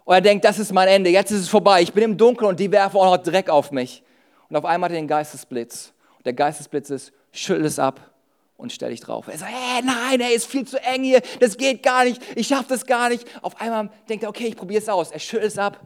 Und 0.08 0.13
er 0.13 0.22
denkt, 0.22 0.46
das 0.46 0.58
ist 0.58 0.72
mein 0.72 0.88
Ende, 0.88 1.10
jetzt 1.10 1.32
ist 1.32 1.41
es 1.41 1.50
vorbei, 1.50 1.82
ich 1.82 1.91
bin 1.91 2.02
im 2.02 2.17
Dunkeln 2.17 2.48
und 2.48 2.62
die 2.62 2.72
werfen 2.72 2.96
auch 2.96 3.17
noch 3.17 3.17
Dreck 3.17 3.50
auf 3.50 3.72
mich. 3.72 4.04
Und 4.48 4.56
auf 4.56 4.63
einmal 4.63 4.89
hat 4.89 4.96
er 4.96 5.02
den 5.02 5.08
Geistesblitz. 5.10 5.91
Und 6.15 6.26
der 6.26 6.32
Geistesblitz 6.32 6.89
ist, 6.91 7.12
schüttel 7.34 7.65
es 7.65 7.78
ab 7.78 8.00
und 8.56 8.72
stell 8.72 8.91
dich 8.91 9.02
drauf. 9.02 9.28
Er 9.28 9.38
sagt, 9.38 9.52
hey, 9.52 9.84
nein, 9.84 10.22
er 10.22 10.34
ist 10.34 10.46
viel 10.46 10.65
zu 10.65 10.82
eng 10.82 11.04
hier, 11.04 11.22
das 11.41 11.58
geht 11.58 11.84
gar 11.84 12.06
nicht, 12.06 12.22
ich 12.38 12.48
schaffe 12.48 12.70
das 12.70 12.86
gar 12.86 13.10
nicht. 13.10 13.26
Auf 13.43 13.60
einmal 13.60 13.89
denkt 14.08 14.24
er, 14.24 14.30
okay, 14.30 14.46
ich 14.46 14.56
probiere 14.56 14.82
es 14.82 14.88
aus. 14.88 15.12
Er 15.12 15.20
schüttelt 15.20 15.52
es 15.52 15.58
ab 15.58 15.78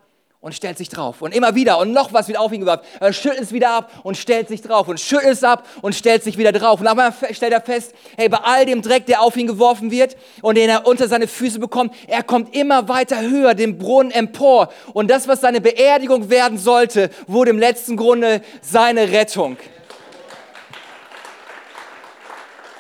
und 0.42 0.56
stellt 0.56 0.78
sich 0.80 0.90
drauf. 0.90 1.22
Und 1.22 1.36
immer 1.36 1.54
wieder 1.54 1.78
und 1.78 1.94
noch 1.94 2.14
was 2.14 2.28
wird 2.28 2.40
auf 2.40 2.52
ihn 2.52 2.62
geworfen. 2.62 2.84
Er 3.00 3.14
schüttelt 3.14 3.42
es 3.44 3.54
wieder 3.54 3.70
ab 3.70 3.92
und 4.04 4.18
stellt 4.18 4.48
sich 4.48 4.62
drauf 4.62 4.88
und 4.88 5.00
schüttelt 5.00 5.34
es 5.34 5.44
ab 5.44 5.68
und 5.82 5.94
stellt 5.94 6.24
sich 6.24 6.38
wieder 6.38 6.52
drauf. 6.52 6.80
Und 6.80 6.88
einmal 6.88 7.14
stellt 7.32 7.54
er 7.54 7.62
fest, 7.62 7.94
hey, 8.18 8.28
bei 8.28 8.40
all 8.40 8.66
dem 8.66 8.82
Dreck, 8.82 9.06
der 9.06 9.22
auf 9.22 9.38
ihn 9.38 9.46
geworfen 9.46 9.92
wird 9.92 10.18
und 10.42 10.58
den 10.58 10.68
er 10.68 10.88
unter 10.88 11.08
seine 11.08 11.28
Füße 11.28 11.60
bekommt, 11.60 11.94
er 12.08 12.24
kommt 12.24 12.56
immer 12.56 12.90
weiter 12.90 13.22
höher 13.22 13.54
den 13.54 13.78
Brunnen 13.78 14.12
empor. 14.12 14.70
Und 14.94 15.12
das, 15.12 15.28
was 15.28 15.42
seine 15.42 15.62
Beerdigung 15.62 16.32
werden 16.32 16.58
sollte, 16.58 17.12
wurde 17.28 17.52
im 17.52 17.60
letzten 17.60 17.96
Grunde 17.96 18.42
seine 18.62 19.12
Rettung. 19.12 19.58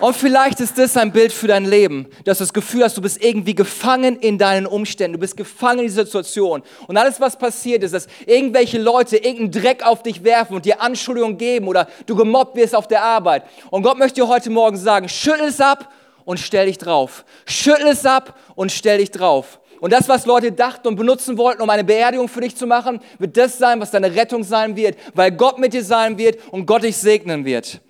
Und 0.02 0.16
vielleicht 0.16 0.60
ist 0.60 0.80
das 0.80 0.98
ein 0.98 1.12
Bild 1.12 1.32
für 1.32 1.46
dein 1.46 1.64
Leben, 1.64 2.08
dass 2.26 2.40
du 2.40 2.44
das 2.44 2.54
Gefühl 2.54 2.84
hast, 2.84 2.98
du 2.98 3.04
bist 3.04 3.24
irgendwie 3.24 3.54
gefangen 3.54 4.16
in 4.18 4.40
deinen 4.40 4.66
Umständen, 4.66 5.14
du 5.14 5.20
bist 5.20 5.38
gefangen 5.38 5.82
in 5.82 5.86
dieser 5.86 6.06
Situation. 6.06 6.64
Und 6.88 6.98
alles, 6.98 7.22
was 7.22 7.38
passiert 7.38 7.84
ist, 7.84 7.94
dass 7.94 8.08
irgendwelche 8.26 8.80
Leute 8.80 9.18
irgendeinen 9.18 9.52
Dreck 9.52 9.86
auf 9.86 10.02
dich 10.02 10.24
werfen 10.24 10.56
und 10.56 10.66
dir 10.66 10.82
Anschuldigungen 10.82 11.38
geben 11.38 11.68
oder 11.68 11.88
du 12.08 12.16
gemobbt 12.16 12.56
wirst 12.56 12.74
auf 12.74 12.88
der 12.88 13.04
Arbeit. 13.04 13.44
Und 13.70 13.84
Gott 13.84 14.00
möchte 14.00 14.22
dir 14.22 14.28
heute 14.28 14.50
Morgen 14.50 14.76
sagen, 14.76 15.08
schüttel 15.08 15.50
es 15.50 15.62
ab 15.62 15.94
und 16.26 16.40
stell 16.40 16.66
dich 16.66 16.80
drauf. 16.80 17.24
Schüttel 17.46 17.90
es 17.90 18.04
ab 18.04 18.40
und 18.56 18.72
stell 18.72 18.98
dich 18.98 19.12
drauf. 19.12 19.60
Und 19.82 19.94
das, 19.94 20.10
was 20.10 20.26
Leute 20.26 20.52
dachten 20.52 20.88
und 20.88 20.96
benutzen 20.96 21.38
wollten, 21.38 21.62
um 21.62 21.70
eine 21.70 21.84
Beerdigung 21.84 22.28
für 22.28 22.42
dich 22.42 22.56
zu 22.56 22.66
machen, 22.66 23.02
wird 23.20 23.38
das 23.38 23.60
sein, 23.60 23.80
was 23.80 23.92
deine 23.92 24.16
Rettung 24.16 24.44
sein 24.44 24.76
wird, 24.76 24.98
weil 25.14 25.32
Gott 25.32 25.60
mit 25.60 25.74
dir 25.74 25.84
sein 25.84 26.18
wird 26.18 26.40
und 26.50 26.66
Gott 26.66 26.82
dich 26.82 26.98
segnen 26.98 27.46
wird. 27.46 27.82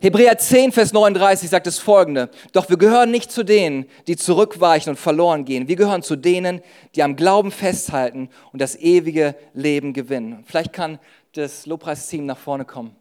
Hebräer 0.00 0.38
10, 0.38 0.70
Vers 0.70 0.92
39 0.92 1.50
sagt 1.50 1.66
das 1.66 1.80
folgende. 1.80 2.30
Doch 2.52 2.68
wir 2.68 2.76
gehören 2.76 3.10
nicht 3.10 3.32
zu 3.32 3.42
denen, 3.42 3.86
die 4.06 4.16
zurückweichen 4.16 4.90
und 4.90 4.96
verloren 4.96 5.44
gehen. 5.44 5.66
Wir 5.66 5.74
gehören 5.74 6.04
zu 6.04 6.14
denen, 6.14 6.60
die 6.94 7.02
am 7.02 7.16
Glauben 7.16 7.50
festhalten 7.50 8.28
und 8.52 8.60
das 8.60 8.76
ewige 8.76 9.34
Leben 9.54 9.92
gewinnen. 9.92 10.44
Vielleicht 10.46 10.72
kann 10.72 11.00
das 11.32 11.66
Lobpreisteam 11.66 12.26
nach 12.26 12.38
vorne 12.38 12.64
kommen. 12.64 12.94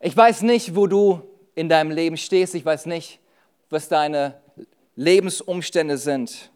Ich 0.00 0.16
weiß 0.16 0.40
nicht, 0.40 0.74
wo 0.74 0.86
du 0.86 1.20
in 1.54 1.68
deinem 1.68 1.90
Leben 1.90 2.16
stehst. 2.16 2.54
Ich 2.54 2.64
weiß 2.64 2.86
nicht, 2.86 3.20
was 3.68 3.88
deine 3.88 4.40
Lebensumstände 4.96 5.98
sind. 5.98 6.50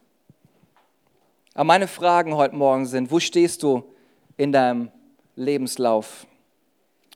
Aber 1.53 1.65
meine 1.65 1.87
Fragen 1.87 2.35
heute 2.35 2.55
Morgen 2.55 2.87
sind, 2.87 3.11
wo 3.11 3.19
stehst 3.19 3.61
du 3.61 3.83
in 4.37 4.51
deinem 4.51 4.91
Lebenslauf? 5.35 6.25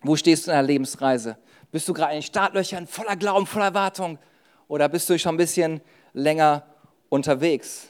Wo 0.03 0.15
stehst 0.15 0.45
du 0.45 0.51
in 0.51 0.55
deiner 0.55 0.67
Lebensreise? 0.67 1.37
Bist 1.71 1.87
du 1.87 1.93
gerade 1.93 2.13
in 2.13 2.19
den 2.19 2.23
Startlöchern 2.23 2.87
voller 2.87 3.15
Glauben, 3.15 3.45
voller 3.45 3.65
Erwartung? 3.65 4.19
Oder 4.67 4.89
bist 4.89 5.09
du 5.09 5.17
schon 5.17 5.35
ein 5.35 5.37
bisschen 5.37 5.81
länger 6.13 6.63
unterwegs? 7.09 7.87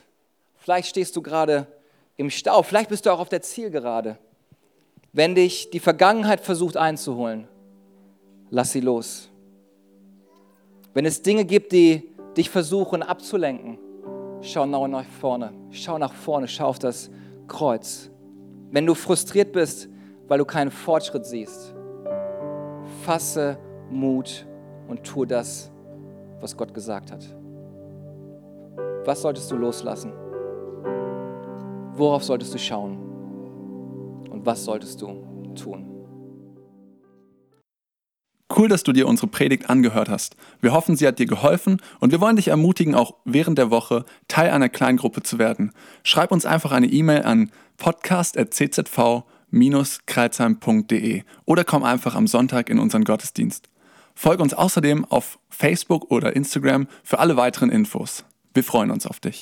Vielleicht 0.58 0.89
stehst 0.89 1.15
du 1.15 1.21
gerade 1.21 1.67
im 2.15 2.30
Stau, 2.30 2.63
vielleicht 2.63 2.89
bist 2.89 3.06
du 3.06 3.12
auch 3.12 3.19
auf 3.19 3.30
der 3.30 3.41
Zielgerade. 3.41 4.17
Wenn 5.12 5.36
dich 5.36 5.69
die 5.71 5.80
Vergangenheit 5.80 6.41
versucht 6.41 6.78
einzuholen, 6.78 7.47
lass 8.49 8.71
sie 8.71 8.80
los. 8.80 9.30
Wenn 10.93 11.06
es 11.06 11.21
Dinge 11.21 11.43
gibt, 11.43 11.71
die 11.71 12.10
dich 12.38 12.49
versuchen 12.49 13.04
abzulenken, 13.04 13.80
schau 14.41 14.65
nach 14.65 15.06
vorne, 15.19 15.54
schau 15.71 15.97
nach 15.97 16.13
vorne, 16.13 16.47
schau 16.47 16.67
auf 16.67 16.80
das 16.80 17.10
Kreuz. 17.47 18.10
Wenn 18.71 18.86
du 18.86 18.95
frustriert 18.95 19.52
bist, 19.52 19.89
weil 20.28 20.38
du 20.38 20.45
keinen 20.45 20.71
Fortschritt 20.71 21.26
siehst, 21.26 21.73
fasse 23.04 23.58
Mut 23.89 24.48
und 24.88 25.04
tue 25.04 25.28
das, 25.28 25.72
was 26.39 26.56
Gott 26.56 26.74
gesagt 26.74 27.12
hat. 27.12 27.24
Was 29.06 29.22
solltest 29.22 29.52
du 29.52 29.58
loslassen? 29.58 30.13
Worauf 31.96 32.24
solltest 32.24 32.54
du 32.54 32.58
schauen? 32.58 32.98
Und 34.30 34.46
was 34.46 34.63
solltest 34.63 35.02
du 35.02 35.54
tun? 35.56 35.89
Cool, 38.56 38.68
dass 38.68 38.84
du 38.84 38.94
dir 38.94 39.08
unsere 39.08 39.28
Predigt 39.28 39.70
angehört 39.70 40.10
hast. 40.10 40.36
Wir 40.62 40.74
hoffen, 40.74 40.96
sie 40.96 41.08
hat 41.08 41.20
dir 41.20 41.26
geholfen 41.26 41.82
und 42.00 42.12
wir 42.12 42.22
wollen 42.22 42.36
dich 42.36 42.50
ermutigen, 42.50 42.96
auch 42.96 43.16
während 43.26 43.58
der 43.58 43.72
Woche 43.72 44.06
Teil 44.28 44.52
einer 44.52 44.70
Kleingruppe 44.70 45.24
zu 45.24 45.39
werden. 45.39 45.74
Schreib 46.04 46.32
uns 46.32 46.46
einfach 46.46 46.72
eine 46.72 46.88
E-Mail 46.88 47.24
an 47.24 47.52
podcast.czv-kreuzheim.de 49.54 51.24
oder 51.46 51.63
komm 51.63 51.84
einfach 51.84 52.16
am 52.16 52.28
Sonntag 52.28 52.70
in 52.70 52.80
unseren 52.80 53.04
Gottesdienst. 53.04 53.70
Folge 54.16 54.44
uns 54.44 54.54
außerdem 54.54 55.06
auf 55.06 55.39
Facebook 55.50 56.12
oder 56.12 56.36
Instagram 56.36 56.88
für 57.04 57.20
alle 57.20 57.38
weiteren 57.38 57.70
Infos. 57.70 58.26
Wir 58.54 58.63
freuen 58.63 58.92
uns 58.92 59.08
auf 59.08 59.20
dich. 59.20 59.42